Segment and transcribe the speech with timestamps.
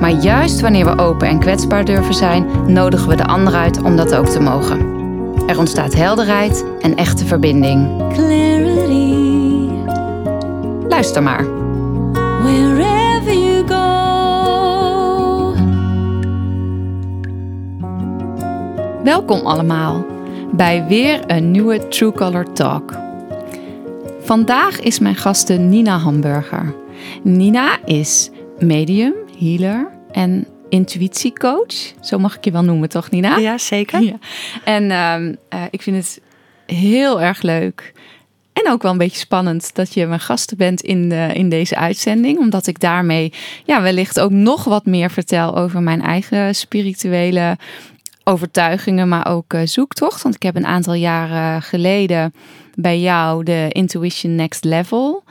[0.00, 3.96] Maar juist wanneer we open en kwetsbaar durven zijn, nodigen we de ander uit om
[3.96, 4.92] dat ook te mogen.
[5.46, 8.12] Er ontstaat helderheid en echte verbinding.
[8.12, 9.14] clarity
[10.88, 11.44] Luister maar.
[12.42, 13.84] wherever you go.
[19.04, 20.06] Welkom allemaal
[20.52, 22.92] bij weer een nieuwe True Color Talk.
[24.20, 26.74] Vandaag is mijn gaste Nina Hamburger.
[27.22, 29.14] Nina is medium,
[29.44, 31.92] healer en intuïtiecoach.
[32.00, 33.36] Zo mag ik je wel noemen, toch Nina?
[33.36, 34.02] Ja, zeker.
[34.02, 34.18] Ja.
[34.64, 36.20] En ehm, eh, ik vind het
[36.66, 37.92] heel erg leuk.
[38.52, 41.76] En ook wel een beetje spannend dat je mijn gasten bent in, de, in deze
[41.76, 42.38] uitzending.
[42.38, 43.32] Omdat ik daarmee
[43.64, 47.56] ja, wellicht ook nog wat meer vertel over mijn eigen spirituele
[48.24, 50.22] overtuigingen, maar ook eh, zoektocht.
[50.22, 52.34] Want ik heb een aantal jaren geleden
[52.74, 55.24] bij jou de Intuition Next Level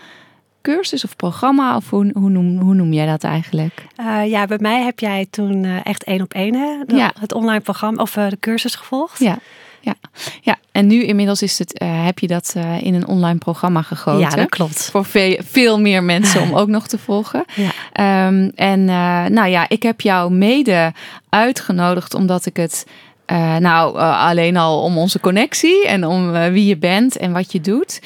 [0.63, 3.85] cursus of programma, of hoe, hoe, noem, hoe noem jij dat eigenlijk?
[3.95, 7.11] Eh, ja, bij mij heb jij toen eh, echt één op één hè, de- Ja.
[7.19, 9.19] het online programma of eh, de cursus gevolgd.
[9.19, 9.37] Ja.
[9.79, 9.93] Ja,
[10.41, 14.19] ja, en nu inmiddels is het, heb je dat in een online programma gegoten.
[14.19, 14.89] Ja, dat klopt.
[14.91, 17.43] Voor veel, veel meer mensen om ook nog te volgen.
[17.55, 17.69] Ja.
[17.93, 18.85] Ehm, en
[19.33, 20.93] nou ja, ik heb jou mede
[21.29, 22.85] uitgenodigd omdat ik het.
[23.25, 27.31] Eh, nou, eh, alleen al om onze connectie en om eh, wie je bent en
[27.31, 28.01] wat je doet.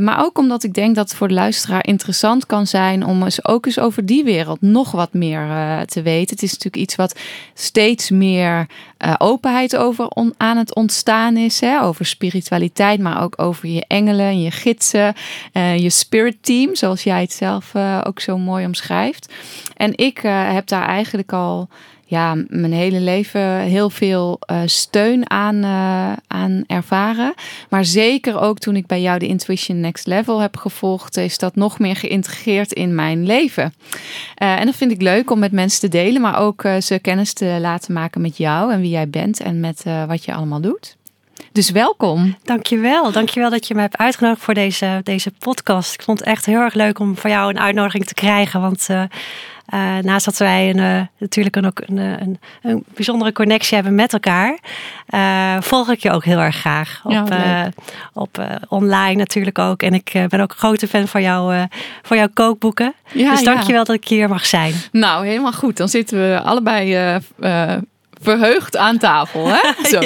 [0.00, 3.44] Maar ook omdat ik denk dat het voor de luisteraar interessant kan zijn om eens
[3.44, 5.46] ook eens over die wereld nog wat meer
[5.86, 6.34] te weten.
[6.34, 7.18] Het is natuurlijk iets wat
[7.54, 8.66] steeds meer
[9.18, 11.60] openheid over aan het ontstaan is.
[11.60, 11.82] Hè?
[11.82, 15.14] Over spiritualiteit, maar ook over je engelen, je gidsen,
[15.76, 17.72] je spirit team, zoals jij het zelf
[18.04, 19.32] ook zo mooi omschrijft.
[19.76, 20.18] En ik
[20.52, 21.68] heb daar eigenlijk al
[22.10, 27.34] ja, mijn hele leven heel veel eh, steun aan, eh, aan ervaren.
[27.68, 31.54] Maar zeker ook toen ik bij jou de Intuition Next Level heb gevolgd, is dat
[31.54, 33.74] nog meer geïntegreerd in mijn leven.
[34.34, 37.32] Eh, en dat vind ik leuk om met mensen te delen, maar ook ze kennis
[37.32, 40.96] te laten maken met jou en wie jij bent en met wat je allemaal doet.
[41.52, 42.36] Dus welkom.
[42.42, 43.12] Dankjewel.
[43.12, 45.94] Dankjewel dat je me hebt uitgenodigd voor deze, deze podcast.
[45.94, 48.60] Ik vond het echt heel erg leuk om van jou een uitnodiging te krijgen.
[48.60, 48.88] Want
[49.70, 53.74] eh, naast dat wij een, eh, natuurlijk een, ook een, eh, een, een bijzondere connectie
[53.74, 54.58] hebben met elkaar,
[55.60, 57.00] volg ik je ook heel erg graag.
[57.04, 57.68] Op, Ja,
[58.12, 59.82] op online natuurlijk ook.
[59.82, 61.66] En ik ben ook een grote fan van, jou,
[62.02, 62.94] van jouw kookboeken.
[63.12, 63.54] Ja, dus ja.
[63.54, 64.74] dankjewel dat ik hier mag zijn.
[64.92, 65.76] Nou, helemaal goed.
[65.76, 67.18] Dan zitten we allebei
[68.22, 69.48] verheugd aan tafel.
[69.48, 69.60] Hè?
[69.90, 70.00] Zo,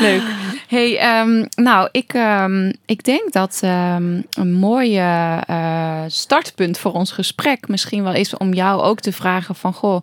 [0.00, 0.22] leuk.
[0.72, 7.12] Hey, ehm, nou, ik, ehm, ik denk dat ehm, een mooie eh, startpunt voor ons
[7.12, 10.02] gesprek misschien wel is om jou ook te vragen van, goh,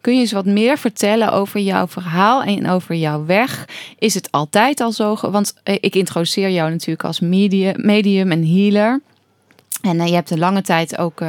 [0.00, 3.68] kun je eens wat meer vertellen over jouw verhaal en over jouw weg?
[3.98, 5.16] Is het altijd al zo?
[5.20, 9.00] Want eh, ik introduceer jou natuurlijk als medium, medium en healer.
[9.82, 11.22] En eh, je hebt een lange tijd ook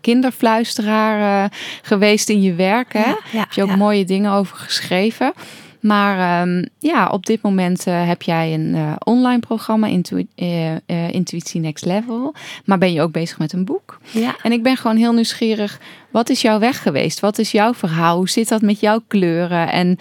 [0.00, 2.92] kinderfluisteraar geweest in je werk.
[2.92, 3.08] Hè?
[3.08, 3.76] Ja, ja, heb je ook ja.
[3.76, 5.32] mooie dingen over geschreven.
[5.80, 11.10] Maar ehm, ja, op dit moment eh, heb jij een eh, online programma, Intu- eh,
[11.10, 12.34] Intuïtie Next Level.
[12.64, 13.98] Maar ben je ook bezig met een boek?
[14.10, 14.36] Ja.
[14.42, 15.80] En ik ben gewoon heel nieuwsgierig.
[16.10, 17.20] Wat is jouw weg geweest?
[17.20, 18.16] Wat is jouw verhaal?
[18.16, 19.72] Hoe zit dat met jouw kleuren?
[19.72, 19.98] En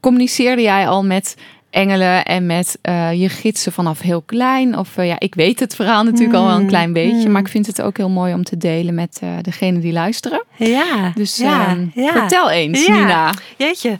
[0.00, 1.36] communiceerde jij al met
[1.70, 4.78] engelen en met eh, je gidsen vanaf heel klein?
[4.78, 7.22] Of eh, ja, ik weet het verhaal natuurlijk al wel een Hmm, klein beetje.
[7.22, 7.30] hmm.
[7.32, 10.44] Maar ik vind het ook heel mooi om te delen met eh degene die luisteren.
[10.56, 12.12] Ja, Dus ja, ehm, ja.
[12.12, 12.92] vertel eens, Ja.
[12.98, 13.32] Nina.
[13.56, 13.96] Jeetje,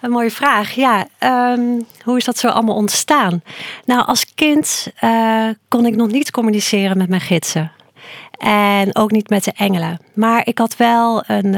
[0.00, 0.72] een mooie vraag.
[0.74, 1.60] Ja, ehm,
[2.04, 3.42] hoe is dat zo allemaal ontstaan?
[3.84, 4.92] Nou, als kind
[5.68, 7.72] kon ik nog niet communiceren met mijn gidsen.
[8.38, 9.98] En ook niet met de engelen.
[10.14, 11.54] Maar ik had wel een,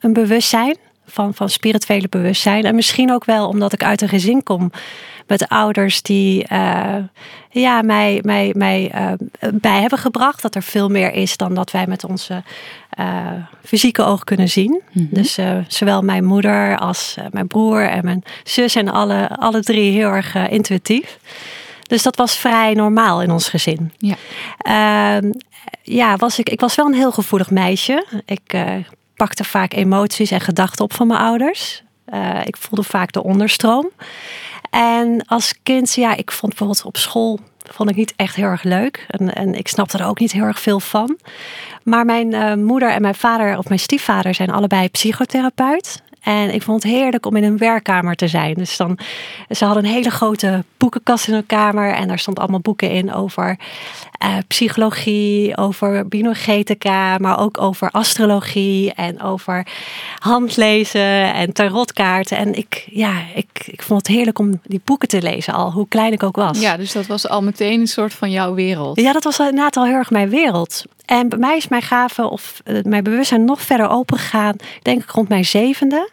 [0.00, 0.76] een bewustzijn
[1.08, 2.64] van, van spirituele bewustzijn.
[2.64, 4.70] En misschien ook wel omdat ik uit een gezin kom
[5.26, 6.96] met ouders die eh,
[7.50, 9.12] ja, mij, mij, mij eh,
[9.54, 10.42] bij hebben gebracht.
[10.42, 12.42] Dat er veel meer is dan dat wij met onze
[12.90, 13.26] eh,
[13.64, 14.82] fysieke oog kunnen zien.
[14.92, 19.92] Dus eh, zowel mijn moeder als mijn broer en mijn zus en alle, alle drie
[19.92, 21.18] heel erg intuïtief.
[21.82, 23.92] Dus dat was vrij normaal in ons gezin.
[23.96, 24.14] Ja.
[24.58, 25.32] Ehm,
[25.82, 28.06] ja, was ik, ik was wel een heel gevoelig meisje.
[28.24, 28.56] Ik
[29.18, 31.82] pakte vaak emoties en gedachten op van mijn ouders.
[32.04, 33.90] Eh, ik voelde vaak de onderstroom.
[34.70, 37.40] En als kind, ja, ik vond bijvoorbeeld op school
[37.72, 39.06] vond ik niet echt heel erg leuk.
[39.08, 41.18] En, en ik snapte er ook niet heel erg veel van.
[41.82, 46.02] Maar mijn eh, moeder en mijn vader, of mijn stiefvader, zijn allebei psychotherapeut.
[46.28, 48.54] En ik vond het heerlijk om in een werkkamer te zijn.
[48.54, 48.98] Dus dan,
[49.50, 51.92] ze hadden een hele grote boekenkast in hun kamer.
[51.92, 53.58] En daar stond allemaal boeken in over
[54.18, 59.66] eh, psychologie, over biogenetica, maar ook over astrologie en over
[60.18, 62.36] handlezen en tarotkaarten.
[62.36, 65.88] En ik, ja, ik, ik vond het heerlijk om die boeken te lezen, al hoe
[65.88, 66.60] klein ik ook was.
[66.60, 69.00] Ja, dus dat was al meteen een soort van jouw wereld.
[69.00, 70.84] Ja, dat was inderdaad al heel erg mijn wereld.
[71.08, 75.02] En bij mij is mijn gave of eh, mijn bewustzijn nog verder open gegaan, denk
[75.02, 76.10] ik rond mijn zevende.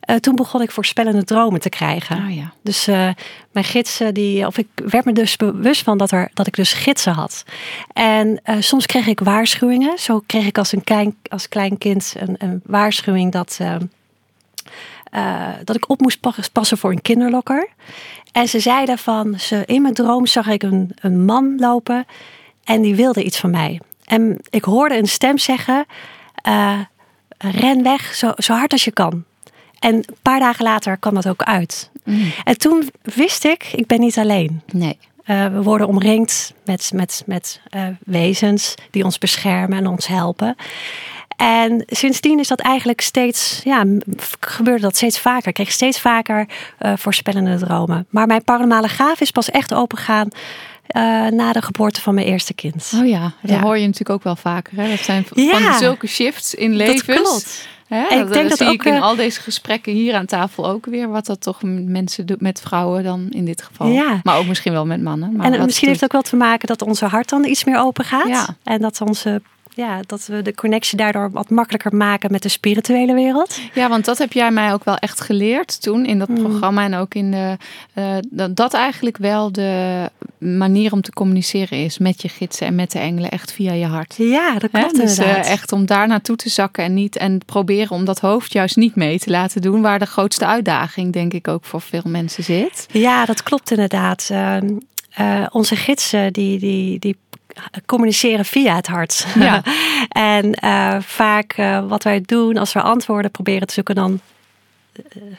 [0.00, 2.16] Eh, toen begon ik voorspellende dromen te krijgen.
[2.16, 2.52] Oh ja.
[2.62, 3.08] Dus eh,
[3.52, 6.72] mijn gidsen, die, of ik werd me dus bewust van dat, er, dat ik dus
[6.72, 7.44] gidsen had.
[7.92, 9.98] En soms kreeg ik waarschuwingen.
[9.98, 13.76] Zo kreeg ik als een klein, als klein kind een, een waarschuwing dat, eh,
[15.10, 17.68] eh, dat ik op moest pas- passen voor een kinderlokker.
[18.32, 22.06] En ze zeiden van, ze, in mijn droom zag ik een, een man lopen
[22.64, 23.80] en die wilde iets van mij.
[24.04, 25.86] En ik hoorde een stem zeggen,
[26.34, 26.80] eh,
[27.38, 29.24] ren weg zo, zo hard als je kan.
[29.78, 31.90] En een paar dagen later kwam dat ook uit.
[32.44, 34.62] En toen wist ik, ik ben niet alleen.
[34.72, 34.98] Nee.
[35.24, 40.56] Eh, we worden omringd met, met, met eh, wezens die ons beschermen en ons helpen.
[41.36, 43.84] En sindsdien is dat eigenlijk steeds, ja,
[44.40, 45.48] gebeurde dat steeds vaker.
[45.48, 46.48] Ik kreeg steeds vaker
[46.78, 48.06] voorspellende dromen.
[48.08, 50.28] Maar mijn paranormale gaaf is pas echt opengaan
[50.94, 52.92] eh na de geboorte van mijn eerste kind.
[52.96, 53.60] Oh ja, dat Ja.
[53.60, 54.72] hoor je natuurlijk ook wel vaker.
[54.76, 54.88] Hè?
[54.88, 55.58] Dat zijn Ja.
[55.58, 57.04] van zulke shifts in levens.
[57.06, 57.68] Dat klopt.
[57.88, 58.02] Hè?
[58.06, 60.26] En ik dat, denk dat zie ook, ik in eh, al deze gesprekken hier aan
[60.26, 61.08] tafel ook weer.
[61.08, 63.86] Wat dat toch mensen doen met vrouwen dan in dit geval.
[63.86, 64.20] Ja.
[64.22, 65.36] Maar ook misschien wel met mannen.
[65.36, 67.64] Maar En misschien heeft doet- het ook wel te maken dat onze hart dan iets
[67.64, 68.28] meer open gaat.
[68.28, 68.46] Ja.
[68.64, 69.42] En dat, onze,
[69.74, 73.58] ja, dat we de connectie daardoor wat makkelijker maken met de spirituele wereld.
[73.74, 76.42] Ja, want dat heb jij mij ook wel echt geleerd toen in dat Hmm.
[76.42, 76.84] programma.
[76.84, 77.56] En ook in de.
[77.94, 82.74] eh, dat, dat eigenlijk wel de manier om te communiceren is met je gidsen en
[82.74, 83.30] met de engelen.
[83.30, 84.14] Echt via je hart.
[84.18, 84.78] Ja, dat Hè?
[84.80, 88.20] klopt dus eh, echt om daar naartoe te zakken en niet en proberen om dat
[88.20, 91.80] hoofd juist niet mee te laten doen, waar de grootste uitdaging denk ik ook voor
[91.80, 92.86] veel mensen zit.
[92.92, 94.28] Ja, dat klopt inderdaad.
[94.30, 94.68] Ehm,
[95.14, 97.16] eh, onze gidsen die, die, die
[97.86, 99.26] communiceren via het hart.
[99.38, 99.62] Ja.
[100.08, 104.20] en eh, vaak eh, wat wij doen als we antwoorden proberen te zoeken, dan,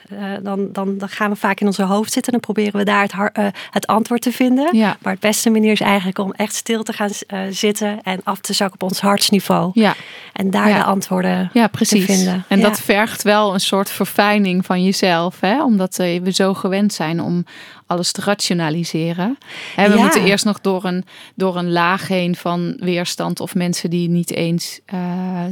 [0.09, 2.85] eh, dan, dan, dan gaan we vaak in onze hoofd zitten en dan proberen we
[2.85, 3.01] daar
[3.33, 4.77] het, het antwoord te vinden.
[4.77, 4.97] Ja.
[5.01, 7.09] Maar het beste manier is eigenlijk om echt stil te gaan
[7.50, 9.71] zitten en af te zakken op ons hartsniveau.
[9.73, 9.95] Ja,
[10.33, 10.77] En daar Ja.
[10.77, 12.06] de antwoorden ja precies.
[12.06, 12.45] te vinden.
[12.47, 15.63] En dat vergt wel een soort verfijning van jezelf, hè?
[15.63, 17.45] omdat we zo gewend zijn om
[17.87, 19.37] alles te rationaliseren.
[19.75, 20.01] Hè, we Ja.
[20.01, 21.05] moeten eerst nog door een,
[21.35, 24.99] door een laag heen van weerstand of mensen die niet eens eh,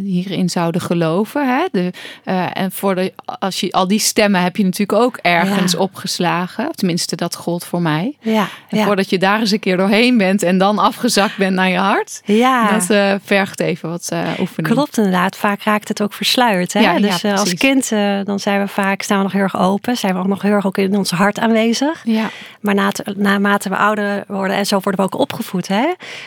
[0.03, 1.47] hierin zouden geloven.
[1.47, 1.65] Hè?
[1.71, 1.91] De,
[2.23, 5.77] eh, en voor de, als je, al die stemmen heb je natuurlijk ook ergens Ja.
[5.79, 6.71] opgeslagen.
[6.71, 8.17] Tenminste, dat gold voor mij.
[8.21, 11.69] Ja, En voordat je daar eens een keer doorheen bent en dan afgezakt bent naar
[11.69, 12.21] je hart.
[12.25, 12.71] ja.
[12.71, 14.73] Dat eh, vergt even wat oefening.
[14.73, 15.35] Klopt inderdaad.
[15.37, 16.73] Vaak raakt het ook versluierd.
[16.73, 16.79] Hè?
[16.79, 17.89] Ja, dus als kind
[18.25, 19.97] dan zijn we vaak staan we nog heel erg open.
[19.97, 22.01] Zijn we ook nog heel erg ook in ons hart aanwezig.
[22.03, 22.22] Ja,
[22.61, 25.67] Maar na, naarmate we ouder worden en zo worden we ook opgevoed.
[25.67, 25.85] Hè?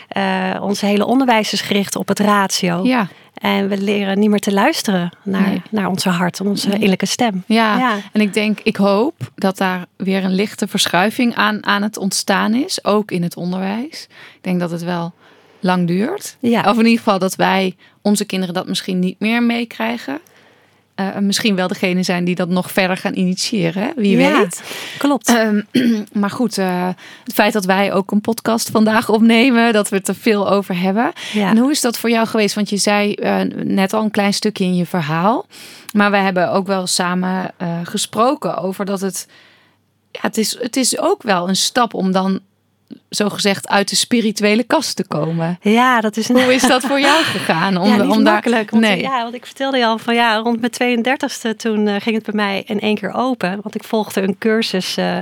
[0.09, 2.85] Eh, onze hele onderwijs is gericht op het ratio.
[2.85, 3.09] ja.
[3.37, 5.63] En we leren niet meer te luisteren naar, Nee.
[5.71, 7.45] naar onze hart, onze innerlijke stem.
[7.47, 7.97] Ja, Ja.
[8.13, 12.55] en ik denk, ik hoop dat daar weer een lichte verschuiving aan, aan het ontstaan
[12.55, 14.03] is, ook in het onderwijs.
[14.37, 15.13] Ik denk dat het wel
[15.61, 16.37] lang duurt.
[16.41, 16.61] Ja.
[16.61, 20.19] Of in ieder geval dat wij onze kinderen dat misschien niet meer meekrijgen.
[20.97, 24.63] Eh, misschien wel degene zijn die dat nog verder gaan initiëren, wie Ja, weet.
[24.99, 25.29] Klopt.
[25.29, 25.61] Ehm,
[26.21, 26.89] maar goed, eh,
[27.25, 30.81] het feit dat wij ook een podcast vandaag opnemen, dat we het er veel over
[30.81, 31.13] hebben.
[31.33, 31.51] Ja.
[31.51, 32.55] En hoe is dat voor jou geweest?
[32.55, 35.47] Want je zei eh, net al een klein stukje in je verhaal.
[35.93, 37.51] Maar we hebben ook wel samen
[37.83, 39.29] gesproken over dat het.
[40.11, 42.41] Ja, het is, het is ook wel een stap om dan
[43.09, 45.59] zogezegd uit de spirituele kast te komen.
[45.61, 46.43] ja, dat is een...
[46.43, 47.77] Hoe is dat voor jou gegaan?
[47.77, 48.71] Om, ja, niet om daar, makkelijk.
[48.71, 49.01] Want, nee.
[49.01, 52.25] ja, want ik vertelde je al van ja, rond mijn 32e toen eh, ging het
[52.25, 53.59] bij mij in één keer open.
[53.63, 55.21] Want ik volgde een cursus eh,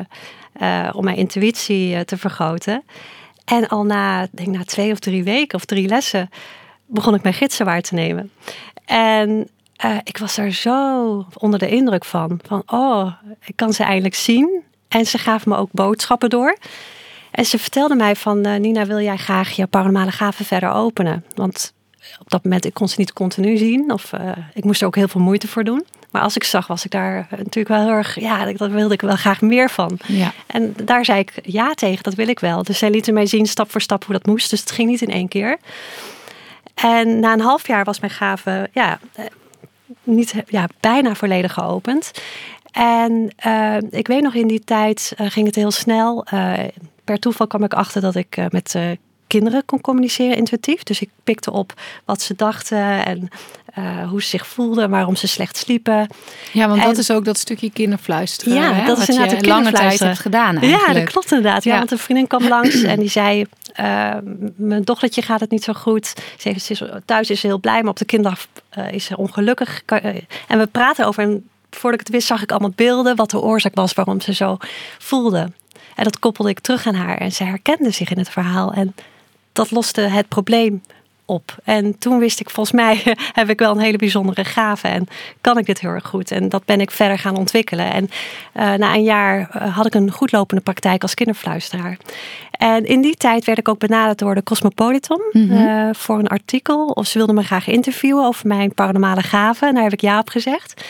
[0.53, 2.85] eh, om mijn intuïtie te vergroten.
[3.45, 6.31] En al na, denk na twee of drie weken of drie lessen
[6.87, 8.31] begon ik mijn gidsen waar te nemen.
[8.85, 9.49] En
[10.05, 12.41] ik was daar zo onder de indruk van.
[12.47, 13.13] Van oh,
[13.45, 14.63] ik kan ze eindelijk zien.
[14.89, 16.57] En ze gaven me ook boodschappen door.
[17.35, 21.25] En ze vertelde mij van, eh, Nina, wil jij graag je paranormale gaven verder openen?
[21.35, 21.73] Want
[22.21, 23.93] op dat moment, ik kon ze niet continu zien.
[23.93, 25.85] Of eh, ik moest er ook heel veel moeite voor doen.
[26.11, 28.21] Maar als ik zag, was ik daar eh, natuurlijk wel heel erg...
[28.21, 29.99] Ja, daar wilde ik wel graag meer van.
[30.07, 30.33] Ja.
[30.47, 32.63] En daar zei ik ja tegen, dat wil ik wel.
[32.63, 34.51] Dus zij lieten mij zien stap voor stap hoe dat moest.
[34.51, 35.59] Dus het ging niet in één keer.
[36.75, 38.99] En na een half jaar was mijn gave ja,
[40.03, 42.11] niet, ja, bijna volledig geopend.
[42.73, 43.35] En
[43.91, 46.27] ik weet nog in die tijd ging het heel snel.
[47.05, 48.83] Per toeval kwam ik achter dat ik eh, met eh,
[49.27, 50.83] kinderen kon communiceren intuïtief.
[50.83, 51.73] Dus ik pikte op
[52.05, 53.29] wat ze dachten en
[53.75, 56.07] eh, hoe ze zich voelden, waarom ze slecht sliepen.
[56.53, 58.55] Ja, want En- dat is ook dat stukje kinderfluisteren.
[58.55, 60.87] Ja, hè, dat is inderdaad je het lange tijd hebt gedaan eigenlijk.
[60.87, 61.65] Ja, dat klopt inderdaad.
[61.65, 61.79] Ja, Ja.
[61.79, 63.47] want een vriendin kwam langs en die zei...
[64.57, 66.15] mijn dochtertje gaat het niet zo goed.
[66.39, 69.83] Ze, is, thuis is ze heel blij, maar op de kinderdag eh, is ze ongelukkig.
[70.49, 71.23] En we praten over...
[71.23, 73.17] En voordat ik het wist, zag ik allemaal beelden...
[73.17, 74.57] wat de oorzaak was waarom ze zo
[74.99, 75.51] voelde.
[75.97, 77.19] En dat koppelde ik terug aan haar.
[77.19, 78.73] En ze herkende zich in het verhaal.
[78.73, 78.95] En
[79.53, 80.83] dat loste het probleem
[81.27, 81.57] op.
[81.65, 85.07] En toen wist ik, volgens mij heb ik wel een hele bijzondere gave en
[85.41, 86.31] kan ik dit heel erg goed.
[86.31, 87.93] En dat ben ik verder gaan ontwikkelen.
[87.93, 88.09] En
[88.53, 91.97] eh, na een jaar eh, had ik een goedlopende praktijk als kinderfluisteraar.
[92.51, 95.53] En in die tijd werd ik ook benaderd door de Cosmopolitan Mhm.
[95.53, 96.87] eh, voor een artikel.
[96.87, 99.69] Of ze wilden me graag interviewen over mijn paranormale gaven.
[99.69, 100.85] En daar heb ik ja op gezegd.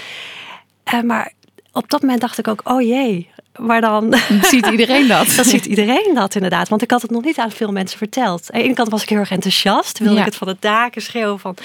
[1.05, 1.33] Maar
[1.73, 5.33] op dat moment dacht ik ook, oh jee, maar dan Ziet iedereen dat?
[5.37, 6.69] dan ziet iedereen dat inderdaad.
[6.69, 8.53] Want ik had het nog niet aan veel mensen verteld.
[8.53, 9.99] Aan de ene kant was ik heel erg enthousiast.
[9.99, 10.21] Wilde Ja.
[10.21, 11.57] ik het van de daken schreeuwen van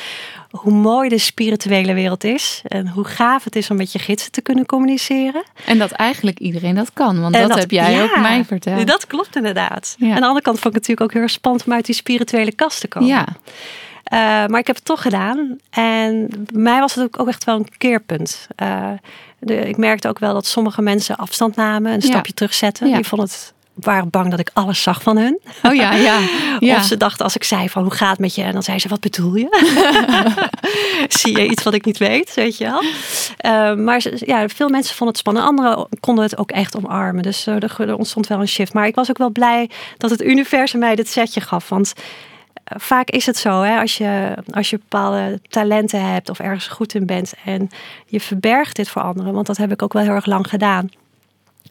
[0.49, 2.61] hoe mooi de spirituele wereld is.
[2.67, 5.43] En hoe gaaf het is om met je gidsen te kunnen communiceren.
[5.65, 7.21] En dat eigenlijk iedereen dat kan.
[7.21, 8.87] Want En dat, heb jij ja, ook mij verteld.
[8.87, 9.95] Dat klopt inderdaad.
[9.99, 10.07] Ja.
[10.09, 11.95] Aan de andere kant vond ik het natuurlijk ook heel erg spannend om uit die
[11.95, 13.07] spirituele kast te komen.
[13.09, 13.25] ja,
[14.03, 14.17] Eh,
[14.47, 15.57] maar ik heb het toch gedaan.
[15.69, 18.47] En bij mij was het ook, ook echt wel een keerpunt.
[18.55, 18.91] Eh,
[19.39, 22.07] de, ik merkte ook wel dat sommige mensen afstand namen, een Ja.
[22.07, 22.87] stapje terugzetten.
[22.89, 22.95] Ja.
[22.95, 25.39] Die vonden het, waren bang dat ik alles zag van hun.
[25.63, 26.19] oh ja, ja.
[26.59, 26.75] ja.
[26.75, 28.41] Of ze dachten als ik zei van hoe gaat het met je?
[28.43, 29.47] En dan zei ze wat bedoel je?
[31.19, 32.81] Zie je iets wat ik niet weet, weet je wel?
[33.37, 35.45] Eh, maar ja, veel mensen vonden het spannend.
[35.47, 37.23] Anderen konden het ook echt omarmen.
[37.23, 38.73] Dus eh, er, er ontstond wel een shift.
[38.73, 41.69] Maar ik was ook wel blij dat het universum mij dit setje gaf.
[41.69, 41.93] Want
[42.69, 46.93] vaak is het zo, hè, als, je, als je bepaalde talenten hebt of ergens goed
[46.93, 47.69] in bent en
[48.05, 50.89] je verbergt dit voor anderen, want dat heb ik ook wel heel erg lang gedaan.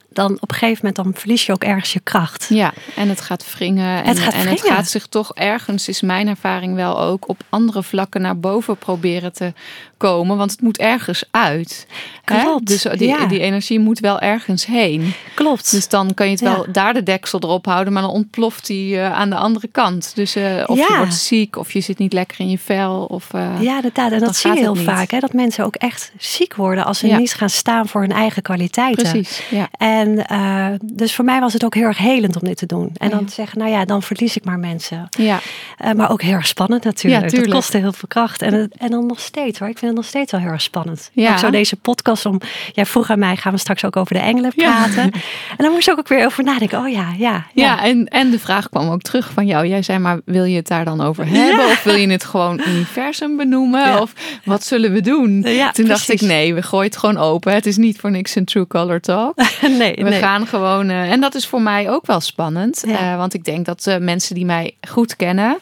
[0.08, 2.46] Dan op een gegeven moment dan verlies je ook ergens je kracht.
[2.48, 4.02] Ja, en het gaat wringen.
[4.02, 7.40] En Het gaat en het gaat zich toch ergens, is mijn ervaring wel ook, op
[7.48, 9.52] andere vlakken naar boven proberen te
[9.98, 10.36] komen.
[10.36, 11.86] Want het moet ergens uit.
[12.24, 12.42] Hè?
[12.42, 13.26] Klopt, Dus die, ja.
[13.26, 15.12] die energie moet wel ergens heen.
[15.34, 15.70] Klopt.
[15.70, 18.96] Dus dan kan je het wel daar de deksel erop houden, maar dan ontploft die
[19.00, 20.12] eh, aan de andere kant.
[20.14, 23.04] Dus eh, of je wordt ziek, of je zit niet lekker in je vel.
[23.04, 23.80] Of, eh, Ja.
[23.82, 25.10] En dan dat zie je heel vaak.
[25.10, 25.18] Hè?
[25.18, 29.10] Dat mensen ook echt ziek worden als ze niet gaan staan voor hun eigen kwaliteiten.
[29.10, 29.68] Precies, ja.
[29.78, 32.90] En eh, dus voor mij was het ook heel erg helend om dit te doen.
[32.96, 35.08] En dan te zeggen, nou ja, dan verlies ik maar mensen.
[35.18, 35.40] Ja,
[35.78, 37.22] Eh, maar ook heel erg spannend natuurlijk.
[37.22, 37.50] Ja, tuurlijk.
[37.50, 38.42] Dat kostte heel veel kracht.
[38.42, 39.68] En, en dan nog steeds hoor.
[39.68, 41.10] Ik vind het nog steeds wel heel erg spannend.
[41.12, 41.32] Ja.
[41.32, 42.40] Ook zo deze podcast om...
[42.72, 44.70] Jij vroeg aan mij, gaan we straks ook over de engelen Ja.
[44.74, 45.02] praten.
[45.02, 46.78] En dan moest ik ook weer over nadenken.
[46.78, 47.46] Oh ja, ja.
[47.54, 47.82] ja.
[47.82, 49.66] en, en de vraag kwam ook terug van jou.
[49.66, 51.64] Jij zei maar, wil je het daar dan over hebben?
[51.66, 53.80] Of wil je het gewoon universum benoemen?
[53.80, 54.00] Ja.
[54.00, 54.12] Of
[54.44, 55.42] wat zullen we doen?
[55.42, 57.52] Ja, Toen dacht ik, nee, we gooien het gewoon open.
[57.54, 59.36] Het is niet voor niks een True Color Talk.
[59.78, 60.18] nee, We nee.
[60.20, 62.82] gaan gewoon, eh, en dat is voor mij ook wel spannend.
[62.86, 62.98] Ja.
[63.12, 65.58] eh, want ik denk dat eh, mensen die mij goed kennen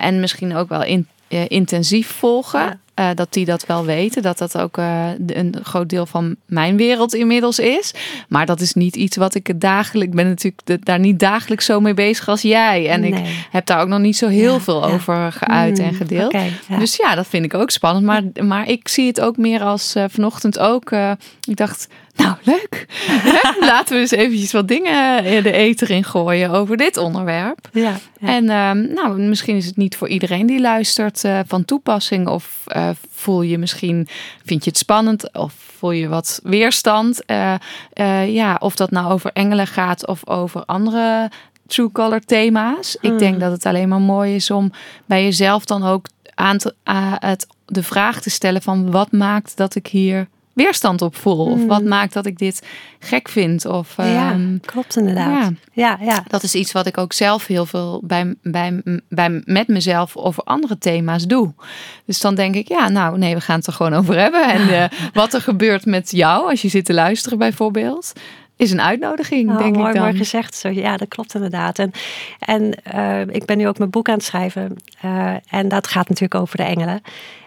[0.00, 1.08] en misschien ook wel in,
[1.48, 4.22] intensief volgen, Eh, dat die dat wel weten.
[4.22, 7.94] Dat dat ook eh, een groot deel van mijn wereld inmiddels is.
[8.28, 11.80] Maar dat is niet iets wat ik dagelijks, ik ben natuurlijk daar niet dagelijks zo
[11.80, 12.88] mee bezig als jij.
[12.88, 13.14] En ik
[13.50, 14.94] heb daar ook nog niet zo heel Ja, veel ja.
[14.94, 16.32] over geuit en Mm, gedeeld.
[16.68, 16.78] ja.
[16.78, 18.04] Dus ja, dat vind ik ook spannend.
[18.06, 20.90] Maar, maar ik zie het ook meer als eh, vanochtend ook.
[21.48, 22.86] ik dacht, nou leuk.
[23.60, 27.68] Laten we eens eventjes wat dingen eh, de eter in gooien over dit onderwerp.
[27.72, 28.28] Ja, ja.
[28.28, 32.28] En ehm, nou, misschien is het niet voor iedereen die luistert eh, van toepassing.
[32.28, 34.08] Of eh, voel je misschien,
[34.44, 37.22] vind je het spannend of voel je wat weerstand.
[38.26, 41.30] Ja, of dat nou over engelen gaat of over andere
[41.66, 42.96] true color thema's.
[43.00, 43.18] Ik Mm.
[43.18, 44.72] denk dat het alleen maar mooi is om
[45.06, 46.74] bij jezelf dan ook aan te,
[47.20, 51.46] het, de vraag te stellen van wat maakt dat ik hier weerstand op voel?
[51.46, 52.66] Of wat maakt dat ik dit
[52.98, 53.64] gek vind?
[53.66, 55.42] Of, ja, ehm, klopt inderdaad.
[55.42, 55.50] ja.
[55.72, 56.24] Ja, ja.
[56.28, 60.42] dat is iets wat ik ook zelf heel veel bij, bij, bij, met mezelf over
[60.42, 61.54] andere thema's doe.
[62.06, 64.48] Dus dan denk ik, ja, nou nee, we gaan het er gewoon over hebben.
[64.52, 68.12] En eh, wat er gebeurt met jou als je zit te luisteren bijvoorbeeld,
[68.56, 70.02] is een uitnodiging, Oh, denk mooi, ik dan.
[70.04, 70.54] mooi gezegd.
[70.54, 71.78] Zo, ja, dat klopt inderdaad.
[71.78, 71.90] En,
[72.38, 74.76] en eh, ik ben nu ook mijn boek aan het schrijven.
[75.00, 77.00] eh, en dat gaat natuurlijk over de engelen.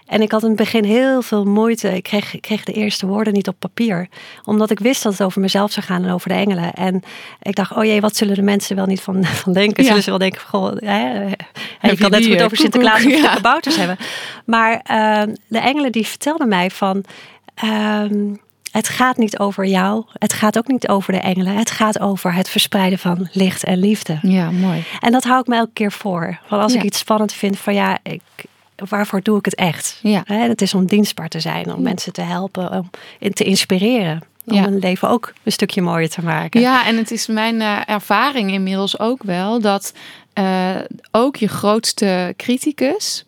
[0.10, 1.96] En ik had in het begin heel veel moeite.
[1.96, 4.08] Ik kreeg, ik kreeg de eerste woorden niet op papier.
[4.46, 6.74] Omdat ik wist dat het over mezelf zou gaan en over de engelen.
[6.74, 7.01] En
[7.42, 9.84] ik dacht, oh jee, wat zullen de mensen wel niet van, van denken?
[9.84, 9.88] Ja.
[9.89, 11.22] Zullen ze wel denken, van, goh, hè,
[11.89, 13.18] je kan net goed eh, over Sinterklaas koekoek?
[13.18, 13.34] of Ja.
[13.34, 13.98] kabouters hebben.
[14.46, 17.04] Maar eh, de engelen die vertelden mij van...
[17.56, 18.34] ehm,
[18.72, 20.04] het gaat niet over jou.
[20.13, 21.54] Het gaat ook niet over de engelen.
[21.56, 24.20] Het gaat over het verspreiden van licht en liefde.
[24.22, 24.84] Ja, mooi.
[25.00, 26.39] En dat hou ik me elke keer voor.
[26.48, 26.80] Van als Ja.
[26.80, 28.22] ik iets spannend vind, van ja, ik,
[28.89, 30.00] waarvoor doe ik het echt?
[30.01, 30.21] Ja.
[30.25, 32.89] Hè, het is om dienstbaar te zijn, om mensen te helpen, om
[33.33, 34.21] te inspireren.
[34.45, 34.63] Om Ja.
[34.63, 36.62] hun leven ook een stukje mooier te maken.
[36.62, 39.93] Ja, en het is mijn eh, ervaring inmiddels ook wel dat
[40.33, 40.75] eh,
[41.12, 43.25] ook je grootste criticus,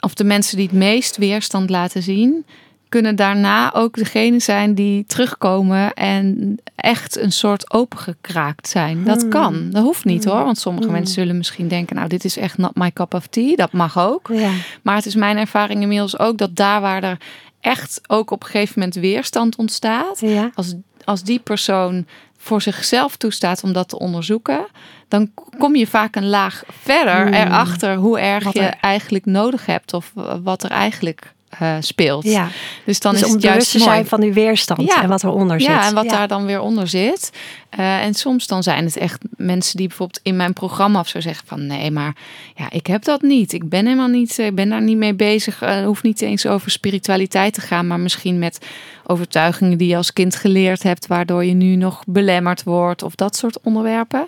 [0.00, 2.46] of de mensen die het meest weerstand laten zien,
[2.92, 9.04] kunnen daarna ook degene zijn die terugkomen en echt een soort opengekraakt zijn.
[9.04, 9.30] Dat Hmm.
[9.30, 9.70] kan.
[9.70, 10.44] Dat hoeft niet hoor.
[10.44, 10.94] Want sommige Hmm.
[10.96, 13.56] mensen zullen misschien denken, nou dit is echt not my cup of tea.
[13.56, 14.28] Dat mag ook.
[14.32, 14.50] Ja.
[14.82, 17.18] Maar het is mijn ervaring inmiddels ook dat daar waar er
[17.60, 20.50] echt ook op een gegeven moment weerstand ontstaat, Ja.
[20.54, 22.06] als, als die persoon
[22.38, 24.66] voor zichzelf toestaat om dat te onderzoeken,
[25.08, 27.32] dan kom je vaak een laag verder Hmm.
[27.34, 32.24] erachter hoe erg Wat je er- eigenlijk nodig hebt of wat er eigenlijk eh, speelt.
[32.24, 32.48] ja.
[32.84, 33.90] Dus dan dus is om het juist te mooi.
[33.90, 35.02] zijn van die weerstand Ja.
[35.02, 35.70] en wat eronder zit.
[35.70, 36.10] Ja, en wat Ja.
[36.10, 37.30] daar dan weer onder zit.
[37.70, 41.20] Eh, en soms dan zijn het echt mensen die bijvoorbeeld in mijn programma of zo
[41.20, 42.16] zeggen van nee, maar
[42.54, 43.52] ja, ik heb dat niet.
[43.52, 45.62] Ik ben helemaal niet, ik ben daar niet mee bezig.
[45.62, 48.58] Eh, Het hoeft niet eens over spiritualiteit te gaan, maar misschien met
[49.06, 53.36] overtuigingen die je als kind geleerd hebt, waardoor je nu nog belemmerd wordt of dat
[53.36, 54.24] soort onderwerpen.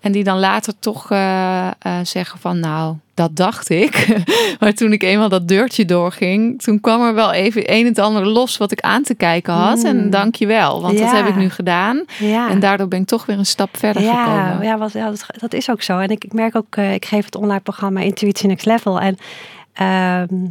[0.00, 1.72] En die dan later toch eh, eh,
[2.02, 4.22] zeggen van nou, dat dacht ik.
[4.60, 7.98] maar toen ik eenmaal dat deurtje doorging, toen kwam er wel even een en het
[7.98, 9.82] ander los wat ik aan te kijken had.
[9.84, 10.10] En Mm.
[10.10, 12.04] dank je wel, want dat heb ik nu gedaan.
[12.18, 12.50] Ja.
[12.50, 14.66] En daardoor ben ik toch weer een stap verder ja, gekomen.
[14.66, 15.98] ja, wat, ja dat, dat is ook zo.
[15.98, 19.00] En ik, ik merk ook, eh, ik geef het online programma Intuitie Next Level.
[19.00, 19.16] En
[19.72, 20.46] ehm,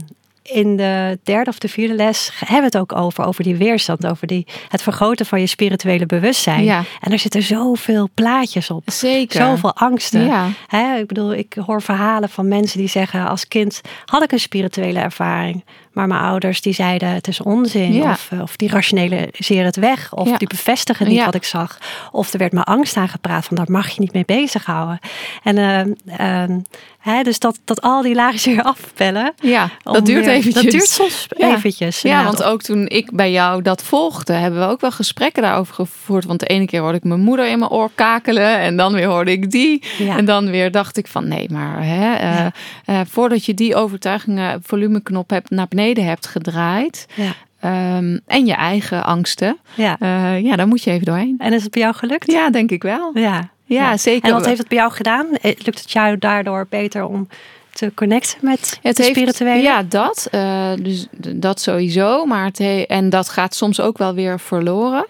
[0.48, 4.06] in de derde of de vierde les hebben we het ook over, over die weerstand,
[4.06, 6.63] over die, het vergroten van je spirituele bewustzijn.
[6.63, 6.84] Ja.
[7.01, 8.84] En er zitten zoveel plaatjes op.
[8.86, 9.42] Zeker.
[9.42, 10.25] Zoveel angsten.
[10.25, 10.50] Ja.
[10.68, 14.39] Hè, ik bedoel, ik hoor verhalen van mensen die zeggen: als kind had ik een
[14.39, 15.63] spirituele ervaring.
[15.98, 17.94] Maar mijn ouders die zeiden het is onzin.
[17.94, 18.12] Ja.
[18.12, 20.13] Of, eh, of die rationaliseren het weg.
[20.13, 20.38] Of Ja.
[20.38, 21.25] die bevestigen niet Ja.
[21.25, 21.77] wat ik zag.
[22.12, 25.00] Of er werd me angst aangepraat van daar mag je niet mee bezighouden.
[25.44, 26.60] En ehm, ehm,
[27.00, 29.34] hè, dus dat, dat al die laagjes weer afpellen.
[29.42, 30.63] Ja, dat duurt weer- eventjes.
[30.63, 32.01] Dat duurt soms eventjes.
[32.01, 35.74] Ja, want ook toen ik bij jou dat volgde, hebben we ook wel gesprekken daarover
[35.74, 36.25] gevoerd.
[36.25, 39.08] Want de ene keer hoorde ik mijn moeder in mijn oor kakelen en dan weer
[39.08, 39.84] hoorde ik die.
[40.08, 42.46] En dan weer dacht ik van nee, maar hè, eh,
[42.86, 47.06] eh, voordat je die overtuigingen volumeknop hebt, naar beneden hebt gedraaid.
[47.13, 47.32] Ja.
[47.60, 49.58] ehm, en je eigen angsten.
[49.75, 49.96] Ja.
[50.00, 51.36] eh, ja, daar moet je even doorheen.
[51.39, 52.32] En is het bij jou gelukt?
[52.32, 53.12] Ja, denk ik wel.
[53.13, 53.50] Ja.
[53.66, 54.29] Ja, zeker.
[54.29, 55.25] En wat heeft het bij jou gedaan?
[55.42, 57.27] Eh, Lukt het jou daardoor beter om
[57.74, 59.62] te connecten met Het de heeft, spirituele?
[59.62, 60.27] Ja, dat.
[60.31, 62.25] eh, dus dat sowieso.
[62.25, 65.05] Maar het he- en dat gaat soms ook wel weer verloren.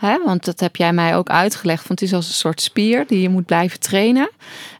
[0.00, 1.88] Want dat heb jij mij ook uitgelegd.
[1.88, 4.30] Want het is als een soort spier die je moet blijven trainen.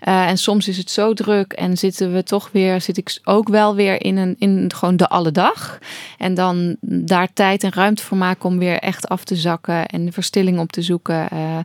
[0.00, 3.48] Eh, en soms is het zo druk en zitten we toch weer, zit ik ook
[3.48, 5.78] wel weer in, een, in gewoon de alledag.
[6.18, 10.04] En dan daar tijd en ruimte voor maken om weer echt af te zakken en
[10.04, 11.28] de verstilling op te zoeken.
[11.30, 11.58] Eh,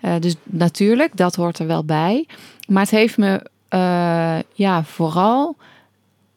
[0.00, 2.26] eh, dus natuurlijk, dat hoort er wel bij.
[2.68, 3.50] Maar het heeft me
[4.54, 5.56] ja, vooral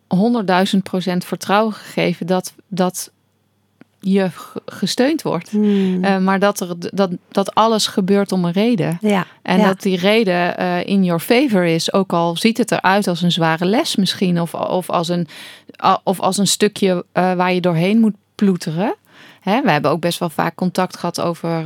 [0.07, 3.11] 100.000 procent vertrouwen gegeven dat, dat
[4.07, 4.29] je
[4.65, 5.49] gesteund wordt.
[5.49, 6.03] Hmm.
[6.03, 8.97] Eh, maar dat, er, dat, dat alles gebeurt om een reden.
[9.01, 9.25] ja.
[9.41, 9.65] En ja.
[9.65, 11.93] dat die reden eh, in your favor is.
[11.93, 14.41] Ook al ziet het eruit als een zware les misschien.
[14.41, 15.27] Of, of, als, een,
[16.03, 18.95] of als een stukje eh, waar je doorheen moet ploeteren.
[19.41, 21.65] Hè, we hebben ook best wel vaak contact gehad over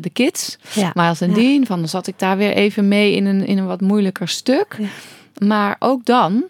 [0.00, 0.58] de kids.
[0.74, 0.90] ja.
[0.94, 3.58] Maar als een dien, van dan zat ik daar weer even mee in een, in
[3.58, 4.78] een wat moeilijker stuk.
[5.38, 6.44] Maar ook dan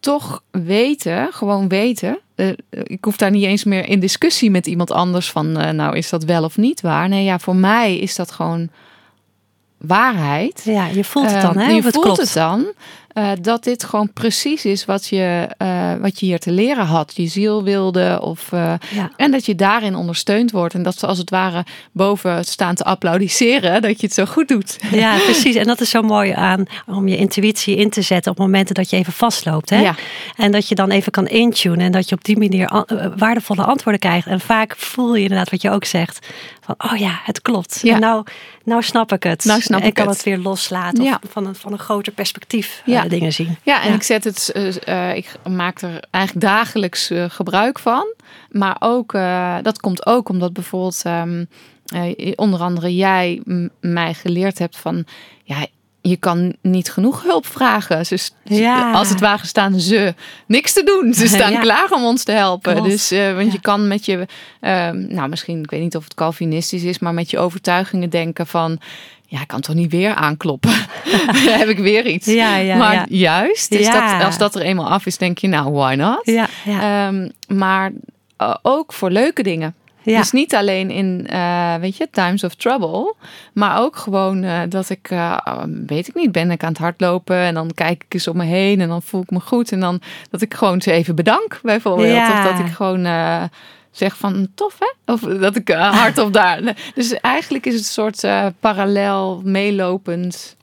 [0.00, 2.18] toch weten, gewoon weten.
[2.34, 5.96] eh, ik hoef daar niet eens meer in discussie met iemand anders van, eh, nou
[5.96, 7.08] is dat wel of niet waar.
[7.08, 8.68] Nee, ja, voor mij is dat gewoon
[9.78, 10.62] waarheid.
[10.64, 11.70] Ja, je voelt het dan, Eh, hè?
[11.72, 12.20] Je het voelt klopt.
[12.20, 12.72] het dan.
[13.12, 17.12] Eh, dat dit gewoon precies is wat je, eh, wat je hier te leren had.
[17.16, 18.18] Je ziel wilde.
[18.22, 19.10] Of, eh, Ja.
[19.16, 20.74] en dat je daarin ondersteund wordt.
[20.74, 23.82] En dat ze als het ware boven staan te applaudisseren.
[23.82, 24.78] Dat je het zo goed doet.
[24.92, 25.54] ja, precies.
[25.54, 28.90] En dat is zo mooi aan om je intuïtie in te zetten op momenten dat
[28.90, 29.70] je even vastloopt.
[29.70, 29.80] Hè?
[29.80, 29.94] Ja.
[30.36, 33.62] En dat je dan even kan intunen en dat je op die manier an- waardevolle
[33.64, 34.26] antwoorden krijgt.
[34.26, 36.26] En vaak voel je inderdaad wat je ook zegt.
[36.60, 37.80] Van, oh ja, het klopt.
[37.82, 37.94] Ja.
[37.94, 38.24] En nou,
[38.64, 39.44] nou snap ik het.
[39.44, 40.14] Nou snap en ik kan het.
[40.16, 41.04] het weer loslaten.
[41.04, 41.20] Ja.
[41.24, 43.08] Of van een, van een groter perspectief eh, Ja.
[43.08, 43.56] dingen zien.
[43.62, 43.94] Ja, en Ja.
[43.94, 48.14] ik zet het, eh, eh, ik maak er eigenlijk dagelijks eh, gebruik van.
[48.50, 49.12] Maar ook,
[49.62, 51.44] dat komt ook omdat bijvoorbeeld ehm,
[51.86, 53.42] eh, onder andere jij
[53.80, 55.04] mij geleerd hebt van,
[55.44, 55.66] ja,
[56.02, 58.06] je kan niet genoeg hulp vragen.
[58.06, 58.92] St- Ja.
[58.92, 60.14] Als het ware staan ze
[60.46, 61.14] niks te doen.
[61.14, 61.60] Ze staan Ja.
[61.60, 62.72] klaar om ons te helpen.
[62.74, 62.88] Klopt.
[62.90, 63.52] Dus, want Ja.
[63.52, 64.26] je kan met je,
[64.60, 68.46] ehm, nou misschien, ik weet niet of het Calvinistisch is, maar met je overtuigingen denken
[68.46, 68.78] van,
[69.30, 70.70] ja, ik kan toch niet weer aankloppen.
[71.60, 72.26] Heb ik weer iets.
[72.26, 73.06] Ja, ja, maar ja.
[73.08, 74.16] juist, is Ja.
[74.18, 76.48] dat, als dat er eenmaal af is, denk je, nou, why not?
[76.66, 77.92] Ehm, maar
[78.36, 79.74] eh, ook voor leuke dingen.
[80.02, 80.18] ja.
[80.18, 83.14] Dus niet alleen in, eh, weet je, times of trouble.
[83.52, 85.36] Maar ook gewoon eh, dat ik, eh,
[85.86, 87.36] weet ik niet, ben ik aan het hardlopen.
[87.36, 89.72] En dan kijk ik eens om me heen en dan voel ik me goed.
[89.72, 92.28] En dan dat ik gewoon ze even bedank bijvoorbeeld.
[92.30, 93.06] Of dat ik gewoon
[93.90, 95.12] zeg van tof hè.
[95.12, 96.76] Of dat ik eh, hardop daar.
[96.94, 100.56] Dus eigenlijk is het een soort eh, parallel meelopend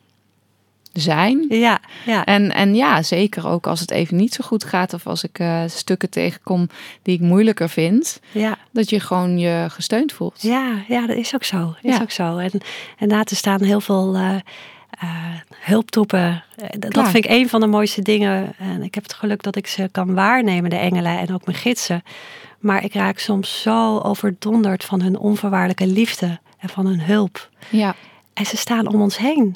[0.93, 1.45] zijn.
[1.49, 2.25] Ja, ja.
[2.25, 5.39] En, en ja, zeker ook als het even niet zo goed gaat of als ik
[5.39, 6.69] eh, stukken tegenkom
[7.01, 8.57] die ik moeilijker vind, ja.
[8.71, 10.41] dat je gewoon je gesteund voelt.
[10.41, 11.75] Ja, ja, dat is ook zo.
[11.81, 12.01] Is Ja.
[12.01, 12.37] ook zo.
[12.37, 12.51] En,
[12.97, 14.41] en na te staan heel veel
[14.89, 15.09] eh,
[15.55, 16.43] hulptroepen.
[16.55, 18.53] Eh, dat- vind ik een van de mooiste dingen.
[18.57, 21.57] En ik heb het geluk dat ik ze kan waarnemen, de engelen en ook mijn
[21.57, 22.03] gidsen.
[22.59, 27.49] Maar ik raak soms zo overdonderd van hun onvoorwaardelijke liefde en van hun hulp.
[27.69, 27.95] Ja,
[28.33, 29.55] En ze staan om ons heen.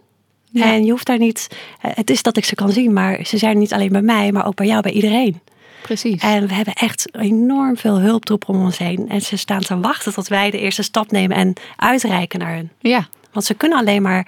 [0.54, 0.66] Ja.
[0.66, 1.48] En je hoeft daar niet.
[1.82, 4.32] eh, Het is dat ik ze kan zien, maar ze zijn niet alleen bij mij,
[4.32, 5.40] maar ook bij jou, bij iedereen.
[5.82, 6.22] precies.
[6.22, 9.10] En we hebben echt enorm veel hulptroepen om ons heen.
[9.10, 12.72] En ze staan te wachten tot wij de eerste stap nemen en uitreiken naar hen.
[12.80, 14.28] Ja, Want ze kunnen alleen maar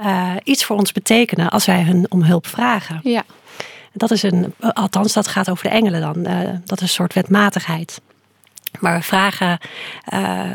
[0.00, 3.00] eh, iets voor ons betekenen als wij hun om hulp vragen.
[3.02, 3.24] ja,
[3.92, 6.24] Dat is een, althans, dat gaat over de engelen dan.
[6.24, 8.00] Eh, dat is een soort wetmatigheid.
[8.80, 9.58] Maar we vragen,
[10.04, 10.52] eh,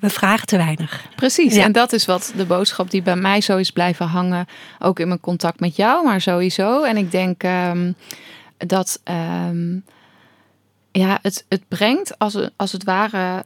[0.00, 1.06] we vragen te weinig.
[1.16, 1.54] precies.
[1.54, 1.64] Ja.
[1.64, 4.46] En dat is wat de boodschap die bij mij zo is blijven hangen,
[4.78, 6.82] ook in mijn contact met jou, maar sowieso.
[6.82, 7.92] En ik denk ehm,
[8.58, 9.78] dat ehm,
[10.92, 13.44] ja, het, het brengt als, als het ware.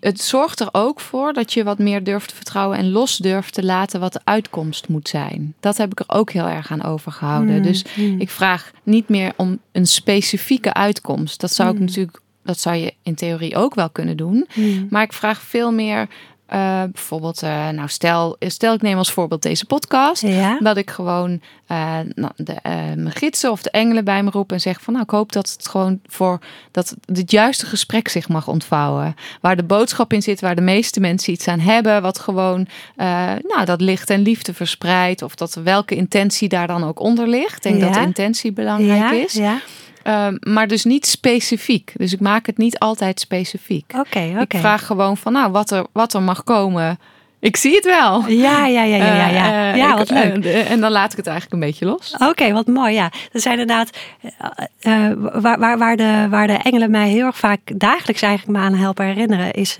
[0.00, 3.54] Het zorgt er ook voor dat je wat meer durft te vertrouwen en los durft
[3.54, 5.54] te laten wat de uitkomst moet zijn.
[5.60, 7.56] Dat heb ik er ook heel erg aan overgehouden.
[7.56, 8.20] Mm, Dus mm.
[8.20, 11.40] ik vraag niet meer om een specifieke uitkomst.
[11.40, 11.84] Dat zou ik Mm.
[11.84, 14.48] natuurlijk, dat zou je in theorie ook wel kunnen doen.
[14.90, 16.08] Maar ik vraag veel meer,
[16.52, 20.22] eh, bijvoorbeeld, eh, nou stel, stel ik neem als voorbeeld deze podcast.
[20.22, 20.58] Ja?
[20.60, 24.60] Dat ik gewoon eh, nou, de, mijn gidsen of de engelen bij me roep en
[24.60, 26.38] zeg van nou ik hoop dat het gewoon voor
[26.70, 29.14] dat het juiste gesprek zich mag ontvouwen.
[29.40, 32.02] Waar de boodschap in zit, waar de meeste mensen iets aan hebben.
[32.02, 32.66] Wat gewoon
[33.42, 35.22] nou, dat licht en liefde verspreidt.
[35.22, 37.56] Of dat welke intentie daar dan ook onder ligt.
[37.56, 37.84] Ik denk Ja.
[37.84, 39.12] dat de intentie belangrijk ja?
[39.12, 39.60] is.
[40.02, 41.92] Ehm, maar dus niet specifiek.
[41.96, 43.92] Dus ik maak het niet altijd specifiek.
[43.98, 44.40] Oké, oké.
[44.40, 46.98] Ik vraag gewoon van nou wat er, wat er mag komen.
[47.40, 48.26] Ik zie het wel.
[48.28, 49.28] Ja, ja, ja, ja, ja.
[49.28, 50.44] Ja, Eh, eh, ik- wat leuk.
[50.44, 52.14] eh, en dan laat ik het eigenlijk een beetje los.
[52.18, 52.94] Oké, wat mooi.
[52.94, 53.90] Ja, dat zijn inderdaad
[55.40, 58.74] waar, waar, waar, de, waar de engelen mij heel erg vaak dagelijks eigenlijk me aan
[58.74, 59.78] helpen herinneren, is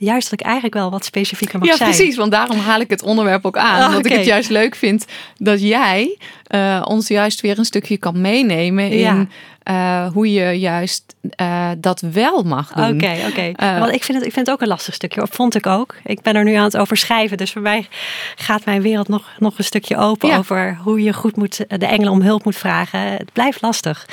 [0.00, 1.90] juist dat ik eigenlijk wel wat specifieker mag Ja, zijn.
[1.90, 2.16] precies.
[2.16, 3.80] Want daarom haal ik het onderwerp ook aan.
[3.82, 5.04] Ah, omdat ik het juist leuk vind
[5.36, 9.26] dat jij eh, ons juist weer een stukje kan meenemen in Ja.
[9.62, 12.94] eh, hoe je juist eh, dat wel mag doen.
[12.94, 13.52] Oké, oké.
[13.78, 15.26] Want ik vind, het, ik vind het ook een lastig stukje.
[15.30, 15.94] Vond ik ook.
[16.04, 17.36] Ik ben er nu aan het over schrijven.
[17.36, 17.88] Dus voor mij
[18.36, 20.36] gaat mijn wereld nog, nog een stukje open Ja.
[20.36, 23.00] over hoe je goed moet, de engelen om hulp moet vragen.
[23.00, 24.06] Het blijft lastig.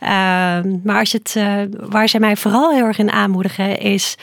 [0.00, 1.36] Ehm, maar als je het,
[1.90, 4.16] waar zij mij vooral heel erg in aanmoedigen is,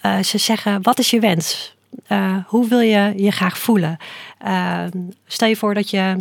[0.00, 1.74] eh, ze zeggen, wat is je wens?
[2.06, 3.96] Eh, hoe wil je je graag voelen?
[4.38, 4.90] Ehm,
[5.26, 6.16] stel je voor dat je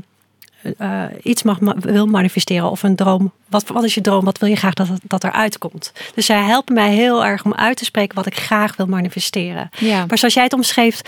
[0.78, 3.32] eh, iets mag ma- wil manifesteren of een droom.
[3.50, 4.26] Wat, wat is je droom?
[4.26, 5.92] Wat wil je graag dat, dat eruit komt?
[6.16, 9.70] Dus zij helpen mij heel erg om uit te spreken wat ik graag wil manifesteren.
[9.80, 10.06] Ja.
[10.06, 11.02] Maar zoals jij het omschreef,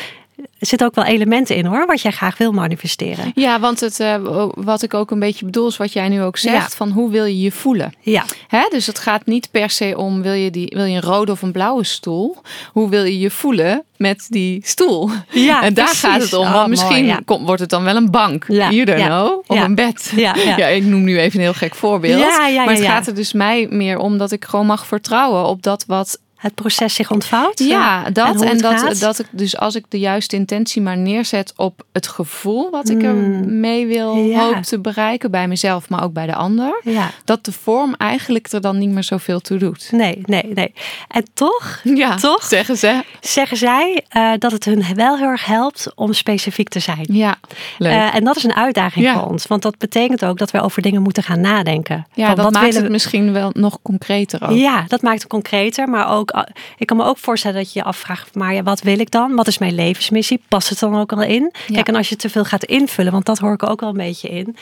[0.60, 3.32] er zitten ook wel elementen in hoor, wat jij graag wil manifesteren.
[3.36, 6.38] Ja, want het, eh, wat ik ook een beetje bedoel is wat jij nu ook
[6.38, 6.72] zegt.
[6.72, 6.78] Ja.
[6.78, 7.94] Van hoe wil je je voelen?
[8.02, 8.68] Ja, Hè?
[8.70, 11.42] Dus het gaat niet per se om wil je, die, wil je een rode of
[11.42, 12.38] een blauwe stoel.
[12.72, 15.10] Hoe wil je je voelen met die stoel?
[15.30, 16.04] ja en daar precies.
[16.04, 16.46] gaat het om.
[16.46, 17.22] Oh, Want misschien mooi, ja.
[17.26, 18.46] komt, wordt het dan wel een bank.
[18.48, 19.44] Ja, You don't know.
[19.48, 20.12] Of een bed.
[20.16, 20.68] Ja, ja.
[20.68, 22.22] ik noem nu even een heel gek voorbeeld.
[22.22, 25.46] Ja, ja, maar het gaat er dus mij meer om dat ik gewoon mag vertrouwen
[25.46, 27.60] op dat wat Het proces zich ontvouwt.
[27.60, 28.42] ja, dat.
[28.42, 29.00] En, dat, gaat.
[29.00, 33.04] dat ik dus als ik de juiste intentie maar neerzet op het gevoel wat ik
[33.04, 33.60] er Mm.
[33.60, 34.40] mee wil Ja.
[34.44, 36.82] hoop te bereiken bij mezelf, maar ook bij de ander.
[36.84, 39.88] Ja, Dat de vorm eigenlijk er dan niet meer zoveel toe doet.
[39.92, 40.74] nee, nee, nee.
[41.08, 42.44] En toch Ja, Toch?
[42.44, 43.04] zeggen ze.
[43.20, 47.06] zeggen zij eh, dat het hun wel heel erg helpt om specifiek te zijn.
[47.12, 47.36] Ja,
[47.78, 47.92] leuk.
[47.92, 49.48] Eh, en dat is een uitdaging voor ons.
[49.48, 52.08] Want dat betekent ook dat we over dingen moeten gaan nadenken.
[52.14, 54.58] ja, Van dat wat maakt willen het misschien wel nog concreter ook.
[54.58, 55.88] Ja, dat maakt het concreter.
[55.90, 56.29] Maar ook,
[56.78, 59.36] ik kan me ook voorstellen dat je je afvraagt, maar ja, wat wil ik dan?
[59.36, 60.42] Wat is mijn levensmissie?
[60.48, 61.52] Past het dan ook al in?
[61.68, 61.74] Ja.
[61.76, 63.96] Kijk, en als je te veel gaat invullen, want dat hoor ik ook wel een
[63.98, 64.56] beetje in.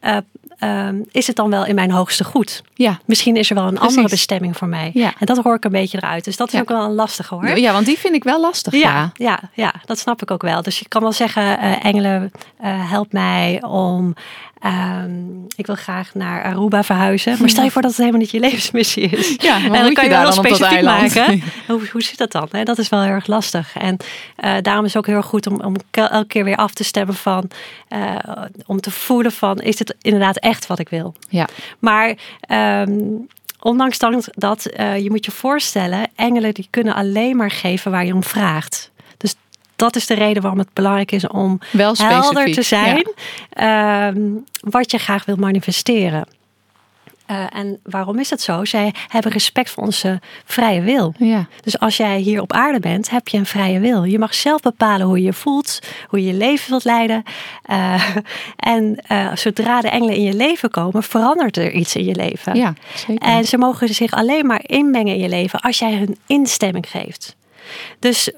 [0.00, 0.16] eh,
[0.60, 2.62] ehm, is het dan wel in mijn hoogste goed?
[2.74, 2.98] Ja.
[3.04, 3.88] Misschien is er wel een Precies.
[3.88, 4.90] andere bestemming voor mij.
[4.94, 5.12] Ja.
[5.18, 6.24] En dat hoor ik een beetje eruit.
[6.24, 7.58] Dus dat is ook wel een lastige hoor.
[7.58, 8.72] Ja, want die vind ik wel lastig.
[8.74, 9.10] Ja.
[9.14, 10.62] Ja, ja, dat snap ik ook wel.
[10.62, 14.14] Dus je kan wel zeggen, eh, engelen, eh, help mij om...
[14.60, 15.10] ehm,
[15.56, 17.36] ik wil graag naar Aruba verhuizen.
[17.40, 19.34] Maar stel je voor dat het helemaal niet je levensmissie is.
[19.36, 21.42] Ja, en dan je kan je daar wel specifiek maken.
[21.68, 22.48] Hoe, hoe zit dat dan?
[22.64, 23.76] Dat is wel heel erg lastig.
[23.76, 23.96] En
[24.36, 26.72] eh, daarom is het ook heel erg goed om, om ke- elke keer weer af
[26.72, 27.50] te stemmen van...
[28.66, 31.14] om te voelen van, is dit inderdaad echt wat ik wil?
[31.28, 31.48] Ja.
[31.78, 33.00] Maar ehm,
[33.60, 38.04] ondanks dan dat, eh, je moet je voorstellen, engelen die kunnen alleen maar geven waar
[38.04, 38.90] je om vraagt.
[39.16, 39.34] Dus
[39.76, 43.12] dat is de reden waarom het belangrijk is om Wel helder te zijn
[43.50, 44.20] ehm,
[44.60, 46.26] wat je graag wil manifesteren.
[47.30, 48.64] Eh, en waarom is dat zo?
[48.64, 51.14] Zij hebben respect voor onze vrije wil.
[51.18, 51.46] Ja.
[51.60, 54.04] Dus als jij hier op aarde bent, heb je een vrije wil.
[54.04, 57.22] Je mag zelf bepalen hoe je je voelt, hoe je je leven wilt leiden.
[57.62, 58.16] Eh,
[58.74, 62.54] en eh, zodra de engelen in je leven komen, verandert er iets in je leven.
[62.54, 63.28] ja, zeker.
[63.28, 67.36] En ze mogen zich alleen maar inmengen in je leven als jij hun instemming geeft.
[67.98, 68.30] Dus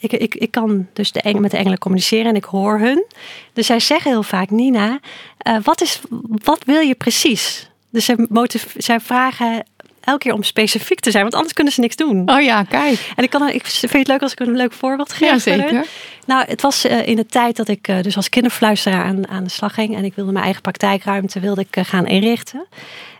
[0.00, 3.04] ik, ik, ik kan dus de engel, met de engelen communiceren en ik hoor hun.
[3.52, 5.00] Dus zij zeggen heel vaak, Nina,
[5.38, 6.00] eh, wat, is,
[6.44, 7.69] wat wil je precies?
[7.90, 9.64] Dus zij, motiv- zij vragen
[10.00, 12.30] elke keer om specifiek te zijn, want anders kunnen ze niks doen.
[12.30, 13.12] oh ja, kijk.
[13.16, 15.30] En ik, kan, ik vind het leuk als ik een leuk voorbeeld geef.
[15.30, 15.86] Ja, zeker.
[16.26, 19.44] Nou, het was eh, in de tijd dat ik eh, dus als kinderfluisteraar aan, aan
[19.44, 19.96] de slag ging.
[19.96, 22.66] En ik wilde mijn eigen praktijkruimte wilde ik, eh, gaan inrichten.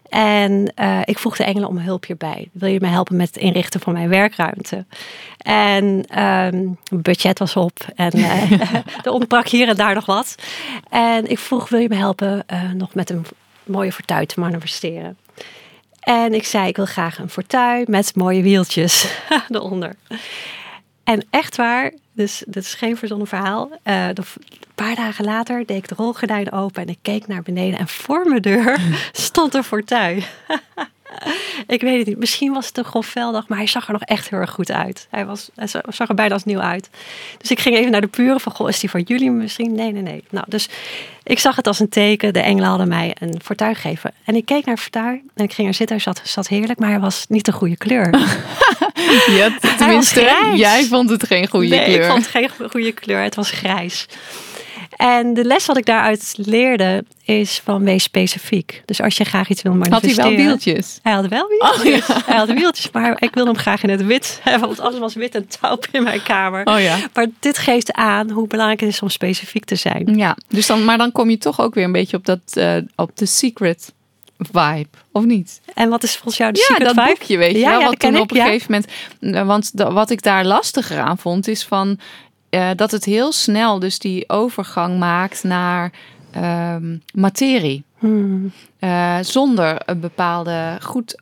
[0.08, 0.72] En
[1.04, 2.48] ik vroeg de engelen om hulp hierbij.
[2.52, 4.84] Wil je me helpen met het inrichten van mijn werkruimte?
[5.38, 7.78] En ehm, het budget was op.
[7.94, 8.52] En eh,
[9.04, 10.34] er ontbrak hier en daar nog wat.
[10.88, 12.44] En ik vroeg, wil je me helpen
[12.76, 13.26] nog met een
[13.64, 15.18] mooie fortuin te manifesteren?
[16.00, 19.14] En ik zei, ik wil graag een fortuin met mooie wieltjes
[19.48, 19.96] eronder.
[21.04, 23.70] En echt waar, dus dit is geen verzonnen verhaal.
[23.82, 24.24] eh, een
[24.74, 27.78] paar dagen later deed ik de rolgordijn open en ik keek naar beneden.
[27.78, 28.80] En voor mijn deur
[29.12, 30.22] stond een fortuin.
[31.66, 34.02] ik weet het niet, misschien was het een grof veldag, maar hij zag er nog
[34.02, 35.06] echt heel erg goed uit.
[35.10, 36.88] Hij, was, hij za- zag er bijna als nieuw uit.
[37.38, 39.74] Dus ik ging even naar de buren van, goh, is die voor jullie misschien?
[39.74, 40.24] Nee, nee, nee.
[40.30, 40.68] Nou, dus
[41.22, 42.32] ik zag het als een teken.
[42.32, 44.12] De engelen hadden mij een fortuin gegeven.
[44.24, 45.96] En ik keek naar het fortuin en ik ging er zitten.
[45.96, 48.10] Hij zat, zat heerlijk, maar hij was niet de goede kleur.
[49.30, 52.00] Ja, tenminste, jij vond het geen goede nee, kleur.
[52.00, 53.22] ik vond het geen go- goede kleur.
[53.22, 54.06] Het was grijs.
[55.00, 58.82] En de les wat ik daaruit leerde is van wees specifiek.
[58.84, 60.36] Dus als je graag iets wil Had hij manifesteren.
[60.36, 60.98] wel wieltjes?
[61.02, 62.06] Hij had wel wieltjes.
[62.26, 64.40] Hij had wieltjes, maar ik wilde hem graag in het wit.
[64.42, 66.64] hebben, Want alles was wit en taup in mijn kamer.
[66.66, 66.96] Oh ja.
[67.14, 70.16] Maar dit geeft aan hoe belangrijk het is om specifiek te zijn.
[70.16, 72.76] Ja, dus dan, maar dan kom je toch ook weer een beetje op, dat, eh,
[72.96, 73.92] op de secret
[74.38, 75.60] vibe, of niet?
[75.74, 77.16] En wat is volgens jou de ja, secret dat vibe?
[77.18, 77.78] boekje, weet je Ja, wel.
[77.78, 78.44] ja, wat dat toen ik, op een ja.
[78.44, 78.92] gegeven moment...
[79.36, 81.98] eh, Want de- wat ik daar lastiger aan vond, is van...
[82.50, 85.92] eh, dat het heel snel dus die overgang maakt naar
[86.30, 87.84] ehm, materie.
[87.98, 91.20] Hmm, Eh, zonder een bepaalde goed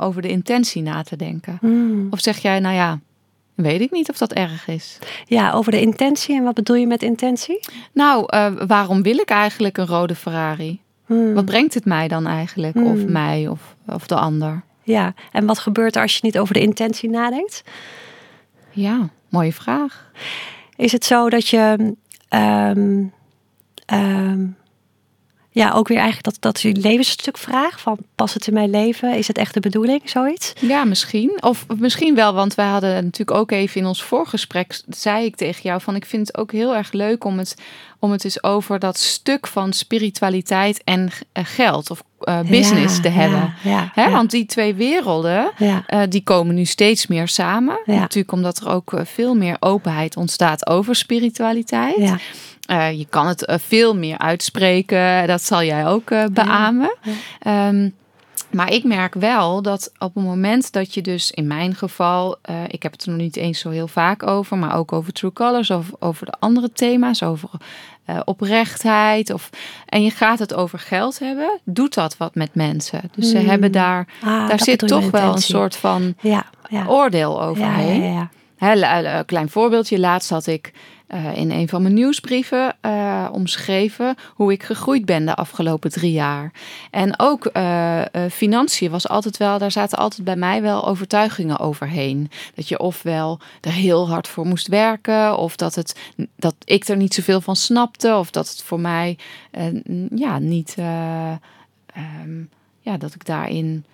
[0.00, 1.58] over de intentie na te denken.
[1.60, 2.06] hmm.
[2.10, 2.98] Of zeg jij, nou ja,
[3.54, 4.98] weet ik niet of dat erg is.
[5.26, 6.36] Ja, over de intentie.
[6.36, 7.60] En wat bedoel je met intentie?
[7.92, 10.80] Nou, eh, waarom wil ik eigenlijk een rode Ferrari?
[11.06, 12.76] Hmm, Wat brengt het mij dan eigenlijk?
[12.76, 14.62] Of mij of, of de ander?
[14.82, 17.62] Ja, en wat gebeurt er als je niet over de intentie nadenkt?
[18.70, 20.10] Ja, mooie vraag.
[20.76, 21.94] Is het zo dat je
[22.28, 23.04] ehm,
[23.86, 24.46] ehm,
[25.54, 29.16] ja, ook weer eigenlijk dat, dat je levensstuk vraagt van past het in mijn leven?
[29.16, 30.10] Is het echt de bedoeling?
[30.10, 30.52] Zoiets?
[30.60, 31.42] Ja, misschien.
[31.42, 35.62] Of misschien wel, want wij hadden natuurlijk ook even in ons voorgesprek, zei ik tegen
[35.62, 37.54] jou van ik vind het ook heel erg leuk om het,
[37.98, 43.02] om het eens over dat stuk van spiritualiteit en eh, geld of eh, business Ja,
[43.02, 43.54] te hebben.
[43.62, 45.50] Ja, Hè, Want die twee werelden,
[45.86, 47.78] eh, die komen nu steeds meer samen.
[47.84, 51.96] Natuurlijk omdat er ook eh, veel meer openheid ontstaat over spiritualiteit.
[52.96, 55.26] je kan het veel meer uitspreken.
[55.26, 56.96] Dat zal jij ook beamen.
[57.42, 57.72] Ja.
[58.54, 62.54] Maar ik merk wel dat op het moment dat je dus in mijn geval, eh,
[62.68, 65.32] ik heb het er nog niet eens zo heel vaak over, maar ook over True
[65.32, 67.48] Colors, of over de andere thema's, over
[68.04, 69.32] eh, oprechtheid.
[69.32, 69.50] Of,
[69.86, 73.00] en je gaat het over geld hebben, doet dat wat met mensen.
[73.14, 73.48] Dus ze Hmm.
[73.48, 76.86] hebben daar, Ah, daar zit toch wel een soort van ja, ja.
[76.86, 78.02] oordeel overheen.
[78.12, 78.30] ja.
[78.56, 79.98] Hè, klein voorbeeldje.
[79.98, 80.72] Laatst had ik
[81.06, 86.12] eh, in een van mijn nieuwsbrieven eh, omschreven hoe ik gegroeid ben de afgelopen drie
[86.12, 86.52] jaar.
[86.90, 92.30] En ook eh, financiën was altijd wel, daar zaten altijd bij mij wel overtuigingen overheen.
[92.54, 96.00] Dat je ofwel er heel hard voor moest werken, of dat, het,
[96.36, 99.18] dat ik er niet zoveel van snapte, of dat het voor mij
[100.14, 101.30] ja, niet, eh,
[101.86, 102.42] ehm,
[102.80, 103.84] ja, dat ik daarin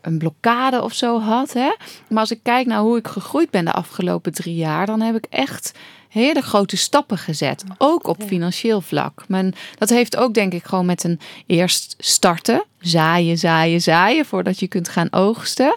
[0.00, 1.52] een blokkade of zo had.
[1.52, 1.70] Hè?
[2.08, 5.14] Maar als ik kijk naar hoe ik gegroeid ben de afgelopen drie jaar, dan heb
[5.16, 5.72] ik echt
[6.08, 7.64] hele grote stappen gezet.
[7.78, 9.24] Ook op financieel vlak.
[9.28, 12.64] Men, dat heeft ook denk ik gewoon met een eerst starten.
[12.80, 15.76] Zaaien, zaaien, zaaien voordat je kunt gaan oogsten.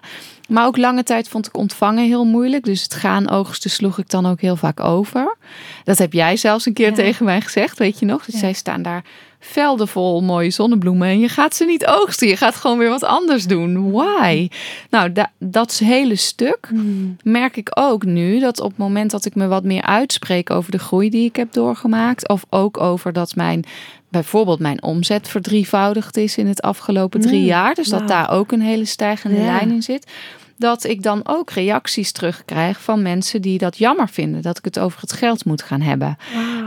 [0.49, 2.63] Maar ook lange tijd vond ik ontvangen heel moeilijk.
[2.63, 5.37] Dus het gaan oogsten sloeg ik dan ook heel vaak over.
[5.83, 6.95] Dat heb jij zelfs een keer Ja.
[6.95, 8.25] tegen mij gezegd, weet je nog?
[8.25, 8.39] Dus Ja.
[8.39, 9.03] zij staan daar
[9.45, 12.27] velden vol mooie zonnebloemen en je gaat ze niet oogsten.
[12.27, 13.91] Je gaat gewoon weer wat anders doen.
[13.91, 14.49] Why?
[14.89, 17.17] Nou, da- dat hele stuk Hmm.
[17.23, 20.71] merk ik ook nu dat op het moment dat ik me wat meer uitspreek over
[20.71, 23.63] de groei die ik heb doorgemaakt, of ook over dat mijn
[24.09, 28.51] bijvoorbeeld mijn omzet verdrievoudigd is in het afgelopen drie Mm, jaar, dus dat daar ook
[28.51, 29.45] een hele stijgende Ja.
[29.45, 30.11] lijn in zit,
[30.57, 34.41] dat ik dan ook reacties terugkrijg van mensen die dat jammer vinden.
[34.41, 36.17] Dat ik het over het geld moet gaan hebben.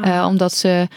[0.03, 0.89] Eh, omdat ze,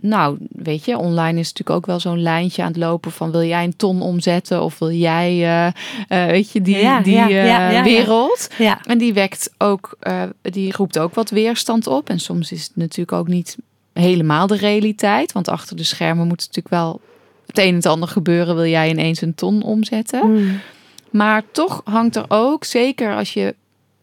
[0.00, 3.42] nou, weet je, online is natuurlijk ook wel zo'n lijntje aan het lopen van wil
[3.42, 7.28] jij een ton omzetten of wil jij, eh, eh, weet je, die, Ja, die ja,
[7.70, 8.48] ja, wereld.
[8.84, 9.98] En die wekt ook,
[10.42, 12.08] die roept ook wat weerstand op.
[12.08, 13.56] En soms is het natuurlijk ook niet
[13.92, 15.32] helemaal de realiteit.
[15.32, 17.00] Want achter de schermen moet natuurlijk wel
[17.46, 18.54] het een en het ander gebeuren.
[18.54, 20.30] Wil jij ineens een ton omzetten?
[20.30, 20.60] Mm.
[21.10, 23.54] Maar toch hangt er ook, zeker als je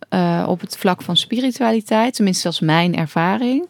[0.09, 3.69] eh, op het vlak van spiritualiteit, tenminste als mijn ervaring,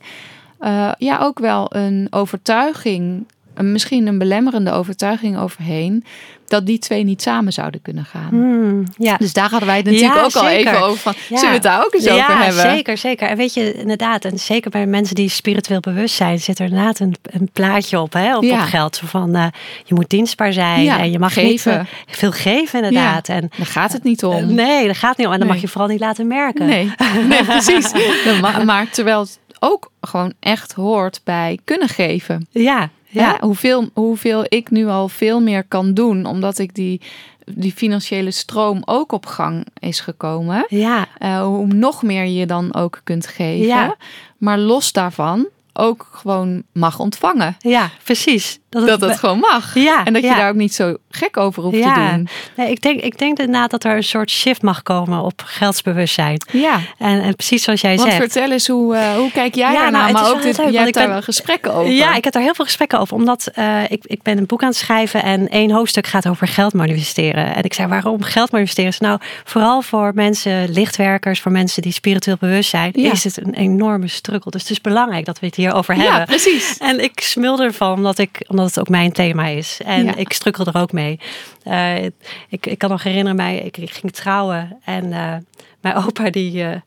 [0.60, 6.04] eh, ja, ook wel een overtuiging, een- misschien een belemmerende overtuiging overheen,
[6.48, 8.28] dat die twee niet samen zouden kunnen gaan.
[8.32, 8.84] Mm.
[8.98, 9.18] ja.
[9.18, 10.98] Dus daar hadden wij het natuurlijk Ja, ook al even over.
[11.00, 11.26] Van, Ja.
[11.38, 12.62] Zullen we het daar ook eens ja, over hebben?
[12.62, 13.28] zeker, zeker.
[13.28, 17.00] En weet je, inderdaad, en zeker bij mensen die spiritueel bewust zijn, zit er inderdaad
[17.00, 18.54] een, een plaatje op, hè, op, Ja.
[18.62, 18.96] op geld.
[18.96, 19.46] Zo van, eh,
[19.86, 21.50] je moet dienstbaar zijn Ja, en je mag geven.
[21.78, 23.30] niet eh, veel geven, inderdaad.
[23.30, 24.36] En, Daar gaat het niet om.
[24.36, 25.34] eh, nee, dat gaat niet om.
[25.34, 25.56] En dan Nee.
[25.58, 26.66] mag je vooral niet laten merken.
[26.66, 26.92] Nee,
[27.28, 27.92] nee precies.
[28.26, 32.48] Dan ma- maar terwijl het ook gewoon echt hoort bij kunnen geven.
[32.50, 33.22] Ja, Ja.
[33.22, 33.38] ja.
[33.42, 37.02] Hoeveel, hoeveel ik nu al veel meer kan doen, omdat ik die,
[37.46, 40.66] die financiële stroom ook op gang is gekomen.
[40.70, 43.66] Ja, Eh, hoe nog meer je dan ook kunt geven.
[43.68, 43.96] Ja.
[44.38, 47.56] Maar los daarvan ook gewoon mag ontvangen.
[47.60, 48.60] ja, precies.
[48.74, 49.76] Dat het gewoon mag.
[49.76, 50.36] Ja, En dat je ja.
[50.36, 51.94] daar ook niet zo gek over hoeft Ja.
[52.10, 52.28] te doen.
[52.56, 56.38] Nee, ik, denk, ik denk inderdaad dat er een soort shift mag komen op geldsbewustzijn.
[56.52, 56.80] Ja.
[56.98, 58.22] En, en precies zoals jij Want zegt.
[58.24, 60.12] vertel eens, hoe, eh, hoe kijk jij Ja, daarnaar?
[60.12, 61.92] nou, maar ook dit, leuk, jij hebt daar ben- wel gesprekken over.
[61.92, 63.16] Ja, ik heb daar heel veel gesprekken over.
[63.16, 66.48] Omdat eh, ik, ik ben een boek aan het schrijven en één hoofdstuk gaat over
[66.48, 67.56] geld manifesteren.
[67.56, 68.94] En ik zei, waarom geld manifesteren?
[69.00, 73.12] Nou, vooral voor mensen, lichtwerkers, voor mensen die spiritueel bewust zijn, Ja.
[73.12, 74.52] is het een enorme struggle.
[74.52, 76.26] Dus het is belangrijk dat we het hierover Ja, hebben.
[76.26, 76.78] precies.
[76.78, 79.80] En ik smulde ervan omdat, ik, omdat het ook mijn thema is.
[79.86, 80.16] En Ja.
[80.16, 81.20] ik strukkel er ook mee.
[81.64, 82.04] Eh,
[82.50, 85.36] ik, ik kan nog herinneren mij, ik, ik ging trouwen en eh,
[85.82, 86.78] mijn opa die, eh,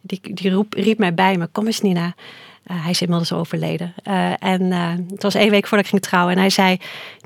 [0.00, 1.46] die, die roep, riep mij bij me.
[1.46, 2.14] Kom eens Nina.
[2.64, 3.94] Eh, hij is inmiddels overleden.
[4.38, 4.72] En
[5.10, 6.32] het was één week voordat ik ging trouwen.
[6.34, 6.76] En hij zei,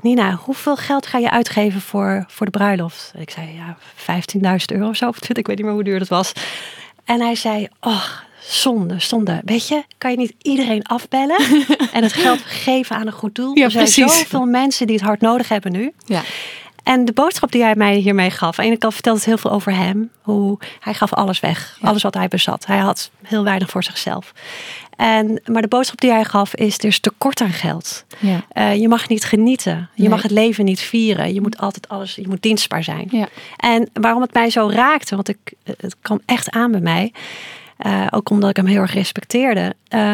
[0.01, 3.13] Nina, hoeveel geld ga je uitgeven voor, voor de bruiloft?
[3.17, 5.07] Ik zei, ja, 15.000 euro of zo.
[5.07, 6.33] Of 20, ik weet niet meer hoe duur dat was.
[7.05, 8.03] En hij zei, oh,
[8.51, 9.41] zonde, zonde.
[9.45, 11.37] Weet je, kan je niet iedereen afbellen
[11.93, 13.57] en het geld geven aan een goed doel?
[13.57, 14.19] Ja, er zijn precies.
[14.19, 15.93] zoveel mensen die het hard nodig hebben nu.
[16.05, 16.21] Ja.
[16.83, 19.37] En de boodschap die hij mij hiermee gaf, aan de ene kant vertelde het heel
[19.37, 20.11] veel over hem.
[20.21, 21.87] Hoe hij gaf alles weg, Ja.
[21.87, 22.65] alles wat hij bezat.
[22.65, 24.33] Hij had heel weinig voor zichzelf.
[24.95, 28.05] En, maar de boodschap die hij gaf is, er is tekort aan geld.
[28.19, 28.43] Ja.
[28.49, 29.89] Eh, je mag niet genieten.
[29.93, 30.09] Je Nee.
[30.09, 31.33] mag het leven niet vieren.
[31.33, 33.07] Je moet altijd alles, je moet dienstbaar zijn.
[33.11, 33.27] Ja.
[33.57, 37.13] En waarom het mij zo raakte, want ik, het kwam echt aan bij mij.
[37.81, 39.73] Eh, ook omdat ik hem heel erg respecteerde.
[39.87, 40.13] eh,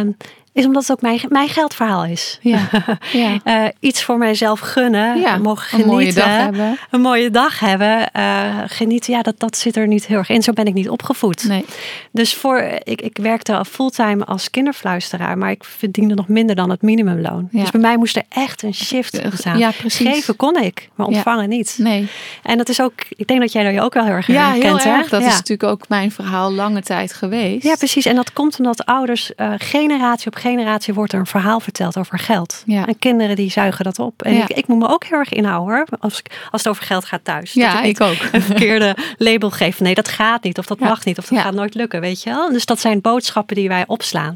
[0.57, 2.37] is omdat het ook mijn, mijn geldverhaal is.
[2.41, 2.59] Ja.
[3.11, 3.39] ja.
[3.43, 5.19] Eh, iets voor mijzelf gunnen.
[5.19, 5.91] Ja, mogen een genieten.
[5.93, 6.77] mooie dag hebben.
[6.91, 8.11] Een mooie dag hebben.
[8.11, 10.43] eh, genieten, ja, dat, dat zit er niet heel erg in.
[10.43, 11.43] Zo ben ik niet opgevoed.
[11.47, 11.65] Nee.
[12.11, 16.69] Dus voor, ik, ik werkte al fulltime als kinderfluisteraar, maar ik verdiende nog minder dan
[16.69, 17.47] het minimumloon.
[17.51, 17.61] Ja.
[17.61, 19.57] Dus bij mij moest er echt een shift ontstaan.
[19.57, 20.07] Ja, precies.
[20.07, 21.13] Geven kon ik, maar Ja.
[21.13, 21.75] ontvangen niet.
[21.77, 22.07] Nee.
[22.43, 24.51] En dat is ook, ik denk dat jij daar je ook wel heel erg Ja,
[24.51, 25.09] heel herkent, hè?
[25.09, 27.63] Dat is natuurlijk ook mijn verhaal lange tijd geweest.
[27.63, 28.05] Ja, precies.
[28.05, 30.45] En dat komt omdat ouders, eh, generatie op generatie
[30.93, 32.63] wordt er een verhaal verteld over geld.
[32.65, 32.85] Ja.
[32.87, 34.21] En kinderen die zuigen dat op.
[34.21, 34.41] En Ja.
[34.41, 37.23] ik, ik moet me ook heel erg inhouden hoor, als, als het over geld gaat
[37.23, 37.53] thuis.
[37.53, 38.15] Ja, dat ik, ik ook.
[38.31, 39.79] een verkeerde label geef.
[39.79, 40.57] Nee, dat gaat niet.
[40.57, 41.17] Of dat mag niet.
[41.17, 42.51] Of dat gaat nooit lukken, weet je wel.
[42.51, 44.35] Dus dat zijn boodschappen die wij opslaan.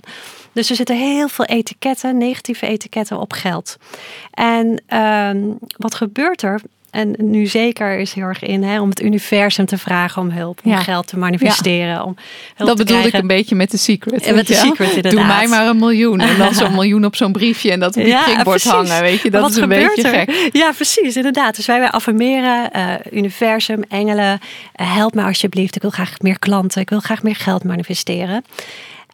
[0.54, 3.78] Dus er zitten heel veel etiketten, negatieve etiketten op geld.
[4.32, 5.38] En ehm,
[5.78, 6.62] wat gebeurt er?
[6.91, 10.60] En nu zeker is heel erg in hè, om het universum te vragen om hulp,
[10.63, 10.77] om Ja.
[10.80, 12.04] geld te manifesteren.
[12.04, 12.15] Om
[12.56, 14.23] hulp Dat te bedoelde ik een beetje met de secret.
[14.23, 14.69] En met weet The je wel?
[14.69, 15.12] Secret, inderdaad.
[15.27, 16.19] Doe mij maar een miljoen.
[16.19, 19.01] En dan zo'n miljoen op zo'n briefje en dat op je Ja, prikbord hangen.
[19.01, 20.13] Weet je, dat is een beetje er?
[20.27, 20.49] gek.
[20.54, 21.56] Ja, precies, inderdaad.
[21.56, 24.39] Dus wij, wij affirmeren, eh, universum, engelen,
[24.73, 25.75] eh, help me alsjeblieft.
[25.75, 28.43] Ik wil graag meer klanten, ik wil graag meer geld manifesteren.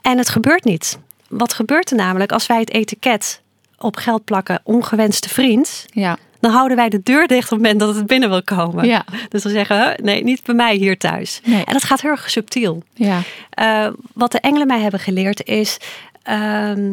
[0.02, 0.98] En het gebeurt niet.
[1.30, 3.42] Wat gebeurt er namelijk als wij het etiket
[3.78, 7.80] op geld plakken, ongewenste vriend, Ja, dan houden wij de deur dicht op het moment
[7.80, 8.86] dat het binnen wil komen.
[8.86, 11.42] ja, Dus dan zeggen we, nee, niet bij mij hier thuis.
[11.44, 11.64] Nee.
[11.66, 12.84] En dat gaat heel erg subtiel.
[12.94, 13.22] ja.
[13.50, 15.78] Eh, wat de engelen mij hebben geleerd is,
[16.24, 16.92] ehm,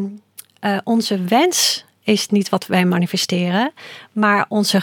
[0.61, 3.73] eh, onze wens is niet wat wij manifesteren,
[4.13, 4.83] maar onze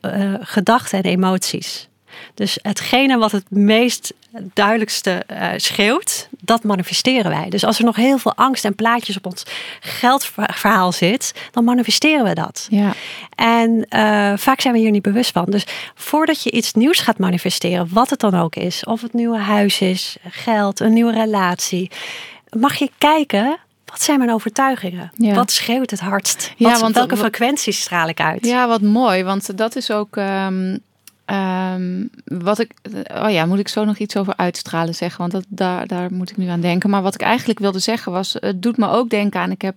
[0.00, 1.88] eh, gedachten en emoties.
[2.34, 4.12] Dus hetgene wat het meest
[4.54, 7.48] duidelijkste eh, schreeuwt, dat manifesteren wij.
[7.48, 9.42] Dus als er nog heel veel angst en plaatjes op ons
[9.80, 12.66] geldverhaal zit, dan manifesteren we dat.
[12.70, 12.92] ja.
[13.34, 15.44] En eh, vaak zijn we hier niet bewust van.
[15.48, 15.64] Dus
[15.94, 19.80] voordat je iets nieuws gaat manifesteren, wat het dan ook is, of het nieuwe huis
[19.80, 21.90] is, geld, een nieuwe relatie,
[22.50, 23.58] mag je kijken.
[23.84, 25.12] Wat zijn mijn overtuigingen?
[25.14, 25.34] Ja.
[25.34, 26.52] Wat schreeuwt het hardst?
[26.56, 28.46] Ja, want- welke frequenties straal ik uit?
[28.46, 29.24] Ja, wat mooi.
[29.24, 30.16] Want dat is ook.
[30.16, 30.76] ehm,
[31.32, 32.72] Ehm, wat ik,
[33.22, 35.18] oh ja, moet ik zo nog iets over uitstralen zeggen?
[35.18, 36.90] Want dat, daar, daar moet ik nu aan denken.
[36.90, 39.50] Maar wat ik eigenlijk wilde zeggen was, het doet me ook denken aan.
[39.50, 39.74] Ik heb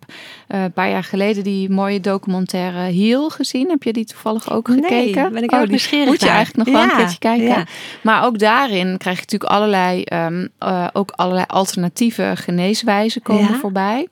[0.47, 3.69] eh, een paar jaar geleden die mooie documentaire Heel gezien.
[3.69, 5.21] Heb je die toevallig ook gekeken?
[5.21, 7.45] Nee, ben ik oh, ook nieuwsgierig Moet je eigenlijk nog wel een keertje kijken.
[7.45, 7.65] ja.
[8.01, 13.57] Maar ook daarin krijg je natuurlijk allerlei, ehm, eh, ook allerlei alternatieve geneeswijzen komen Ja.
[13.57, 14.07] voorbij.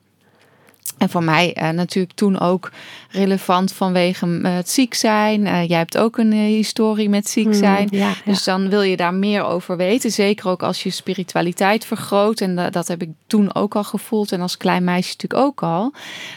[1.04, 2.70] En voor mij eh, natuurlijk toen ook
[3.10, 5.46] relevant vanwege eh, het ziek zijn.
[5.46, 7.88] Eh, jij hebt ook een historie met ziek Hmm, zijn.
[7.90, 8.14] ja, ja.
[8.24, 10.10] Dus dan wil je daar meer over weten.
[10.10, 12.40] Zeker ook als je spiritualiteit vergroot.
[12.40, 14.32] En da- dat heb ik toen ook al gevoeld.
[14.32, 15.92] En als klein meisje natuurlijk ook al.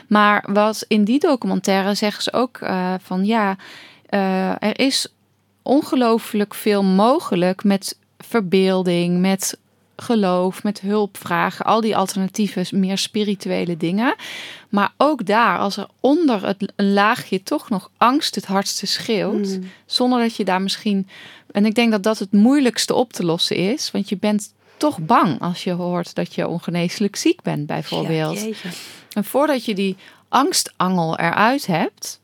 [0.08, 2.60] Maar wat in die documentaire zeggen ze ook
[3.02, 3.56] van ja,
[4.60, 5.08] er is
[5.62, 9.58] ongelooflijk veel mogelijk met verbeelding, met
[9.98, 14.16] geloof, met hulpvragen, al die alternatieve, meer spirituele dingen.
[14.70, 19.48] Maar ook daar, als er onder het een laagje toch nog angst het hardste schreeuwt,
[19.48, 19.72] Hmm.
[19.86, 21.08] zonder dat je daar misschien.
[21.52, 25.00] En ik denk dat dat het moeilijkste op te lossen is, want je bent toch
[25.00, 28.42] bang als je hoort dat je ongeneeslijk ziek bent, bijvoorbeeld.
[28.42, 28.70] Ja.
[29.14, 29.96] En voordat je die
[30.30, 32.20] angstangel eruit hebt,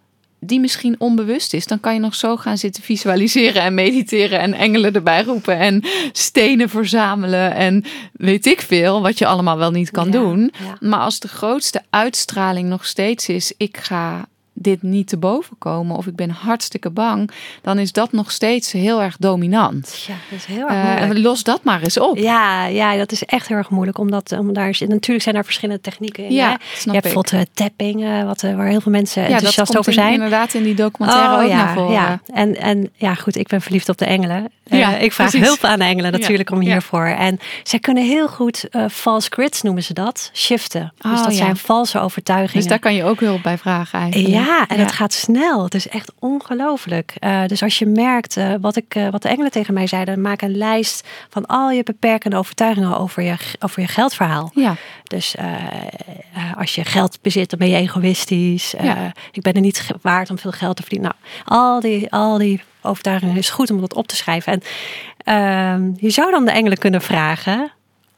[0.45, 4.53] die misschien onbewust is, dan kan je nog zo gaan zitten visualiseren en mediteren en
[4.53, 7.83] engelen erbij roepen en stenen verzamelen en
[8.13, 10.53] weet ik veel, wat je allemaal wel niet kan Ja, doen.
[10.63, 10.87] ja.
[10.87, 15.95] Maar als de grootste uitstraling nog steeds is, ik ga dit niet te boven komen
[15.97, 17.29] of ik ben hartstikke bang,
[17.61, 20.03] dan is dat nog steeds heel erg dominant.
[20.07, 22.17] Ja, dat is heel erg Eh, los dat maar eens op.
[22.17, 23.97] Ja, ja, dat is echt heel erg moeilijk.
[23.97, 26.31] Omdat om daar, natuurlijk zijn er verschillende technieken in.
[26.33, 26.55] Ja, hè?
[26.75, 27.01] snap je hebt ik.
[27.13, 29.91] bijvoorbeeld eh, tapping, eh, wat, eh, waar heel veel mensen Ja, dat enthousiast komt over
[29.93, 30.13] in- zijn.
[30.13, 31.87] inderdaad in die documentaire ook naar voren.
[31.87, 32.19] Oh, ja.
[32.33, 34.51] En, en ja, goed, ik ben verliefd op de engelen.
[34.63, 35.47] Eh, Ja, ik vraag precies.
[35.47, 36.71] hulp aan de engelen natuurlijk om Ja.
[36.71, 37.05] hiervoor.
[37.05, 40.93] En zij kunnen heel goed eh false grids noemen ze dat, shiften.
[40.97, 41.37] dus Oh, dat ja.
[41.37, 42.61] zijn valse overtuigingen.
[42.61, 44.33] Dus daar kan je ook hulp bij vragen eigenlijk.
[44.33, 45.63] Ja, en het gaat snel.
[45.63, 47.13] Het is echt ongelooflijk.
[47.19, 50.21] Eh, dus als je merkt, eh, wat, ik, eh, wat de engelen tegen mij zeiden,
[50.21, 54.51] maak een lijst van al je beperkende overtuigingen over je, over je geldverhaal.
[54.53, 55.35] Ja, Dus
[56.57, 58.73] als je geld bezit, dan ben je egoïstisch.
[58.81, 59.11] Ja.
[59.31, 61.15] Ik ben er niet waard om veel geld te verdienen.
[61.45, 64.53] Nou, al die, al die overtuigingen is goed om dat op te schrijven.
[64.53, 64.61] En
[65.17, 67.71] ehm, je zou dan de engelen kunnen vragen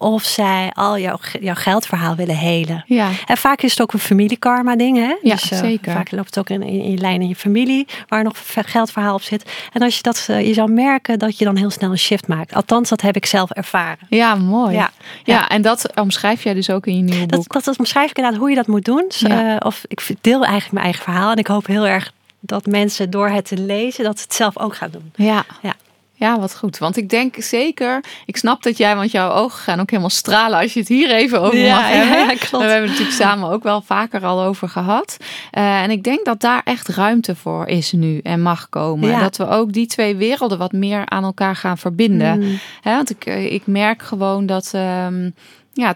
[0.05, 2.83] of zij al jouw, jouw geldverhaal willen helen.
[2.87, 3.09] ja.
[3.25, 4.97] En vaak is het ook een familiekarma ding.
[4.97, 5.15] Hè?
[5.21, 5.91] Ja, dus, eh, zeker.
[5.93, 9.21] Vaak loopt het ook in, in, lijn in je familie, waar nog ve- geldverhaal op
[9.21, 9.51] zit.
[9.73, 12.27] En als je dat, eh, je zou merken dat je dan heel snel een shift
[12.27, 12.53] maakt.
[12.53, 13.97] Althans, dat heb ik zelf ervaren.
[14.09, 14.75] Ja, mooi.
[14.75, 14.91] Ja,
[15.23, 15.49] Ja.
[15.49, 17.53] en dat omschrijf jij dus ook in je nieuwe Dat, boek.
[17.53, 19.05] dat, dat omschrijf ik inderdaad hoe je dat moet doen.
[19.07, 19.55] Dus, Ja.
[19.55, 21.31] eh, of ik deel eigenlijk mijn eigen verhaal.
[21.31, 24.57] En ik hoop heel erg dat mensen door het te lezen, dat ze het zelf
[24.59, 25.11] ook gaan doen.
[25.15, 25.43] Ja.
[25.61, 25.73] Ja.
[26.17, 26.77] Ja, wat goed.
[26.77, 30.59] Want ik denk zeker, ik snap dat jij, want jouw ogen gaan ook helemaal stralen
[30.59, 32.17] als je het hier even over Ja, mag hebben.
[32.17, 32.65] ja, klopt.
[32.65, 35.17] We hebben het natuurlijk samen ook wel vaker al over gehad.
[35.51, 39.09] Eh, en ik denk dat daar echt ruimte voor is nu en mag komen.
[39.09, 39.19] Ja.
[39.19, 42.39] Dat we ook die twee werelden wat meer aan elkaar gaan verbinden.
[42.39, 42.59] Mm.
[42.81, 45.29] Hè, want ik, eh, ik merk gewoon dat, ehm,
[45.77, 45.95] ja,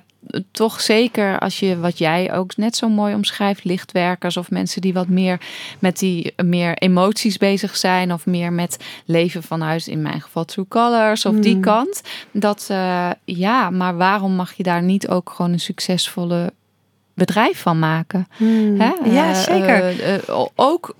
[0.52, 4.94] toch zeker als je wat jij ook net zo mooi omschrijft, lichtwerkers of mensen die
[4.94, 5.40] wat meer
[5.80, 10.66] met die meer emoties bezig zijn of meer met leven vanuit, in mijn geval True
[10.68, 11.62] Colors of die Mm.
[11.62, 12.02] kant.
[12.32, 16.54] Dat eh, ja, maar waarom mag je daar niet ook gewoon een succesvolle
[17.14, 18.28] bedrijf van maken?
[18.38, 18.80] Mm.
[18.80, 18.92] Hè?
[19.12, 20.02] Ja, Eh, zeker.
[20.04, 20.96] eh, ook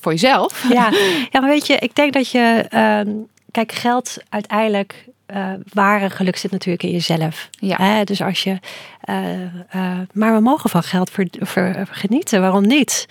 [0.00, 0.66] voor jezelf.
[0.72, 0.90] Ja.
[1.32, 2.66] ja, maar weet je, ik denk dat je.
[2.68, 3.08] ehm,
[3.50, 5.04] kijk, geld uiteindelijk.
[5.32, 7.48] Eh ware geluk zit natuurlijk in jezelf.
[7.50, 7.76] Ja.
[7.76, 8.04] Hè?
[8.04, 8.58] Dus als je.
[9.02, 12.40] Eh, eh, maar we mogen van geld ver, ver- genieten.
[12.40, 13.06] Waarom niet?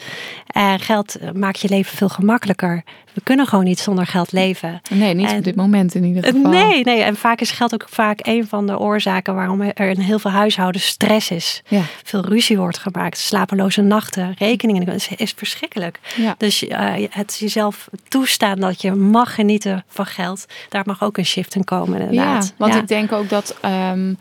[0.78, 2.84] Geld eh, maakt je leven veel gemakkelijker.
[3.14, 4.82] We kunnen gewoon niet zonder geld leven.
[4.90, 6.52] Nee, niet En- op dit moment in ieder geval.
[6.52, 7.02] Nee, nee.
[7.02, 10.32] En vaak is geld ook vaak een van de oorzaken waarom er in heel veel
[10.32, 11.62] huishoudens stress is.
[11.68, 11.82] Ja.
[12.04, 14.86] Veel ruzie wordt gemaakt, slapeloze nachten, rekeningen.
[14.86, 16.00] Dat is, is verschrikkelijk.
[16.16, 16.36] Ja.
[16.38, 16.66] Dus
[17.10, 21.64] het jezelf toestaan dat je mag genieten van geld, daar mag ook een shift in
[21.64, 22.00] komen.
[22.00, 22.46] Inderdaad.
[22.46, 22.80] Ja, want Ja.
[22.80, 23.58] ik denk ook dat.
[23.62, 24.14] ehm,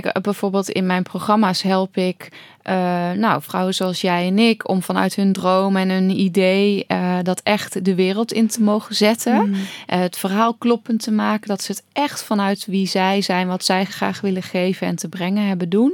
[0.00, 2.28] kijk, eh, bijvoorbeeld in mijn programma's help ik.
[2.62, 7.18] eh, nou, vrouwen zoals jij en ik, om vanuit hun droom en hun idee eh,
[7.22, 9.48] dat echt de wereld in te mogen zetten.
[9.48, 9.54] Mm.
[9.86, 13.84] Het verhaal kloppend te maken, dat ze het echt vanuit wie zij zijn, wat zij
[13.84, 15.92] graag willen geven en te brengen hebben doen.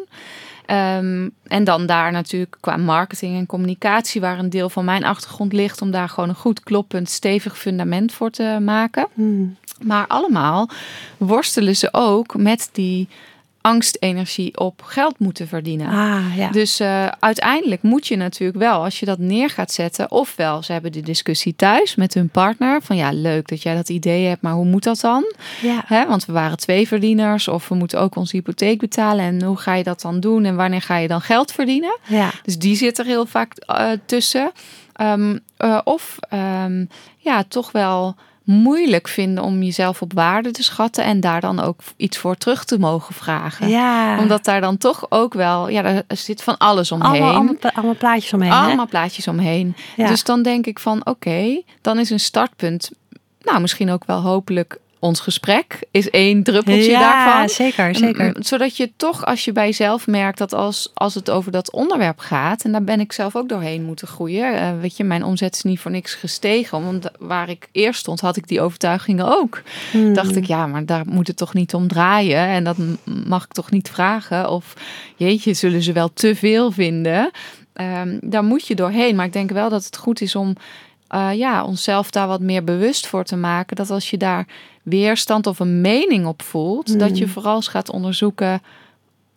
[0.67, 5.53] Ehm, en dan daar natuurlijk qua marketing en communicatie, waar een deel van mijn achtergrond
[5.53, 9.07] ligt, om daar gewoon een goed kloppend, stevig fundament voor te maken.
[9.15, 9.57] Mm.
[9.83, 10.69] Maar allemaal
[11.17, 13.09] worstelen ze ook met die
[13.69, 15.89] angstenergie op geld moeten verdienen.
[15.89, 16.51] Ah, ja.
[16.51, 20.73] Dus eh, uiteindelijk moet je natuurlijk wel, als je dat neer gaat zetten, ofwel ze
[20.73, 24.43] hebben de discussie thuis met hun partner van ja, leuk dat jij dat idee hebt,
[24.43, 25.35] maar hoe moet dat dan?
[25.63, 25.83] ja.
[25.87, 29.57] Hè, want we waren twee verdieners of we moeten ook onze hypotheek betalen en hoe
[29.57, 31.99] ga je dat dan doen en wanneer ga je dan geld verdienen?
[32.07, 32.31] ja.
[32.43, 34.53] Dus die zit er heel vaak eh, tussen.
[34.93, 36.85] Ehm, eh, of ehm,
[37.19, 38.17] ja, toch wel
[38.49, 42.65] moeilijk vinden om jezelf op waarde te schatten en daar dan ook iets voor terug
[42.65, 43.69] te mogen vragen.
[43.69, 44.19] Ja.
[44.19, 47.11] Omdat daar dan toch ook wel, ja, er zit van alles omheen.
[47.11, 48.51] allemaal, allemaal, allemaal plaatjes omheen.
[48.51, 48.57] hè?
[48.59, 49.77] Allemaal plaatjes omheen.
[49.97, 50.07] Ja.
[50.07, 52.91] Dus dan denk ik van oké, dan is een startpunt,
[53.41, 57.49] nou misschien ook wel hopelijk ons gesprek is één druppeltje ja, daarvan.
[57.49, 58.25] zeker, zeker.
[58.25, 61.73] Mm, Zodat je toch, als je bij jezelf merkt dat als, als het over dat
[61.73, 64.55] onderwerp gaat, en daar ben ik zelf ook doorheen moeten groeien.
[64.55, 66.85] eh, weet je, mijn omzet is niet voor niks gestegen.
[66.85, 69.63] Want waar ik eerst stond, had ik die overtuigingen ook.
[69.91, 70.15] Hmm.
[70.15, 72.47] Dacht ik, ja, maar daar moet het toch niet om draaien.
[72.47, 72.77] En dat
[73.27, 74.51] mag ik toch niet vragen.
[74.51, 74.75] Of
[75.17, 77.31] jeetje, zullen ze wel te veel vinden.
[77.73, 79.17] Ehm, daar moet je doorheen.
[79.17, 80.57] Maar ik denk wel dat het goed is om
[81.09, 83.77] eh, ja, onszelf daar wat meer bewust voor te maken.
[83.77, 84.47] Dat als je daar
[84.89, 88.63] weerstand of een mening op voelt, dat je vooral eens gaat onderzoeken.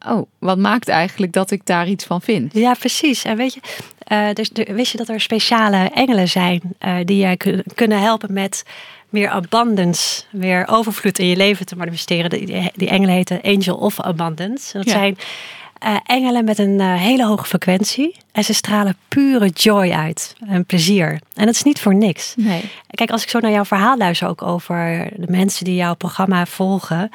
[0.08, 2.54] Oh, wat maakt eigenlijk dat ik daar iets van vind?
[2.54, 3.24] Ja, precies.
[3.24, 3.60] En weet je,
[3.97, 8.02] eh, dus, de- wist je dat er speciale engelen zijn eh, die je kun- kunnen
[8.02, 8.64] helpen met
[9.10, 12.30] meer abundance, meer overvloed in je leven te manifesteren?
[12.30, 14.74] Die, die- die engelen heten Angel of Abundance.
[14.74, 14.99] En dat Ja.
[14.99, 15.18] zijn
[15.82, 20.65] eh, engelen met een eh, hele hoge frequentie en ze stralen pure joy uit en
[20.65, 21.19] plezier.
[21.34, 22.34] En dat is niet voor niks.
[22.38, 22.69] Nee.
[22.89, 26.45] Kijk, als ik zo naar jouw verhaal luister, ook over de mensen die jouw programma
[26.45, 27.09] volgen,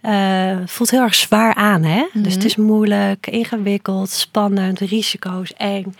[0.00, 2.04] eh, voelt heel erg zwaar aan, hè?
[2.12, 5.94] Dus het is moeilijk, ingewikkeld, spannend, risico's, eng.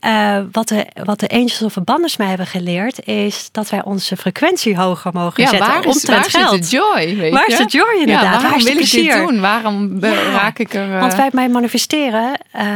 [0.00, 4.16] Eh, wat, de, wat de Angels of Abundance mij hebben geleerd, is dat wij onze
[4.16, 6.62] frequentie hoger mogen Ja, zetten waar, is, waar geld.
[6.62, 7.16] de joy?
[7.16, 7.52] Weet Waar je?
[7.52, 8.24] is de joy inderdaad?
[8.24, 9.40] Ja, Waar waarom is wil ik dit doen?
[9.40, 10.12] Waarom Ja.
[10.30, 10.94] raak ik er...
[10.94, 12.66] eh, Want wij bij manifesteren, eh,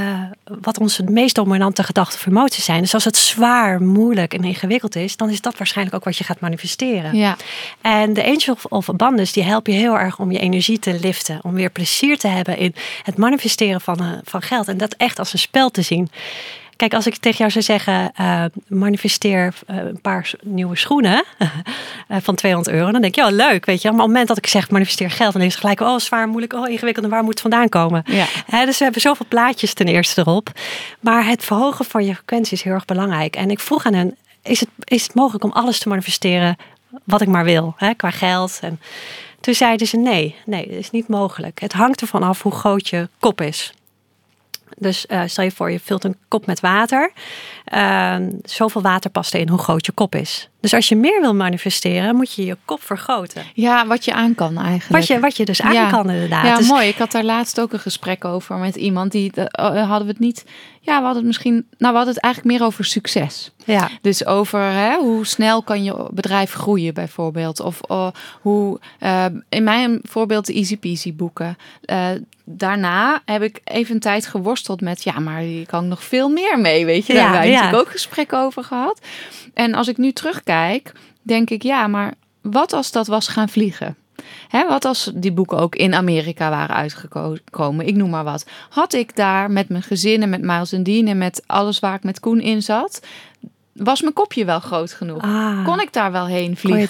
[0.44, 2.80] wat onze meest dominante gedachten of emoties zijn.
[2.80, 6.24] Dus als het zwaar, moeilijk en ingewikkeld is, dan is dat waarschijnlijk ook wat je
[6.24, 7.16] gaat manifesteren.
[7.16, 7.36] Ja,
[7.80, 10.98] En de Angel of- of Abundance, die helpen je heel erg om je energie te
[11.00, 11.38] liften.
[11.42, 14.68] Om weer plezier te hebben in het manifesteren van, eh, van geld.
[14.68, 16.10] En dat echt als een spel te zien.
[16.82, 21.24] Kijk, als ik tegen jou zou zeggen, eh, manifesteer eh, een paar nieuwe schoenen
[22.08, 22.90] eh, van 200 euro.
[22.90, 23.88] Dan denk je, ja leuk, weet je.
[23.88, 26.28] Maar op het moment dat ik zeg manifesteer geld, dan is het gelijk, oh zwaar,
[26.28, 27.04] moeilijk, oh ingewikkeld.
[27.04, 28.02] En waar moet het vandaan komen?
[28.06, 28.26] Ja.
[28.64, 30.50] Dus we hebben zoveel plaatjes ten eerste erop.
[31.00, 33.36] Maar het verhogen van je frequentie is heel erg belangrijk.
[33.36, 36.56] En ik vroeg aan hen, is het, is het mogelijk om alles te manifesteren
[37.04, 38.58] wat ik maar wil, hè, qua geld?
[38.62, 38.80] En
[39.40, 41.60] toen zeiden ze nee, nee, dat is niet mogelijk.
[41.60, 43.72] Het hangt ervan af hoe groot je kop is.
[44.76, 47.12] Dus eh, stel je voor, je vult een kop met water.
[47.64, 50.48] Ehm, zoveel water past erin hoe groot je kop is.
[50.62, 53.42] Dus als je meer wil manifesteren, moet je je kop vergroten.
[53.54, 54.88] ja, wat je aan kan eigenlijk.
[54.88, 55.90] Wat je, wat je dus aan Ja.
[55.90, 56.46] kan inderdaad.
[56.46, 56.88] Ja, Dus- mooi.
[56.88, 60.18] Ik had daar laatst ook een gesprek over met iemand die eh, hadden we het
[60.18, 60.44] niet.
[60.80, 61.52] Ja, we hadden het misschien.
[61.54, 63.50] Nou, we hadden het eigenlijk meer over succes.
[63.64, 63.88] ja.
[64.00, 67.60] Dus over hè, hoe snel kan je bedrijf groeien, bijvoorbeeld.
[67.60, 68.06] Of eh,
[68.40, 71.56] hoe, eh, in mijn voorbeeld, de Easy Peasy boeken.
[71.84, 72.06] Eh,
[72.44, 76.58] daarna heb ik even een tijd geworsteld met, ja, maar hier kan nog veel meer
[76.60, 77.12] mee, weet je.
[77.12, 77.60] Daar Ja, hebben wij ja.
[77.62, 79.00] natuurlijk ook gesprekken over gehad.
[79.54, 80.51] En als ik nu terugkijk,
[81.22, 83.96] denk ik, ja, maar wat als dat was gaan vliegen?
[84.48, 87.86] Hè, wat als die boeken ook in Amerika waren uitgekomen?
[87.86, 88.46] Ik noem maar wat.
[88.68, 91.94] Had ik daar met mijn gezin en met Miles en Dean en met alles waar
[91.94, 93.00] ik met Koen in zat,
[93.72, 95.22] was mijn kopje wel groot genoeg?
[95.22, 95.64] Ah.
[95.64, 96.80] Kon ik daar wel heen vliegen?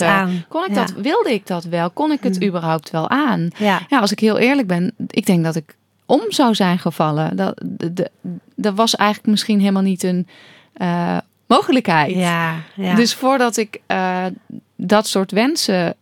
[0.49, 0.75] Kon ik Ja.
[0.75, 0.75] Hmm.
[0.75, 1.91] dat, wilde ik dat wel?
[1.91, 3.49] Kon ik het überhaupt wel aan?
[3.57, 3.81] Ja.
[3.89, 7.37] Ja, als ik heel eerlijk ben, ik denk dat ik om zou zijn gevallen.
[7.37, 8.11] Dat, de,
[8.55, 10.27] de- was eigenlijk misschien helemaal niet een
[10.73, 11.17] eh,
[11.57, 12.15] mogelijkheid.
[12.15, 12.95] Ja, ja.
[12.95, 14.27] Dus voordat ik eh,
[14.77, 15.97] dat soort wensen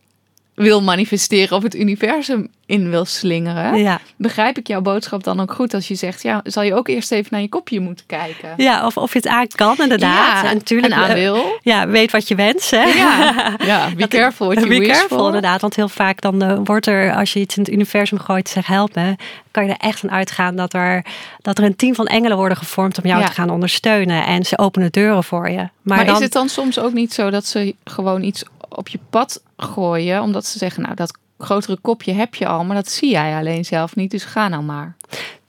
[0.53, 3.99] wil manifesteren of het universum in wil slingeren, ja.
[4.15, 7.11] begrijp ik jouw boodschap dan ook goed als je zegt, ja, zal je ook eerst
[7.11, 8.53] even naar je kopje moeten kijken.
[8.57, 10.41] ja, of, of je het aan kan inderdaad.
[10.41, 11.59] Ja, en natuurlijk en aan eh, wil.
[11.61, 12.71] Ja, weet wat je wenst.
[12.71, 12.83] Hè?
[12.83, 13.33] Ja,
[13.71, 15.25] ja be careful what you Be wish careful for.
[15.25, 18.49] inderdaad, want heel vaak dan eh, wordt er, als je iets in het universum gooit,
[18.49, 19.15] zeg help me,
[19.51, 21.05] kan je er echt van uitgaan dat er,
[21.41, 23.25] dat er een team van engelen worden gevormd om jou Ja.
[23.27, 24.25] te gaan ondersteunen.
[24.25, 25.55] En ze openen deuren voor je.
[25.57, 28.87] Maar, Maar, dan, is het dan soms ook niet zo dat ze gewoon iets op
[28.87, 32.89] je pad gooien, omdat ze zeggen, nou, dat grotere kopje heb je al, maar dat
[32.89, 34.95] zie jij alleen zelf niet, dus ga nou maar.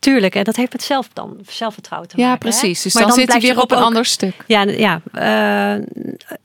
[0.02, 2.46] Tuurlijk, en dat heeft met zelf dan zelfvertrouwen te Ja, maken.
[2.48, 2.50] hè?
[2.58, 2.82] precies.
[2.82, 4.34] Dus Maar dan, zit hij weer op een ook- ander stuk.
[4.46, 5.84] Ja, ja, eh,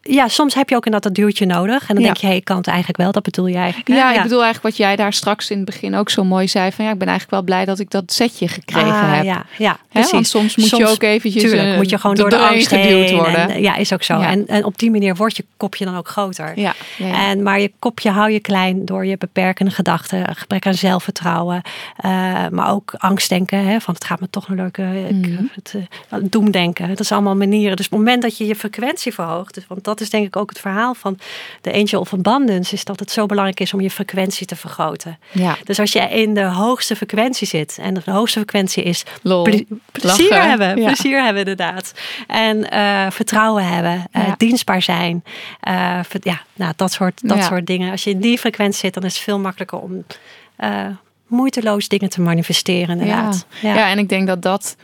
[0.01, 1.81] ja, soms heb je ook inderdaad dat duwtje nodig.
[1.89, 2.03] En dan Ja.
[2.03, 3.11] denk je, hey, ik kan het eigenlijk wel.
[3.11, 3.89] Dat bedoel je eigenlijk.
[3.89, 6.71] Ja, ik bedoel eigenlijk wat jij daar straks in het begin ook zo mooi zei.
[6.71, 9.23] Van ja, ik ben eigenlijk wel blij dat ik dat setje gekregen Ah, heb.
[9.23, 10.11] Ja, ja Hè, precies.
[10.11, 12.87] want soms moet je ook eventjes Tuurlijk, eh, moet je gewoon door de angst geduwd
[13.09, 13.15] heen.
[13.15, 13.49] worden.
[13.49, 14.17] En, ja, is ook zo.
[14.19, 14.29] Ja.
[14.29, 16.51] En, en op die manier wordt je kopje dan ook groter.
[16.59, 17.29] ja, ja, ja.
[17.29, 21.61] En, maar je kopje hou je klein door je beperkende gedachten, gebrek aan zelfvertrouwen,
[21.97, 22.11] eh,
[22.51, 23.45] maar ook angstdenken.
[23.51, 25.05] Hè, van het gaat me toch nog lukken.
[25.07, 25.43] Ik, Mhm.
[25.55, 25.73] het,
[26.09, 26.87] eh, doemdenken.
[26.87, 27.75] Dat is allemaal manieren.
[27.75, 30.35] Dus op het moment dat je je frequentie verhoogt, dus, want dat is denk ik
[30.35, 31.19] ook het verhaal van
[31.61, 32.73] de Angel of Abundance.
[32.73, 35.19] Is dat het zo belangrijk is om je frequentie te vergroten.
[35.31, 35.57] Ja.
[35.63, 37.77] Dus als je in de hoogste frequentie zit.
[37.81, 39.43] En de hoogste frequentie is Lol.
[39.43, 40.49] ple- plezier Lachen.
[40.49, 40.77] hebben.
[40.77, 40.85] Ja.
[40.85, 41.93] Plezier hebben inderdaad.
[42.27, 44.05] En eh, vertrouwen hebben.
[44.11, 45.23] eh, dienstbaar zijn.
[45.59, 47.91] eh, ja, nou, dat, soort, dat soort dingen.
[47.91, 50.03] Als je in die frequentie zit, dan is het veel makkelijker om
[50.55, 50.85] eh,
[51.27, 53.45] moeiteloos dingen te manifesteren inderdaad.
[53.61, 53.73] Ja.
[53.73, 53.89] Ja.
[53.89, 54.75] en ik denk dat dat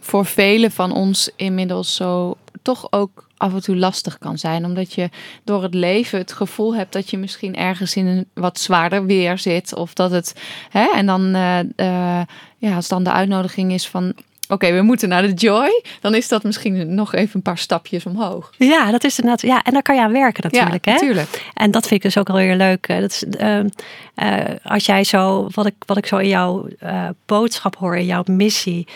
[0.00, 4.64] voor velen van ons inmiddels zo toch ook af en toe lastig kan zijn.
[4.64, 5.10] Omdat je
[5.44, 9.38] door het leven het gevoel hebt dat je misschien ergens in een wat zwaarder weer
[9.38, 9.74] zit.
[9.74, 10.34] Of dat het.
[10.70, 12.26] Hè, en dan, eh, eh,
[12.58, 14.14] ja, als dan de uitnodiging is van.
[14.48, 15.82] Oké, we moeten naar de joy.
[16.00, 18.52] Dan is dat misschien nog even een paar stapjes omhoog.
[18.58, 19.42] Ja, dat is inderdaad.
[19.42, 20.84] Ja, en daar kan je aan werken natuurlijk.
[20.84, 20.98] ja, hè?
[20.98, 21.50] natuurlijk.
[21.54, 22.86] En dat vind ik dus ook alweer leuk.
[22.88, 23.68] eh, Dat is, ehm,
[24.14, 28.04] eh, als jij zo, wat ik, wat ik zo in jouw eh, boodschap hoor, in
[28.06, 28.86] jouw missie,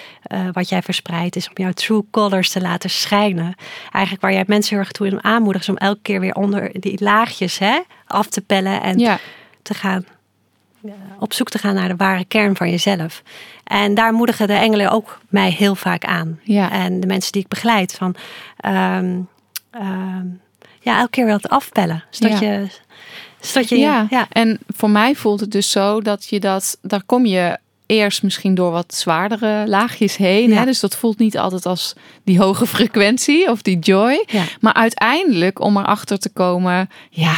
[0.53, 3.55] wat jij verspreidt, is om jouw true colors te laten schijnen.
[3.93, 6.71] Eigenlijk waar jij mensen heel erg toe in aanmoedigt, is om elke keer weer onder
[6.81, 9.19] die laagjes hè, af te pellen en Ja,
[9.63, 10.05] te gaan.
[10.85, 13.23] eh, Op zoek te gaan naar de ware kern van jezelf.
[13.71, 16.41] En daar moedigen de engelen ook mij heel vaak aan.
[16.43, 16.71] Ja.
[16.71, 17.95] En de mensen die ik begeleid.
[17.95, 18.15] Van,
[18.57, 19.19] ehm,
[19.71, 20.27] ehm,
[20.81, 22.05] ja, elke keer wat afpellen.
[22.11, 22.51] Zodat Ja.
[22.51, 22.67] je...
[23.41, 24.07] Zodat je ja.
[24.11, 24.27] ja.
[24.31, 28.55] en voor mij voelt het dus zo dat je dat, daar kom je eerst misschien
[28.55, 30.51] door wat zwaardere laagjes heen.
[30.51, 30.57] Ja.
[30.59, 30.65] Hè?
[30.65, 31.95] Dus dat voelt niet altijd als
[32.25, 34.25] die hoge frequentie of die joy.
[34.27, 34.43] Ja.
[34.61, 37.37] Maar uiteindelijk om erachter te komen, ja,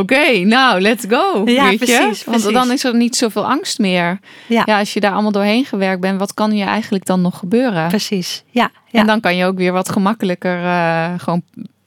[0.00, 1.42] oké, nou, let's go.
[1.44, 1.96] Ja, weet je?
[1.96, 4.18] precies, Want dan is er niet zoveel angst meer.
[4.46, 4.62] Ja.
[4.66, 7.88] Ja, als je daar allemaal doorheen gewerkt bent, wat kan je eigenlijk dan nog gebeuren?
[7.88, 8.42] Precies.
[8.50, 11.42] Ja, ja En dan kan je ook weer wat gemakkelijker eh, gewoon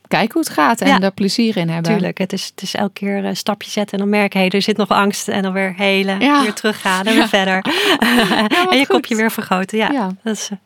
[0.08, 1.00] kijken hoe het gaat en Ja.
[1.00, 1.92] er plezier in hebben.
[1.92, 2.18] natuurlijk.
[2.18, 4.62] Het is, het is elke keer een stapje zetten en dan merk je, hey, er
[4.62, 5.28] zit nog angst.
[5.28, 6.42] En dan weer helen, Ja.
[6.42, 7.62] weer teruggaan en weer verder.
[8.70, 8.88] en je goed.
[8.88, 9.78] kopje weer vergroten.
[9.78, 10.10] Ja, Ja.
[10.24, 10.58] Dat is, eh,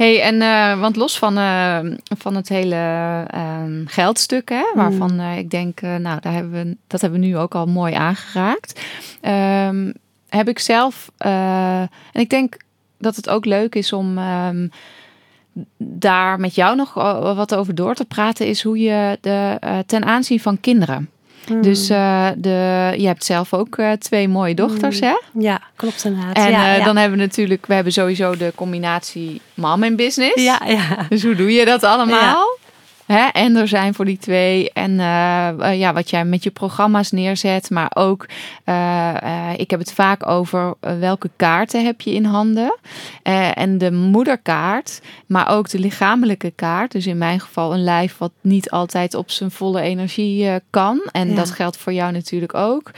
[0.00, 1.78] Hey, en eh, want los van, eh,
[2.18, 2.76] van het hele
[3.26, 5.20] ehm, geldstuk, hè, waarvan Hmm.
[5.20, 8.80] eh, ik denk, nou, daar hebben we, dat hebben we nu ook al mooi aangeraakt.
[9.20, 9.92] Ehm,
[10.28, 12.56] heb ik zelf, en ik denk
[12.98, 14.68] dat het ook leuk is om ehm,
[15.76, 16.94] daar met jou nog
[17.34, 21.10] wat over door te praten, is hoe je de, ten aanzien van kinderen.
[21.46, 21.62] Hmm.
[21.62, 25.14] Dus eh, de, je hebt zelf ook eh, twee mooie dochters, hè?
[25.38, 26.36] ja, klopt inderdaad.
[26.36, 26.84] En ja, eh, ja.
[26.84, 30.42] dan hebben we natuurlijk, we hebben sowieso de combinatie mom en business.
[30.42, 31.06] ja, ja.
[31.08, 32.58] Dus hoe doe je dat allemaal?
[33.12, 33.26] Hè?
[33.26, 34.72] En er zijn voor die twee.
[34.72, 37.70] En eh, eh, ja, wat jij met je programma's neerzet.
[37.70, 38.26] Maar ook,
[38.64, 42.78] eh, ik heb het vaak over welke kaarten heb je in handen.
[43.54, 46.92] En de moederkaart, maar ook de lichamelijke kaart.
[46.92, 51.02] Dus in mijn geval een lijf wat niet altijd op zijn volle energie kan.
[51.12, 51.34] En Ja.
[51.34, 52.90] dat geldt voor jou natuurlijk ook.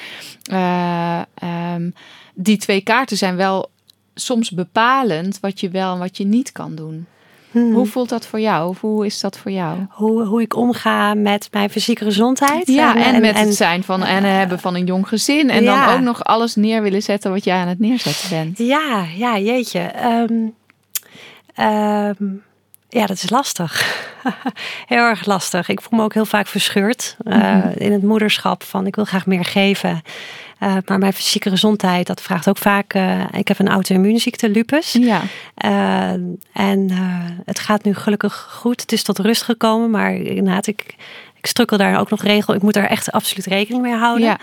[0.50, 1.90] Eh, ehm,
[2.34, 3.70] die twee kaarten zijn wel
[4.14, 7.06] soms bepalend wat je wel en wat je niet kan doen.
[7.52, 7.72] Hmm.
[7.74, 8.68] Hoe voelt dat voor jou?
[8.68, 9.78] Of hoe is dat voor jou?
[9.90, 12.66] hoe, hoe ik omga met mijn fysieke gezondheid.
[12.68, 15.50] Ja, en, met het zijn van en hebben van een jong gezin.
[15.50, 15.86] En Ja.
[15.86, 18.58] dan ook nog alles neer willen zetten wat jij aan het neerzetten bent.
[18.58, 19.80] Ja, ja, jeetje.
[19.80, 20.32] Ehm,
[21.54, 22.24] ehm,
[22.88, 24.00] ja, dat is lastig.
[24.86, 25.68] heel erg lastig.
[25.68, 27.68] Ik voel me ook heel vaak verscheurd eh, Mhm.
[27.76, 28.62] in het moederschap.
[28.62, 30.02] Van ik wil graag meer geven.
[30.62, 32.94] Eh, maar mijn fysieke gezondheid, dat vraagt ook vaak.
[32.94, 34.92] eh, ik heb een auto-immuunziekte, lupus.
[34.92, 35.22] Ja,
[35.54, 36.10] Eh,
[36.52, 36.90] en
[37.44, 38.80] het gaat nu gelukkig goed.
[38.80, 39.90] Het is tot rust gekomen.
[39.90, 40.94] Maar inderdaad, ik,
[41.36, 42.54] ik strukkel daar ook nog regel.
[42.54, 44.26] Ik moet daar echt absoluut rekening mee houden.
[44.26, 44.38] ja,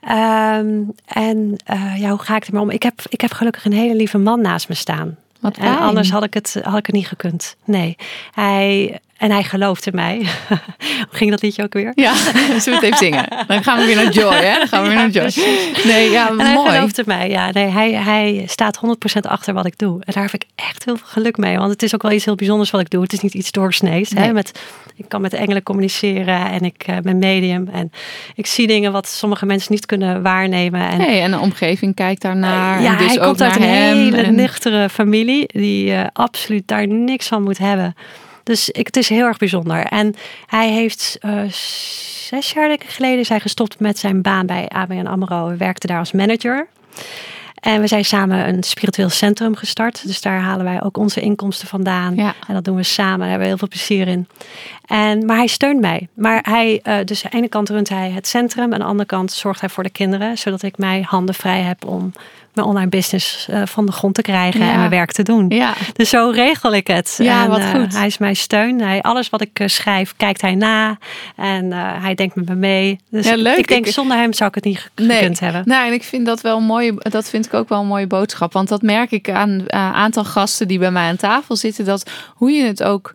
[0.00, 1.56] Ehm, en
[1.96, 2.70] ja, hoe ga ik ermee om?
[2.70, 5.16] Ik heb, ik heb gelukkig een hele lieve man naast me staan.
[5.40, 7.56] wat En anders had ik, het, had ik het niet gekund.
[7.64, 7.96] Nee.
[8.32, 10.16] Hij, en hij gelooft in mij.
[11.08, 11.92] hoe ging dat liedje ook weer?
[11.94, 13.24] Ja, zullen we het even zingen?
[13.46, 14.58] Dan gaan we weer naar Joy, hè?
[14.58, 15.30] Dan gaan we weer naar Joy.
[15.84, 16.76] Nee, ja, En hij mooi.
[16.94, 17.30] in mij.
[17.30, 19.92] Ja, nee, hij, hij staat 100% achter wat ik doe.
[20.04, 21.58] En daar heb ik echt heel veel geluk mee.
[21.58, 23.02] Want het is ook wel iets heel bijzonders wat ik doe.
[23.02, 24.10] Het is niet iets doorsnees.
[24.10, 24.24] Nee.
[24.24, 24.32] Hè?
[24.32, 24.60] Met,
[24.96, 26.50] ik kan met engelen communiceren.
[26.50, 27.68] En ik eh, ben medium.
[27.72, 27.92] En
[28.34, 30.80] ik zie dingen wat sommige mensen niet kunnen waarnemen.
[30.88, 32.82] En Nee, en de omgeving kijkt daarnaar.
[32.82, 36.68] Ja, en dus hij ook komt uit een hele en- nuchtere familie die eh, absoluut
[36.68, 37.94] daar niks van moet hebben.
[38.44, 39.84] Dus ik, het is heel erg bijzonder.
[39.84, 40.14] En
[40.46, 41.42] hij heeft eh,
[42.28, 45.46] zes jaar denk ik, geleden is hij gestopt met zijn baan bij ABN AMRO.
[45.46, 46.68] Hij werkte daar als manager.
[47.54, 50.06] En we zijn samen een spiritueel centrum gestart.
[50.06, 52.14] Dus daar halen wij ook onze inkomsten vandaan.
[52.14, 52.34] Ja.
[52.46, 53.18] En dat doen we samen.
[53.18, 54.28] Daar hebben we heel veel plezier in.
[54.86, 56.08] En, maar hij steunt mij.
[56.14, 58.72] Maar hij, eh, dus aan de ene kant runt hij het centrum.
[58.72, 60.38] Aan de andere kant zorgt hij voor de kinderen.
[60.38, 62.12] Zodat ik mij handen vrij heb om
[62.54, 64.60] mijn online business eh, van de grond te krijgen.
[64.60, 64.72] Ja.
[64.72, 65.48] En mijn werk te doen.
[65.48, 67.14] Ja, Dus zo regel ik het.
[67.22, 67.96] Ja, en, wat eh, goed.
[67.96, 68.80] hij is mijn steun.
[68.80, 70.98] Hij, alles wat ik eh, schrijf, kijkt hij na.
[71.36, 72.98] En hij denkt met me mee.
[73.10, 73.56] Dus Ja, leuk.
[73.58, 75.16] ik denk, Ik- zonder hem zou ik het niet Nee.
[75.18, 75.62] gekund hebben.
[75.64, 76.94] Nou, en ik vind dat wel een mooie.
[76.96, 78.52] Dat vind ik ook wel een mooie boodschap.
[78.52, 81.84] Want dat merk ik aan een aantal gasten die bij mij aan tafel zitten.
[81.84, 83.14] Dat hoe je het ook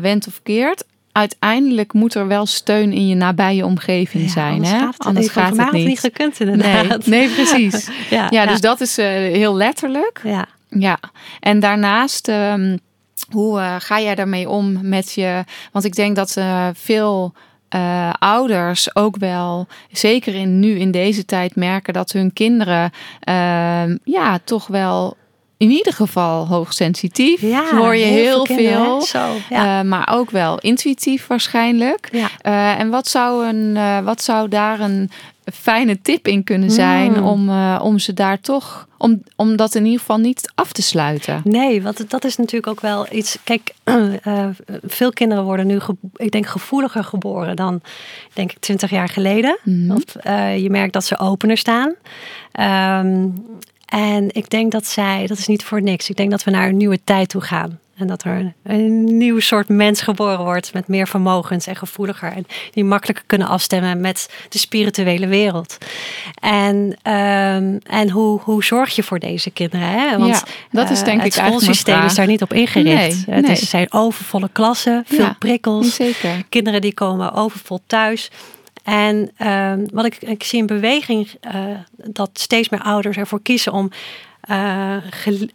[0.00, 0.84] wendt of keert.
[1.14, 4.52] Uiteindelijk moet er wel steun in je nabije omgeving Ja, zijn.
[4.52, 4.78] anders hè?
[4.78, 5.86] gaat het, anders gaat het niet.
[5.86, 7.06] niet gekund nee, inderdaad.
[7.06, 7.88] nee, precies.
[8.10, 10.20] ja, Ja, dus dat is eh, heel letterlijk.
[10.24, 10.46] ja.
[10.78, 10.98] Ja,
[11.40, 12.76] en daarnaast, ehm,
[13.30, 15.44] hoe eh, ga jij daarmee om met je?
[15.72, 17.34] Want ik denk dat eh, veel
[18.18, 22.90] ouders ook wel, zeker in, nu in deze tijd, merken dat hun kinderen,
[23.20, 25.16] ehm, ja, toch wel
[25.56, 27.40] in ieder geval hoogsensitief.
[27.40, 29.00] Ja, hoor je heel, veel.
[29.02, 29.80] Zo, ja.
[29.80, 32.08] eh, maar ook wel intuïtief waarschijnlijk.
[32.12, 32.28] ja.
[32.40, 35.10] Eh, en wat zou, een, eh, wat zou daar een
[35.52, 37.26] fijne tip in kunnen zijn Hmm.
[37.26, 40.82] om, eh, om ze daar toch, om, om dat in ieder geval niet af te
[40.82, 41.40] sluiten?
[41.44, 43.38] Nee, want dat is natuurlijk ook wel iets.
[43.44, 43.74] Kijk,
[44.98, 45.78] veel kinderen worden nu,
[46.16, 47.80] ik denk, gevoeliger geboren dan,
[48.32, 49.58] denk ik, twintig jaar geleden.
[49.64, 49.90] Mhm.
[49.90, 50.02] Of,
[50.56, 51.94] je merkt dat ze opener staan.
[52.52, 53.26] Ehm,
[53.94, 56.10] en ik denk dat zij, dat is niet voor niks.
[56.10, 57.78] Ik denk dat we naar een nieuwe tijd toe gaan.
[57.96, 62.32] En dat er een, een nieuw soort mens geboren wordt met meer vermogens en gevoeliger.
[62.32, 65.78] En die makkelijker kunnen afstemmen met de spirituele wereld.
[66.40, 69.88] En, ehm, en hoe, hoe zorg je voor deze kinderen?
[69.88, 70.18] Hè?
[70.18, 72.52] Want Ja, dat is eh, denk het ik eigenlijk mijn schoolsysteem is daar niet op
[72.52, 73.26] ingericht.
[73.26, 73.52] Nee, het nee.
[73.52, 75.94] is, zijn overvolle klassen, veel Ja, prikkels.
[75.94, 76.44] Zeker.
[76.48, 78.30] Kinderen die komen overvol thuis.
[78.84, 81.64] En ehm, wat ik, ik zie in beweging, eh,
[81.96, 83.90] dat steeds meer ouders ervoor kiezen om
[84.40, 84.96] eh,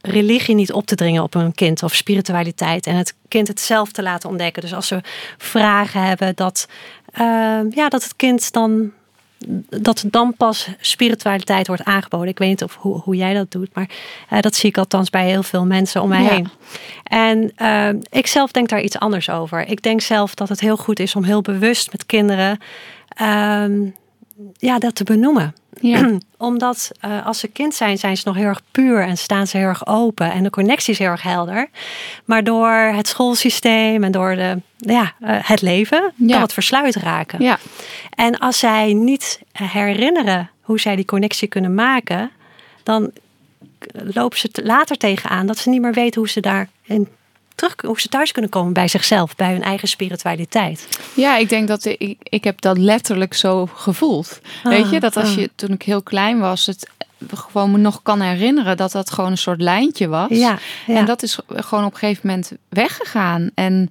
[0.02, 2.86] religie niet op te dringen op een kind of spiritualiteit.
[2.86, 4.62] En het kind het zelf te laten ontdekken.
[4.62, 5.02] Dus als ze
[5.38, 6.68] vragen hebben, dat,
[7.12, 8.92] ehm, ja, dat het kind dan.
[9.70, 12.28] Dat dan pas spiritualiteit wordt aangeboden.
[12.28, 13.90] Ik weet niet of, hoe, hoe jij dat doet, maar
[14.30, 16.30] eh, dat zie ik althans bij heel veel mensen om mij Ja.
[16.30, 16.50] heen.
[17.04, 19.68] En ehm, ik zelf denk daar iets anders over.
[19.68, 22.60] Ik denk zelf dat het heel goed is om heel bewust met kinderen
[23.20, 23.82] ehm,
[24.57, 25.53] ja, dat te benoemen.
[25.82, 26.09] Ja.
[26.38, 29.57] Omdat eh, als ze kind zijn, zijn ze nog heel erg puur en staan ze
[29.57, 31.70] heel erg open en de connectie is heel erg helder.
[32.26, 36.32] Maar door het schoolsysteem en door de, ja, eh, het leven Ja.
[36.34, 37.41] kan het versluit raken.
[37.43, 37.57] ja,
[38.15, 42.32] En als zij niet herinneren hoe zij die connectie kunnen maken,
[42.84, 43.11] dan
[43.93, 47.07] lopen ze te- later tegenaan dat ze niet meer weten hoe ze daarin
[47.60, 50.88] terug, hoe ze thuis kunnen komen bij zichzelf, bij hun eigen spiritualiteit.
[51.14, 54.39] ja, ik denk dat ik, ik heb dat letterlijk zo gevoeld.
[54.64, 55.36] Weet je, dat als ah.
[55.36, 56.88] je toen ik heel klein was, het
[57.34, 60.30] gewoon me nog kan herinneren dat dat gewoon een soort lijntje was.
[60.30, 60.57] Ja,
[60.88, 60.95] ja.
[60.95, 63.51] En dat is gewoon op een gegeven moment weggegaan.
[63.53, 63.89] En,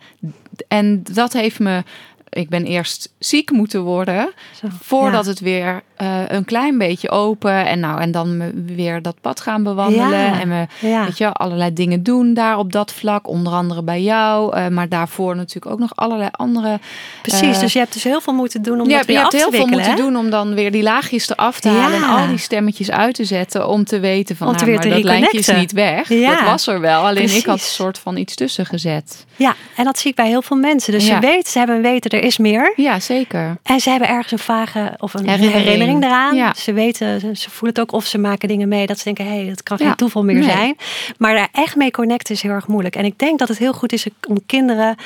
[0.68, 1.82] en dat heeft me.
[2.30, 4.30] Ik ben eerst ziek moeten worden.
[4.60, 5.30] Zo, Voordat ja.
[5.30, 7.66] het weer eh, een klein beetje open.
[7.66, 10.18] En, nou, en dan weer dat pad gaan bewandelen.
[10.18, 11.04] Ja, En we ja.
[11.04, 13.28] weet je, allerlei dingen doen daar op dat vlak.
[13.28, 14.54] Onder andere bij jou.
[14.56, 16.78] eh, maar daarvoor natuurlijk ook nog allerlei andere.
[17.22, 19.32] Precies, eh, dus je hebt dus heel veel moeten doen om je dat je hebt
[19.32, 19.96] heel veel moeten hè?
[19.96, 22.00] doen om dan weer die laagjes eraf te halen.
[22.00, 22.06] Ja.
[22.06, 23.68] En al die stemmetjes uit te zetten.
[23.68, 26.08] Om te weten van Om nou, maar dat lijntje is niet weg.
[26.08, 26.34] Ja.
[26.34, 27.06] Dat was er wel.
[27.06, 29.26] Alleen ik had een soort van iets tussen gezet.
[29.36, 30.92] Ja, en dat zie ik bij heel veel mensen.
[30.92, 31.14] Dus Ja.
[31.14, 32.72] ze weten, ze hebben een weten, er is meer.
[32.76, 33.56] Ja, zeker.
[33.62, 35.62] En ze hebben ergens een vage of een Herinnering.
[35.64, 36.34] herinnering, eraan.
[36.36, 36.54] Ja.
[36.54, 39.36] Ze weten, ze- voelen het ook of ze maken dingen mee dat ze denken, hé,
[39.36, 39.86] hey, dat kan Ja.
[39.86, 40.50] geen toeval meer Nee.
[40.50, 40.76] zijn.
[41.18, 42.96] Maar daar echt mee connecten is heel erg moeilijk.
[42.96, 44.96] En ik denk dat het heel goed is om kinderen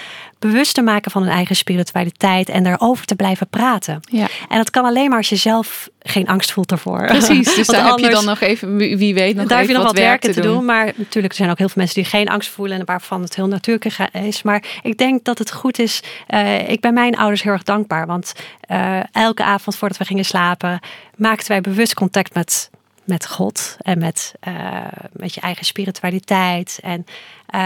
[0.43, 4.01] bewust te maken van hun eigen spiritualiteit en daarover te blijven praten.
[4.11, 4.27] Ja.
[4.49, 7.07] En dat kan alleen maar als je zelf geen angst voelt ervoor.
[7.07, 9.83] Precies, dus daar heb je dan nog even, wie weet, nog daar heb je nog
[9.83, 10.65] wat werk werken te doen.
[10.65, 13.37] Maar natuurlijk er zijn ook heel veel mensen die geen angst voelen en waarvan het
[13.37, 14.43] heel natuurlijk is.
[14.43, 16.03] Maar ik denk dat het goed is.
[16.27, 18.07] eh, ik ben mijn ouders heel erg dankbaar.
[18.07, 20.81] Want eh, elke avond voordat we gingen slapen,
[21.17, 22.71] maakten wij bewust contact met,
[23.05, 26.79] met God en met, eh, met je eigen spiritualiteit.
[26.83, 27.07] En
[27.47, 27.61] eh,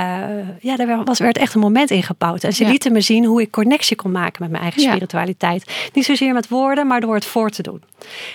[0.61, 2.45] ja, daar was, werd echt een moment ingebouwd.
[2.45, 2.71] En ze Ja.
[2.71, 4.89] lieten me zien hoe ik connectie kon maken met mijn eigen Ja.
[4.89, 5.91] spiritualiteit.
[5.93, 7.83] Niet zozeer met woorden, maar door het voor te doen.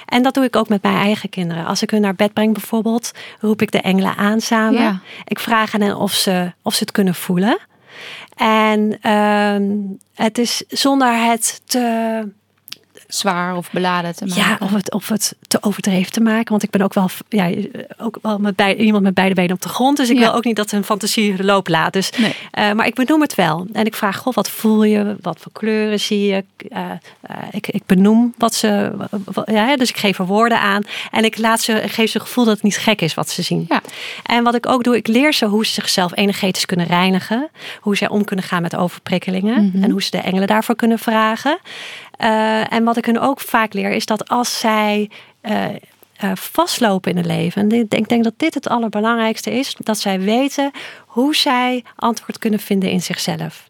[0.05, 1.65] En dat doe ik ook met mijn eigen kinderen.
[1.65, 4.81] Als ik hun naar bed breng bijvoorbeeld, roep ik de engelen aan samen.
[4.81, 4.99] Ja.
[5.25, 7.59] Ik vraag aan hen of ze, of ze het kunnen voelen.
[8.35, 9.71] En ehm,
[10.15, 12.27] het is zonder het te,
[13.13, 14.43] Zwaar of beladen te maken.
[14.43, 16.49] ja, of het, of het te overdreven te maken.
[16.49, 17.51] Want ik ben ook wel, ja,
[17.97, 19.97] ook wel met bij, iemand met beide benen op de grond.
[19.97, 20.21] Dus ik Ja.
[20.21, 21.93] wil ook niet dat hun fantasie de loop laat.
[21.93, 22.35] Dus, Nee.
[22.51, 23.67] eh, maar ik benoem het wel.
[23.73, 25.15] En ik vraag, goh, wat voel je?
[25.21, 26.43] Wat voor kleuren zie je?
[26.69, 26.81] Eh,
[27.21, 28.91] eh, ik, ik benoem wat ze...
[29.45, 30.81] ja, dus ik geef er woorden aan.
[31.11, 33.29] En ik laat ze, ik geef ze het gevoel dat het niet gek is wat
[33.29, 33.65] ze zien.
[33.69, 33.81] Ja.
[34.23, 37.49] En wat ik ook doe, ik leer ze hoe ze zichzelf energetisch kunnen reinigen.
[37.79, 39.65] Hoe zij om kunnen gaan met overprikkelingen.
[39.73, 39.83] Mhm.
[39.83, 41.59] En hoe ze de engelen daarvoor kunnen vragen.
[42.21, 45.09] Eh, en wat ik hun ook vaak leer, is dat als zij
[45.41, 47.61] eh, eh, vastlopen in het leven.
[47.61, 49.75] En ik denk dat dit het allerbelangrijkste is.
[49.77, 50.71] Dat zij weten
[51.05, 53.69] hoe zij antwoord kunnen vinden in zichzelf.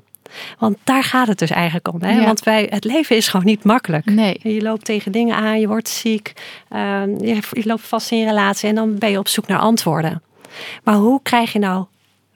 [0.60, 2.02] Want daar gaat het dus eigenlijk om.
[2.02, 2.12] Hè?
[2.12, 2.26] Ja.
[2.26, 4.06] Want wij, het leven is gewoon niet makkelijk.
[4.06, 4.40] Nee.
[4.44, 6.34] Je loopt tegen dingen aan, je wordt ziek,
[6.70, 9.60] ehm, je, je loopt vast in je relatie en dan ben je op zoek naar
[9.60, 10.22] antwoorden.
[10.84, 11.86] Maar hoe krijg je nou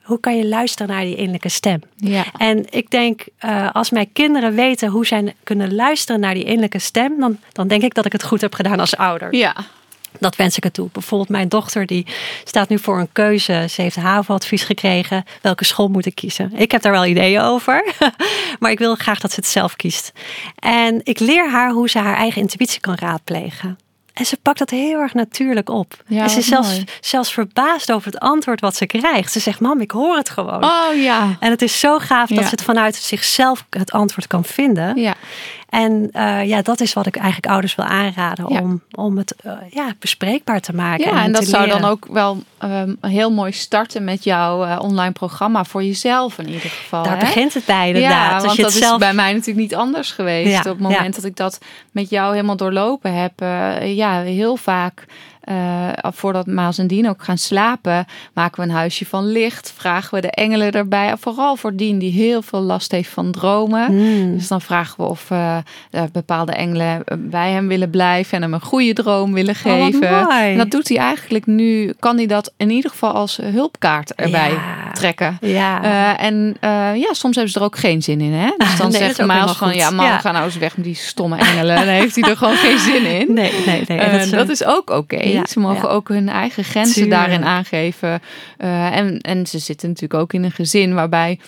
[0.06, 1.80] hoe kan je luisteren naar die innerlijke stem?
[1.96, 2.24] Ja.
[2.36, 6.78] En ik denk, eh, als mijn kinderen weten hoe zij kunnen luisteren naar die innerlijke
[6.78, 9.34] stem, dan, dan denk ik dat ik het goed heb gedaan als ouder.
[9.34, 9.54] Ja.
[10.18, 10.88] Dat wens ik het toe.
[10.92, 12.06] Bijvoorbeeld mijn dochter die
[12.44, 13.66] staat nu voor een keuze.
[13.70, 15.24] Ze heeft HAVO-advies gekregen.
[15.42, 16.52] Welke school moet ik kiezen?
[16.54, 17.94] Ik heb daar wel ideeën over.
[18.60, 20.12] maar ik wil graag dat ze het zelf kiest.
[20.58, 23.78] En ik leer haar hoe ze haar eigen intuïtie kan raadplegen.
[24.16, 25.94] En ze pakt dat heel erg natuurlijk op.
[26.06, 26.84] Ja, en ze is zelfs, mooi.
[27.00, 29.32] zelfs verbaasd over het antwoord wat ze krijgt.
[29.32, 30.64] Ze zegt, mam, ik hoor het gewoon.
[30.64, 31.36] Oh ja.
[31.40, 32.44] En het is zo gaaf dat Ja.
[32.44, 34.96] ze het vanuit zichzelf het antwoord kan vinden.
[35.00, 35.14] Ja.
[35.76, 38.46] En eh, ja, dat is wat ik eigenlijk ouders wil aanraden.
[38.48, 38.60] Ja.
[38.60, 41.14] Om, om het eh, ja, bespreekbaar te maken.
[41.14, 45.12] Ja, en dat zou dan ook wel ehm, heel mooi starten met jouw eh, online
[45.12, 47.02] programma voor jezelf in ieder geval.
[47.02, 47.24] Daar hè?
[47.24, 48.40] begint het bij inderdaad.
[48.40, 48.92] Ja, want je dat zelf...
[48.92, 50.50] is bij mij natuurlijk niet anders geweest.
[50.50, 51.58] Ja, Op het moment dat ik dat
[51.90, 53.32] met jou helemaal doorlopen heb.
[53.82, 55.04] ja, heel vaak
[55.46, 59.72] eh, voordat Maas en Dien ook gaan slapen, maken we een huisje van licht.
[59.76, 61.14] Vragen we de engelen erbij.
[61.20, 63.92] Vooral voor Dien die heel veel last heeft van dromen.
[63.94, 64.34] Mm.
[64.36, 65.56] Dus dan vragen we of eh,
[66.12, 70.28] bepaalde engelen eh, bij hem willen blijven en hem een goede droom willen Oh, geven.
[70.30, 71.92] En dat doet hij eigenlijk nu.
[71.98, 74.92] Kan hij dat in ieder geval als hulpkaart erbij Ja.
[74.92, 75.38] trekken.
[75.40, 76.18] Ja.
[76.18, 76.56] En
[76.94, 78.32] ja, soms hebben ze er ook geen zin in.
[78.32, 78.50] Hè?
[78.56, 79.74] Dus dan Nee, zegt Maas goed.
[79.74, 80.18] ja, man, Ja.
[80.18, 81.76] ga nou eens weg met die stomme engelen.
[81.76, 83.34] Dan heeft hij er gewoon geen zin in.
[83.34, 83.98] nee, nee, nee.
[83.98, 85.16] En is, dat is ook oké.
[85.38, 85.94] Ja, ze mogen ja.
[85.94, 87.14] ook hun eigen grenzen Tuurlijk.
[87.14, 88.20] daarin aangeven.
[88.56, 91.38] Eh, en, en ze zitten natuurlijk ook in een gezin waarbij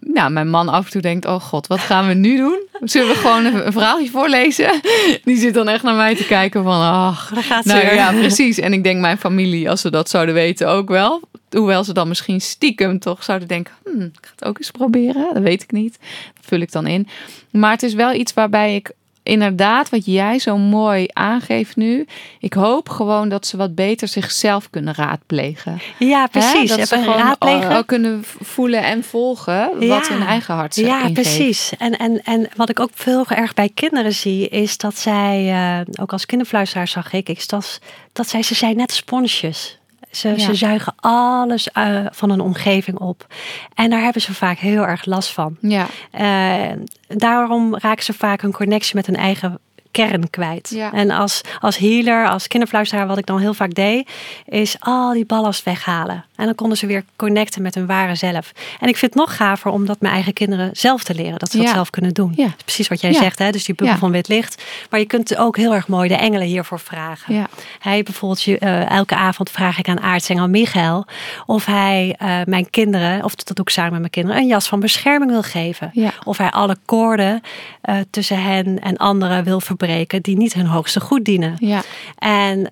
[0.00, 2.66] nou, mijn man af en toe denkt: Oh god, wat gaan we nu doen?
[2.80, 4.80] Zullen we gewoon een, een verhaaltje voorlezen?
[5.24, 7.94] Die zit dan echt naar mij te kijken van: Ach, Daar gaat ze nou weer.
[7.94, 8.58] ja, precies.
[8.58, 11.20] En ik denk mijn familie, als ze dat zouden weten, ook wel.
[11.50, 15.30] Hoewel ze dan misschien stiekem toch zouden denken: hm, ik ga het ook eens proberen.
[15.34, 15.98] Dat weet ik niet.
[16.34, 17.08] Dat vul ik dan in.
[17.50, 18.90] Maar het is wel iets waarbij ik
[19.28, 22.06] inderdaad, wat jij zo mooi aangeeft nu.
[22.40, 25.80] Ik hoop gewoon dat ze wat beter zichzelf kunnen raadplegen.
[25.98, 26.70] ja, precies.
[26.70, 26.76] Hè?
[26.76, 27.76] Dat ze gewoon raadplegen.
[27.76, 30.12] ook kunnen voelen en volgen wat Ja.
[30.14, 31.12] hun eigen hart ze Ja, ingeeft.
[31.12, 31.72] precies.
[31.78, 35.86] En, en, en wat ik ook veel erg bij kinderen zie, is dat zij, eh,
[36.00, 37.78] ook als kinderfluisteraar zag ik, is dat,
[38.12, 39.78] dat zij, ze zijn net sponsjes.
[40.10, 40.38] Ze, Ja.
[40.38, 43.26] ze zuigen alles eh, van een omgeving op.
[43.74, 45.56] En daar hebben ze vaak heel erg last van.
[45.60, 46.76] Ja, Eh,
[47.08, 49.58] daarom raken ze vaak hun connectie met hun eigen
[49.90, 50.70] kern kwijt.
[50.74, 50.92] Ja.
[50.92, 54.10] En als, als healer, als kinderfluisteraar, wat ik dan heel vaak deed,
[54.44, 56.24] is al die ballast weghalen.
[56.38, 58.52] En dan konden ze weer connecten met hun ware zelf.
[58.80, 61.38] En ik vind het nog gaver om dat mijn eigen kinderen zelf te leren.
[61.38, 61.72] Dat ze dat Ja.
[61.72, 62.32] zelf kunnen doen.
[62.36, 62.44] Ja.
[62.44, 63.18] Dat is precies wat jij Ja.
[63.18, 63.50] zegt, hè?
[63.50, 64.62] dus die bubbel van wit licht.
[64.90, 67.46] Maar je kunt ook heel erg mooi de engelen hiervoor vragen.
[67.78, 71.06] Hij bijvoorbeeld, eh, elke avond vraag ik aan aartsengel Michael
[71.46, 74.68] of hij eh, mijn kinderen, of dat doe ik samen met mijn kinderen, een jas
[74.68, 75.92] van bescherming wil geven.
[76.24, 77.40] Of hij alle koorden
[77.80, 81.54] eh, tussen hen en anderen wil verbreken die niet hun hoogste goed dienen.
[81.58, 81.82] ja.
[82.18, 82.70] En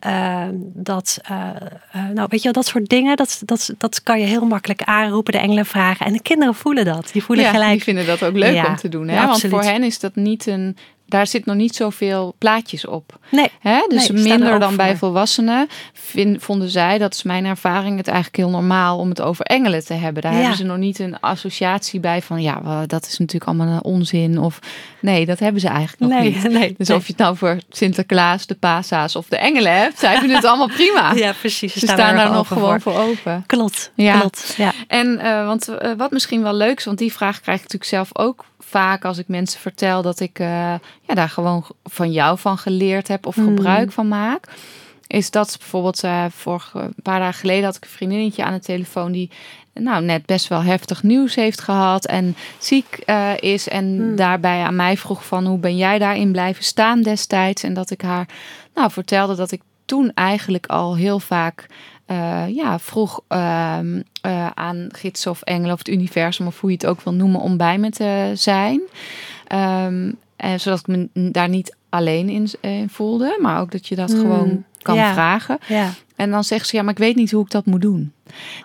[0.74, 1.20] dat,
[2.14, 5.32] nou weet je wel, dat soort dingen, dat, dat, dat kan je heel makkelijk aanroepen,
[5.32, 6.06] de engelen vragen.
[6.06, 7.10] En de kinderen voelen dat.
[7.12, 7.72] Die voelen ja, gelijk.
[7.72, 8.66] die vinden dat ook leuk Ja.
[8.66, 9.08] om te doen.
[9.08, 9.14] Hè?
[9.14, 10.76] Ja, Want voor hen is dat niet een...
[11.06, 13.18] Daar zit nog niet zoveel plaatjes op.
[13.30, 13.84] Nee, Hè?
[13.88, 15.68] Dus Nee, er minder dan bij volwassenen
[16.38, 19.94] vonden zij, dat is mijn ervaring, het eigenlijk heel normaal om het over engelen te
[19.94, 20.22] hebben.
[20.22, 20.38] Daar Ja.
[20.38, 24.38] hebben ze nog niet een associatie bij van ja, dat is natuurlijk allemaal een onzin.
[24.40, 24.58] Of
[25.00, 26.42] nee, dat hebben ze eigenlijk nog nee, niet.
[26.58, 26.74] nee.
[26.78, 26.96] Dus nee.
[26.96, 30.44] of je het nou voor Sinterklaas, de Pasa's of de engelen hebt, zij vinden het
[30.46, 31.12] allemaal prima.
[31.26, 31.72] Ja, precies.
[31.72, 32.92] Ze staan, daar nog gewoon voor.
[32.92, 33.44] voor open.
[33.46, 34.18] Klopt, Ja.
[34.18, 34.54] klopt.
[34.56, 34.72] Ja.
[34.86, 37.90] En eh, want eh, wat misschien wel leuk is, want die vraag krijg ik natuurlijk
[37.90, 40.46] zelf ook vaak als ik mensen vertel dat ik eh,
[41.00, 43.44] ja, daar gewoon van jou van geleerd heb of Mm.
[43.46, 44.48] gebruik van maak.
[45.06, 48.60] Is dat bijvoorbeeld eh vorige een paar dagen geleden had ik een vriendinnetje aan de
[48.60, 49.30] telefoon die
[49.74, 54.16] nou net best wel heftig nieuws heeft gehad en ziek eh, is en Mm.
[54.16, 58.00] daarbij aan mij vroeg van hoe ben jij daarin blijven staan destijds en dat ik
[58.00, 58.28] haar
[58.74, 61.66] nou vertelde dat ik toen eigenlijk al heel vaak
[62.06, 66.76] eh, ja, vroeg ehm, eh, aan gidsen of engelen of het universum of hoe je
[66.76, 68.80] het ook wil noemen om bij me te zijn.
[69.46, 73.94] Ehm, en zodat ik me daar niet alleen in, in voelde, maar ook dat je
[73.96, 75.12] dat Hmm, gewoon kan ja.
[75.12, 75.58] vragen.
[75.68, 75.90] Ja.
[76.16, 78.12] En dan zegt ze, ja, maar ik weet niet hoe ik dat moet doen.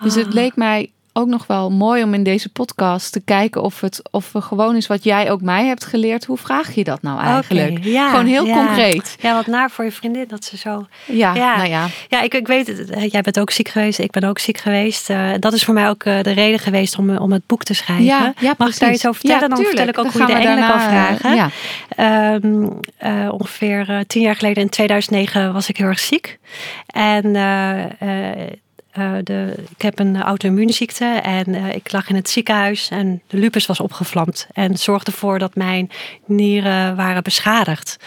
[0.01, 0.33] Dus het Ah.
[0.33, 4.32] leek mij ook nog wel mooi om in deze podcast te kijken of het of
[4.32, 6.26] we gewoon is wat jij ook mij hebt geleerd.
[6.26, 7.84] Hoe vraag je dat nou eigenlijk?
[7.84, 8.66] Ja, gewoon heel ja.
[8.66, 9.16] concreet.
[9.20, 10.86] Ja, wat naar voor je vriendin dat ze zo.
[11.05, 11.55] Ja, Ja.
[11.55, 11.88] nou ja.
[12.07, 12.89] Ja, ik, ik weet het.
[12.89, 13.99] eh, Jij bent ook ziek geweest.
[13.99, 15.09] Ik ben ook ziek geweest.
[15.09, 17.74] Eh, dat is voor mij ook eh, de reden geweest om, om het boek te
[17.74, 18.05] schrijven.
[18.05, 19.49] Ja, ja, Mag ik daar iets over vertellen?
[19.49, 21.36] Ja, dan vertel ik ook Dan hoe je de engelen kan vragen.
[21.36, 21.49] Ja.
[21.95, 26.39] Ehm, eh, ongeveer tien jaar geleden, in 2009, was ik heel erg ziek.
[26.88, 27.36] En
[28.91, 33.37] eh, de, ik heb een auto-immuunziekte en eh, ik lag in het ziekenhuis en de
[33.37, 34.47] lupus was opgevlamd.
[34.53, 35.89] En zorgde ervoor dat mijn
[36.25, 37.97] nieren waren beschadigd.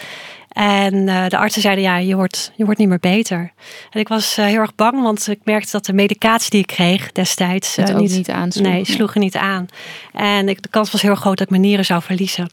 [0.49, 3.53] En eh, de artsen zeiden, ja, je wordt, je wordt niet meer beter.
[3.91, 7.13] En ik was heel erg bang, want ik merkte dat de medicatie die ik kreeg
[7.13, 7.79] destijds...
[7.79, 8.67] Ook niet aansloeg.
[8.67, 9.67] Nee, sloeg er niet aan.
[10.13, 12.49] En ik, de kans was heel groot dat ik mijn nieren zou verliezen.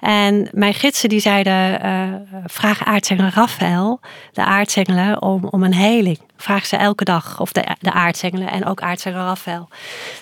[0.00, 2.02] En mijn gidsen die zeiden, eh,
[2.46, 4.00] vraag aartsengel Raphaël,
[4.32, 6.18] de aartsengelen, om, om een heling.
[6.36, 9.68] Vraag ze elke dag, of de, de aartsengelen en ook aartsengel Raphaël.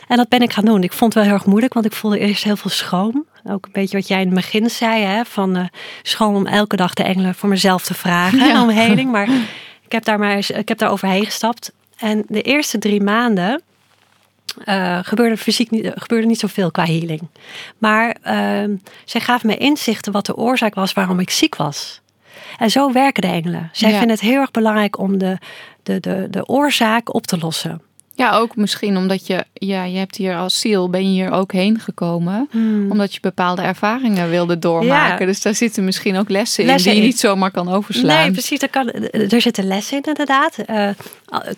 [0.08, 0.82] En dat ben ik gaan doen.
[0.82, 3.26] Ik vond het wel heel erg moeilijk, want ik voelde eerst heel veel schroom.
[3.44, 5.64] Ook een beetje wat jij in het begin zei, hè, van eh
[6.02, 8.62] schroom om elke dag de engelen voor mezelf te vragen Ja.
[8.62, 9.10] om heling.
[9.10, 9.28] Maar
[9.84, 11.72] ik heb daar maar ik heb daar overheen gestapt.
[11.98, 13.62] En de eerste drie maanden
[14.64, 17.28] eh, gebeurde fysiek niet, eh, gebeurde niet zoveel qua healing.
[17.78, 22.00] Maar ehm, zij gaven me inzichten wat de oorzaak was waarom ik ziek was.
[22.58, 23.68] En zo werken de engelen.
[23.72, 23.98] Zij Ja.
[23.98, 25.38] vinden het heel erg belangrijk om de,
[25.82, 27.82] de, de, de oorzaak op te lossen.
[28.14, 31.52] Ja, ook misschien omdat je, ja, je hebt hier als ziel, ben je hier ook
[31.52, 32.48] heen gekomen.
[32.88, 35.20] Omdat je bepaalde ervaringen wilde doormaken.
[35.20, 35.26] Ja.
[35.26, 37.14] Dus daar zitten misschien ook lessen, Lessen in die je in.
[37.14, 38.16] niet zomaar kan overslaan.
[38.16, 38.62] Nee, precies.
[38.62, 40.56] Er, kan, er zitten lessen in, inderdaad.
[40.56, 40.88] Eh,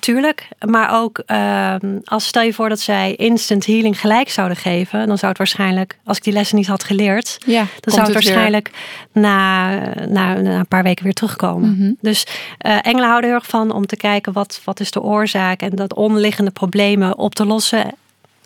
[0.01, 0.49] tuurlijk.
[0.69, 5.19] Maar ook ehm, als stel je voor dat zij instant healing gelijk zouden geven, dan
[5.19, 8.71] zou het waarschijnlijk, als ik die lessen niet had geleerd, Ja, dan zou het waarschijnlijk
[9.13, 9.71] na,
[10.09, 11.77] na, na een paar weken weer terugkomen.
[11.77, 11.93] Mhm.
[12.01, 12.27] Dus
[12.59, 15.71] eh, engelen houden heel erg van om te kijken wat, wat is de oorzaak en
[15.71, 17.95] dat onderliggende problemen op te lossen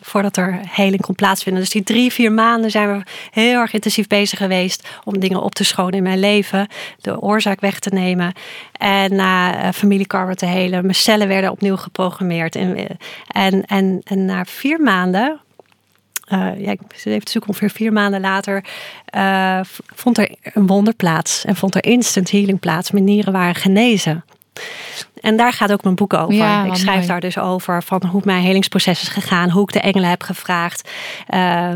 [0.00, 1.62] voordat er heling kon plaatsvinden.
[1.62, 5.54] Dus die drie, vier maanden zijn we heel erg intensief bezig geweest om dingen op
[5.54, 6.68] te schonen in mijn leven,
[7.00, 8.32] de oorzaak weg te nemen
[8.72, 10.82] en na uh, familiekarma te helen.
[10.82, 12.84] Mijn cellen werden opnieuw geprogrammeerd en, eh,
[13.26, 15.40] en, en, en na vier maanden
[16.32, 18.64] uh, ja, ik zit even te zoeken, ongeveer vier maanden later
[19.94, 22.90] vond er een wonder plaats en vond er instant healing plaats.
[22.90, 24.24] Mijn nieren waren genezen.
[25.20, 26.34] En daar gaat ook mijn boek over.
[26.34, 27.06] Ja, ik schrijf mooi.
[27.06, 30.90] daar dus over van hoe mijn helingsproces is gegaan, hoe ik de engelen heb gevraagd.
[31.34, 31.72] Uh,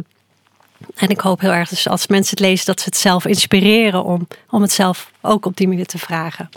[0.97, 4.05] en ik hoop heel erg dus als mensen het lezen dat ze het zelf inspireren
[4.05, 6.49] om, om het zelf ook op die manier te vragen.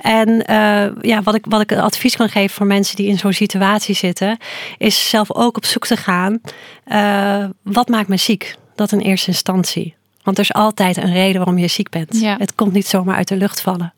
[0.00, 3.32] En uh, ja, wat ik, wat ik advies kan geven voor mensen die in zo'n
[3.32, 4.38] situatie zitten,
[4.78, 6.40] is zelf ook op zoek te gaan.
[6.86, 8.56] Uh, wat maakt me ziek?
[8.74, 9.94] Dat in eerste instantie.
[10.24, 12.20] Want er is altijd een reden waarom je ziek bent.
[12.20, 12.36] Ja.
[12.38, 13.94] Het komt niet zomaar uit de lucht vallen.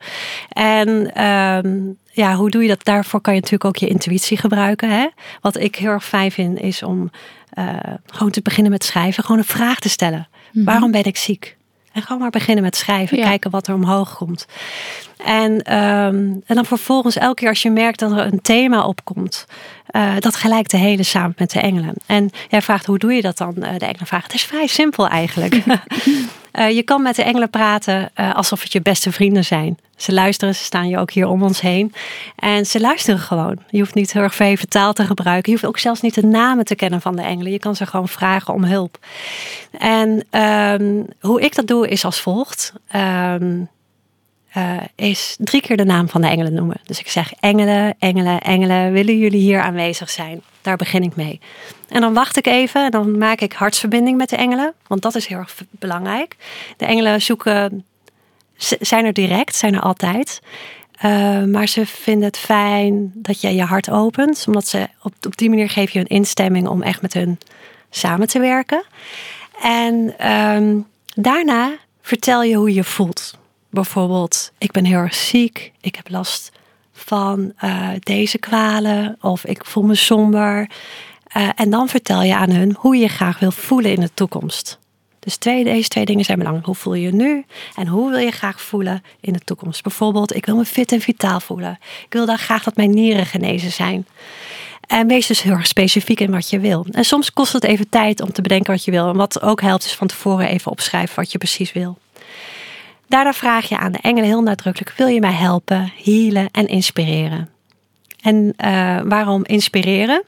[0.49, 2.85] En um, ja, hoe doe je dat?
[2.85, 4.91] Daarvoor kan je natuurlijk ook je intuïtie gebruiken.
[4.91, 5.09] Hè?
[5.41, 7.11] Wat ik heel erg fijn vind, is om
[7.59, 7.75] uh,
[8.07, 9.25] gewoon te beginnen met schrijven.
[9.25, 10.29] Gewoon een vraag te stellen.
[10.53, 10.65] Mhm.
[10.65, 11.57] Waarom ben ik ziek?
[11.93, 13.19] En gewoon maar beginnen met schrijven.
[13.19, 13.25] Ja.
[13.25, 14.47] Kijken wat er omhoog komt.
[15.25, 19.47] En, um, en dan vervolgens elke keer als je merkt dat er een thema opkomt.
[19.97, 21.95] Uh, dat gelijk te helen samen met de engelen.
[22.07, 23.55] En jij vraagt hoe doe je dat dan?
[23.57, 24.27] Uh, de engelen vragen.
[24.27, 25.55] Het is vrij simpel eigenlijk.
[25.55, 29.79] uh, je kan met de engelen praten alsof het je beste vrienden zijn.
[29.97, 31.95] Ze luisteren, ze staan je ook hier om ons heen.
[32.37, 33.59] En ze luisteren gewoon.
[33.69, 35.53] Je hoeft niet heel erg veel taal te gebruiken.
[35.53, 37.53] Je hoeft ook zelfs niet de namen te kennen van de engelen.
[37.53, 38.99] Je kan ze gewoon vragen om hulp.
[39.79, 40.25] En
[40.81, 42.73] um, hoe ik dat doe is als volgt.
[42.95, 43.69] Um,
[44.57, 46.77] uh, is drie keer de naam van de engelen noemen.
[46.83, 50.43] Dus ik zeg engelen, engelen, engelen, willen jullie hier aanwezig zijn?
[50.63, 51.41] Daar begin ik mee.
[51.89, 54.73] En dan wacht ik even en dan maak ik hartsverbinding met de engelen.
[54.87, 56.37] Want dat is heel erg belangrijk.
[56.77, 57.85] De engelen zoeken,
[58.81, 60.41] zijn er direct, zijn er altijd.
[61.05, 64.45] Uh, maar ze vinden het fijn dat je je hart opent.
[64.47, 67.39] Omdat ze op, op die manier geef je een instemming om echt met hun
[67.91, 68.85] samen te werken.
[69.63, 73.39] En um, daarna vertel je hoe je voelt
[73.77, 76.53] bijvoorbeeld, ik ben heel erg ziek, ik heb last
[76.93, 80.71] van uh, deze kwalen of ik voel me somber.
[81.37, 84.79] Uh, en dan vertel je aan hun hoe je graag wil voelen in de toekomst.
[85.19, 86.67] Dus twee, deze twee dingen zijn belangrijk.
[86.67, 89.83] Hoe voel je je nu en hoe wil je graag voelen in de toekomst?
[89.83, 91.79] Bijvoorbeeld, ik wil me fit en vitaal voelen.
[92.05, 94.07] Ik wil dan graag dat mijn nieren genezen zijn.
[94.87, 96.87] En wees dus heel erg specifiek in wat je wil.
[96.91, 99.09] En soms kost het even tijd om te bedenken wat je wil.
[99.09, 101.99] En wat ook helpt is van tevoren even opschrijven wat je precies wil.
[103.09, 107.49] Daarna vraag je aan de engelen heel nadrukkelijk: wil je mij helpen, healen en inspireren?
[108.21, 110.23] En uh, waarom inspireren?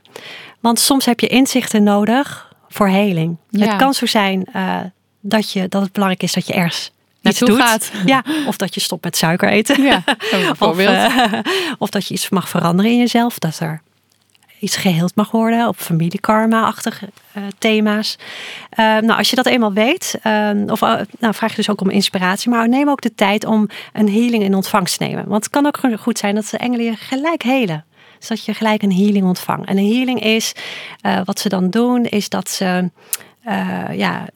[0.60, 3.36] Want soms heb je inzichten nodig voor heling.
[3.50, 3.66] Ja.
[3.66, 4.78] Het kan zo zijn uh,
[5.20, 7.66] dat, je, dat het belangrijk is dat je ergens iets Naartoe doet.
[7.66, 7.90] gaat.
[8.04, 9.82] Ja, of dat je stopt met suiker eten.
[9.82, 10.04] Ja,
[10.58, 11.32] of, uh,
[11.78, 13.38] of dat je iets mag veranderen in jezelf.
[13.38, 13.82] Dat er
[14.60, 18.18] iets geheeld mag worden op familiekarma-achtige uh, thema's.
[18.18, 20.80] Uh, nou, als je dat eenmaal weet, uh, of
[21.18, 24.42] nou, vraag je dus ook om inspiratie, maar neem ook de tijd om een healing
[24.42, 25.28] in ontvangst te nemen.
[25.28, 27.84] Want het kan ook goed zijn dat de engelen je gelijk helen.
[28.18, 29.68] Dus dat je gelijk een healing ontvangt.
[29.68, 30.52] En een healing is,
[31.06, 32.90] uh, wat ze dan doen, is dat ze,
[33.92, 34.26] ja,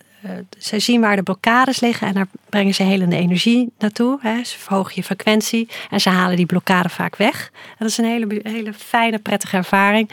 [0.59, 4.19] ze zien waar de blokkades liggen en daar brengen ze helende energie naartoe.
[4.21, 4.45] Hè.
[4.45, 7.51] Ze verhogen je frequentie en ze halen die blokkade vaak weg.
[7.79, 10.11] Dat is een hele, hele fijne, prettige ervaring.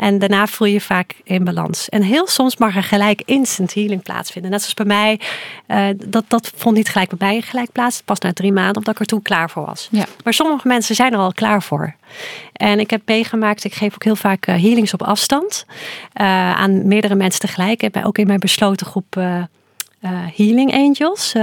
[0.00, 1.88] En daarna voel je je vaak in balans.
[1.88, 4.50] En heel soms mag er gelijk instant healing plaatsvinden.
[4.50, 5.20] Net zoals bij mij.
[5.66, 8.02] eh, dat, dat vond niet gelijk bij mij gelijk plaats.
[8.04, 9.88] Pas na drie maanden, omdat ik er toen klaar voor was.
[9.90, 10.04] Ja.
[10.24, 11.94] Maar sommige mensen zijn er al klaar voor.
[12.52, 15.64] En ik heb meegemaakt, ik geef ook heel vaak eh, healings op afstand.
[16.12, 16.26] eh,
[16.56, 17.82] aan meerdere mensen tegelijk.
[17.82, 19.14] En bij- ook in mijn besloten groep
[20.36, 21.34] Healing Angels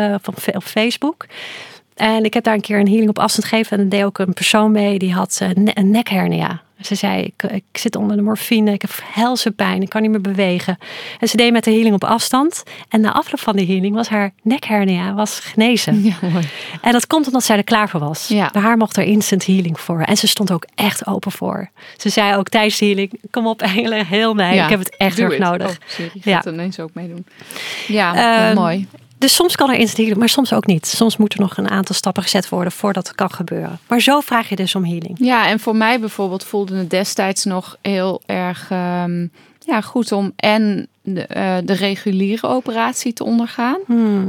[0.55, 1.26] op Facebook.
[1.98, 3.78] En ik heb daar een keer een healing op afstand gegeven.
[3.78, 6.62] En er deed ook een persoon mee die had eh, een nekhernia.
[6.82, 10.12] Ze zei, ik, ik zit onder de morfine, ik heb helse pijn, ik kan niet
[10.12, 10.78] meer bewegen.
[11.20, 12.64] En ze deed met de healing op afstand.
[12.89, 16.04] En na afloop van de healing was haar nekhernia was genezen.
[16.04, 16.14] Ja.
[16.82, 18.28] En dat komt omdat zij er klaar voor was.
[18.28, 18.50] Ja.
[18.54, 20.02] Bij haar mocht er instant healing voor.
[20.02, 21.70] En ze stond ook echt open voor.
[21.98, 24.56] Ze zei ook tijdens de healing, kom op engelen, heel mij.
[24.56, 25.70] Ja, ik heb het echt erg nodig.
[25.70, 26.36] Oh, sorry, Ja.
[26.36, 27.26] gaat er ineens ook meedoen.
[27.88, 28.88] Ja, Ehm, mooi.
[29.18, 30.88] Dus soms kan er instant maar soms ook niet.
[30.88, 33.80] Soms moet er nog een aantal stappen gezet worden voordat het kan gebeuren.
[33.88, 35.15] Maar zo vraag je dus om healing.
[35.20, 39.28] Ja, en voor mij bijvoorbeeld voelde het destijds nog heel erg ehm,
[39.59, 43.78] ja, goed om en de, eh, de reguliere operatie te ondergaan.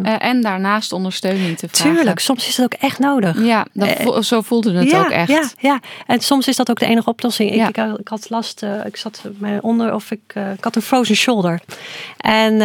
[0.02, 1.86] eh, en daarnaast ondersteuning te vragen.
[1.86, 1.96] Hmm.
[1.96, 3.44] Tuurlijk, soms is het ook echt nodig.
[3.44, 5.28] Ja, dat Eh, vo- zo voelde het ja, ook echt.
[5.30, 7.50] Ja, ja, en soms is dat ook de enige oplossing.
[7.50, 7.68] Ik, Ja.
[7.68, 10.20] ik, had- ik had last, ik zat mij onder, of ik,
[10.56, 11.60] ik had een frozen shoulder.
[12.16, 12.58] En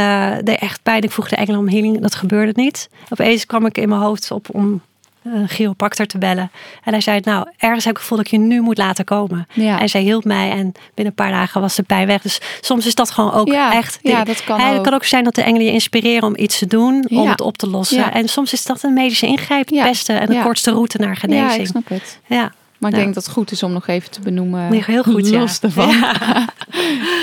[0.45, 1.01] deed echt pijn.
[1.03, 2.89] Ik vroeg de engelen om healing, dat gebeurde niet.
[3.09, 4.82] Opeens kwam ik in mijn hoofd op om
[5.24, 6.51] een chiropractor te bellen.
[6.84, 9.47] En hij zei, nou, ergens heb ik het gevoel dat je nu moet laten komen.
[9.53, 9.80] Ja.
[9.80, 10.57] En zij hielp mij en
[10.93, 12.21] binnen een paar dagen was de pijn weg.
[12.21, 13.99] Dus soms is dat gewoon ook Ja, echt...
[14.01, 14.84] ja, dat kan Hè, Het ook.
[14.84, 17.30] kan ook zijn dat de engelen je inspireren om iets te doen, om Ja.
[17.32, 17.97] het op te lossen.
[17.97, 18.13] Ja.
[18.13, 19.84] En soms is dat een medische ingreep, het Ja.
[19.84, 20.43] beste en de Ja.
[20.43, 21.61] kortste route naar Ja, genezing.
[21.61, 22.19] ik snap het.
[22.26, 22.51] Ja.
[22.84, 23.03] Maar ik Ja.
[23.03, 24.69] denk dat het goed is om nog even te benoemen.
[24.69, 25.39] Nee, heel goed, ja.
[25.39, 25.93] Los daarvan.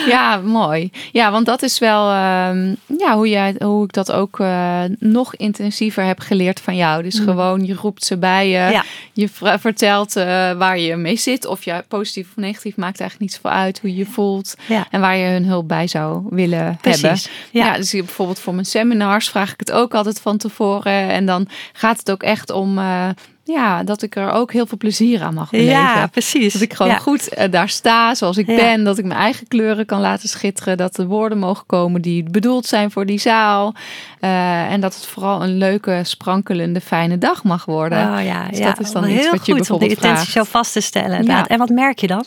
[0.07, 0.37] Ja.
[0.37, 0.91] mooi.
[1.13, 5.35] Ja, want dat is wel ehm, ja, hoe, jij, hoe ik dat ook eh, nog
[5.37, 7.03] intensiever heb geleerd van jou.
[7.03, 8.59] Dus gewoon, je roept ze bij je.
[8.67, 8.71] Mm.
[8.71, 8.85] Ja.
[9.13, 9.29] Je
[9.61, 11.47] vertelt eh, waar je mee zit.
[11.47, 14.55] Of je positief of negatief maakt eigenlijk niet zoveel uit hoe je je voelt.
[14.69, 14.87] Ja.
[14.91, 17.21] En waar je hun hulp bij zou willen Precies, hebben.
[17.51, 17.67] ja.
[17.67, 17.77] Ja.
[17.77, 20.93] dus bijvoorbeeld voor mijn seminars vraag ik het ook altijd van tevoren.
[21.11, 23.09] En dan gaat het ook echt om eh,
[23.51, 25.73] ja, dat ik er ook heel veel plezier aan mag beleven.
[25.73, 26.53] Ja, precies.
[26.53, 26.99] Dat ik gewoon Ja.
[26.99, 28.57] goed eh, daar sta zoals ik Ja.
[28.57, 28.85] ben.
[28.85, 30.77] Dat ik mijn eigen kleuren kan laten schitteren.
[30.77, 33.75] Dat de woorden mogen komen die bedoeld zijn voor die zaal.
[34.21, 37.99] Eh, en dat het vooral een leuke, sprankelende, fijne dag mag worden.
[38.19, 38.65] Oh ja, Dus ja.
[38.67, 40.47] dat is dan heel iets wat je goed om die bijvoorbeeld intentie vraagt.
[40.47, 41.19] zo vast te stellen.
[41.19, 41.47] inderdaad.
[41.47, 42.25] En wat merk je dan?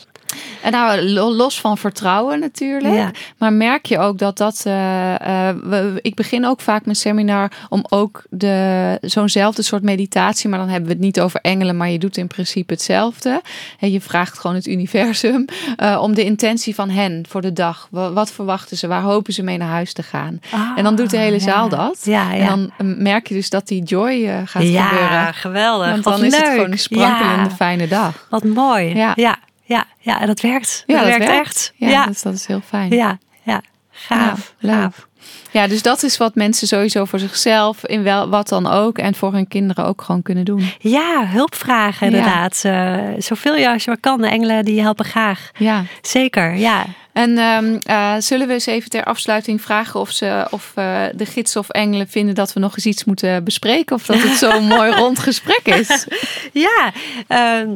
[0.62, 2.94] En nou, lo- los van vertrouwen natuurlijk.
[2.94, 3.10] Ja.
[3.38, 4.62] Maar merk je ook dat dat...
[4.64, 10.48] eh, eh, we- ik begin ook vaak mijn seminar om ook de, zo'nzelfde soort meditatie...
[10.48, 13.42] maar dan hebben we het niet over engelen, maar je doet in principe hetzelfde.
[13.78, 15.44] En je vraagt gewoon het universum
[15.76, 17.88] eh, om de intentie van hen voor de dag.
[17.90, 18.86] Wa- Wat verwachten ze?
[18.86, 20.40] Waar hopen ze mee naar huis te gaan?
[20.76, 21.76] en dan doet de hele Ah, zaal ja.
[21.76, 22.00] dat.
[22.04, 22.40] Ja, ja.
[22.40, 25.34] En dan eh, merk je dus dat die joy eh, gaat ja, gebeuren.
[25.34, 25.90] geweldig.
[25.90, 28.26] Want Wat dan is het gewoon een sprankelende, Ja, fijne dag.
[28.30, 28.94] wat mooi.
[28.94, 29.12] Ja.
[29.16, 29.36] Ja.
[29.66, 30.84] Ja, ja, en dat werkt.
[30.86, 31.46] Ja, dat, dat werkt, werkt.
[31.46, 31.72] echt.
[31.76, 32.90] Ja, Ja, Dus dat is heel fijn.
[32.90, 33.60] ja, ja.
[33.90, 34.54] Gaaf.
[34.58, 34.74] Ja, leuk.
[34.80, 35.06] gaaf.
[35.50, 39.14] Ja, dus dat is wat mensen sowieso voor zichzelf, in wel wat dan ook, en
[39.14, 40.70] voor hun kinderen ook gewoon kunnen doen.
[40.78, 42.16] Ja, hulp vragen Ja.
[42.16, 42.60] inderdaad.
[42.64, 44.20] Eh, zoveel je als je maar kan.
[44.20, 45.50] De engelen die helpen graag.
[45.58, 45.84] Ja.
[46.02, 46.84] Zeker, ja.
[47.12, 51.26] En ehm, eh, zullen we eens even ter afsluiting vragen of, ze, of eh, de
[51.26, 53.96] gids of engelen vinden dat we nog eens iets moeten bespreken?
[53.96, 56.06] Of dat het zo'n mooi rond gesprek is?
[56.52, 56.92] Ja,
[57.26, 57.68] ehm,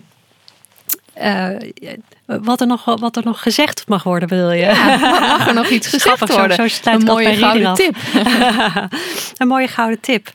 [1.19, 1.57] eh,
[2.27, 4.99] wat, er nog, wat er nog gezegd mag worden, wil je?
[5.21, 6.57] Mag er nog iets gezegd worden?
[6.57, 7.97] zo sluit een mooie gouden tip.
[9.39, 10.33] Een mooie gouden tip.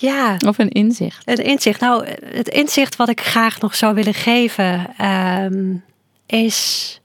[0.00, 1.22] Ja, Of een inzicht.
[1.24, 1.80] het inzicht.
[1.80, 5.74] Nou, het inzicht wat ik graag nog zou willen geven ehm,
[6.26, 7.00] is...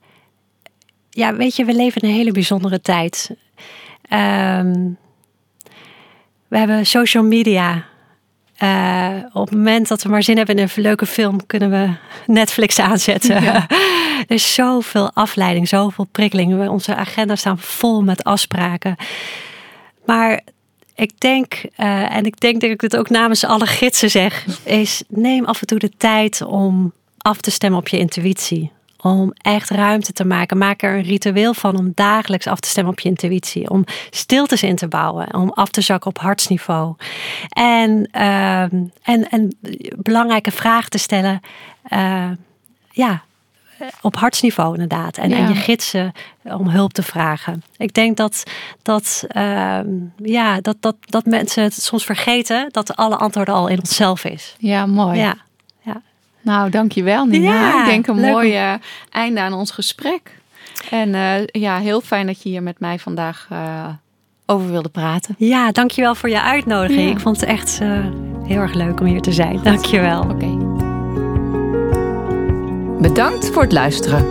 [1.09, 3.35] Ja, weet je, we leven in een hele bijzondere tijd.
[4.09, 4.89] Ehm,
[6.47, 7.85] we hebben social media.
[8.57, 11.89] Eh, op het moment dat we maar zin hebben in een leuke film, kunnen we
[12.27, 13.43] Netflix aanzetten.
[13.43, 13.65] Ja.
[14.27, 16.69] er is zoveel afleiding, zoveel prikkeling.
[16.69, 18.95] Onze agenda staan vol met afspraken.
[20.05, 20.41] Maar
[20.95, 25.03] ik denk, eh, en ik denk dat ik dit ook namens alle gidsen zeg, is
[25.07, 28.71] neem af en toe de tijd om af te stemmen op je intuïtie.
[29.03, 30.57] Om echt ruimte te maken.
[30.57, 33.69] Maak er een ritueel van om dagelijks af te stemmen op je intuïtie.
[33.69, 35.33] Om stiltes in te bouwen.
[35.33, 36.95] Om af te zakken op hartsniveau.
[37.49, 39.57] En, ehm, en, en
[39.97, 41.39] belangrijke vragen te stellen.
[41.83, 42.29] eh,
[42.91, 43.23] ja,
[44.01, 45.17] op hartsniveau inderdaad.
[45.17, 45.37] En, Ja.
[45.37, 46.11] en je gidsen
[46.43, 47.63] om hulp te vragen.
[47.77, 48.43] Ik denk dat,
[48.81, 49.87] dat, ehm,
[50.17, 54.55] ja, dat, dat, dat mensen het soms vergeten dat alle antwoorden al in onszelf is.
[54.57, 55.19] Ja, mooi.
[55.19, 55.35] Ja.
[56.43, 57.51] Nou, dankjewel Nina.
[57.53, 58.73] Ja, ik denk een om- mooi eh,
[59.11, 60.21] einde aan ons gesprek.
[60.89, 63.57] En eh, ja, heel fijn dat je hier met mij vandaag eh,
[64.45, 65.35] over wilde praten.
[65.37, 67.05] Ja, dankjewel voor je uitnodiging.
[67.07, 67.11] Ja.
[67.11, 67.79] Ik vond het echt
[68.43, 69.59] heel erg leuk om hier te zijn.
[69.63, 70.21] Dankjewel.
[70.21, 70.71] Oké.
[73.01, 74.25] Bedankt voor het luisteren.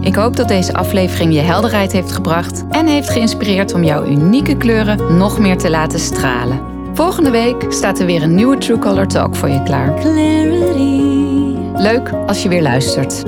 [0.00, 4.56] Ik hoop dat deze aflevering je helderheid heeft gebracht en heeft geïnspireerd om jouw unieke
[4.56, 6.60] kleuren nog meer te laten stralen.
[6.94, 9.94] Volgende week staat er weer een nieuwe True Color Talk voor je klaar.
[10.00, 11.15] clarity
[11.78, 13.24] Leuk als je weer luistert.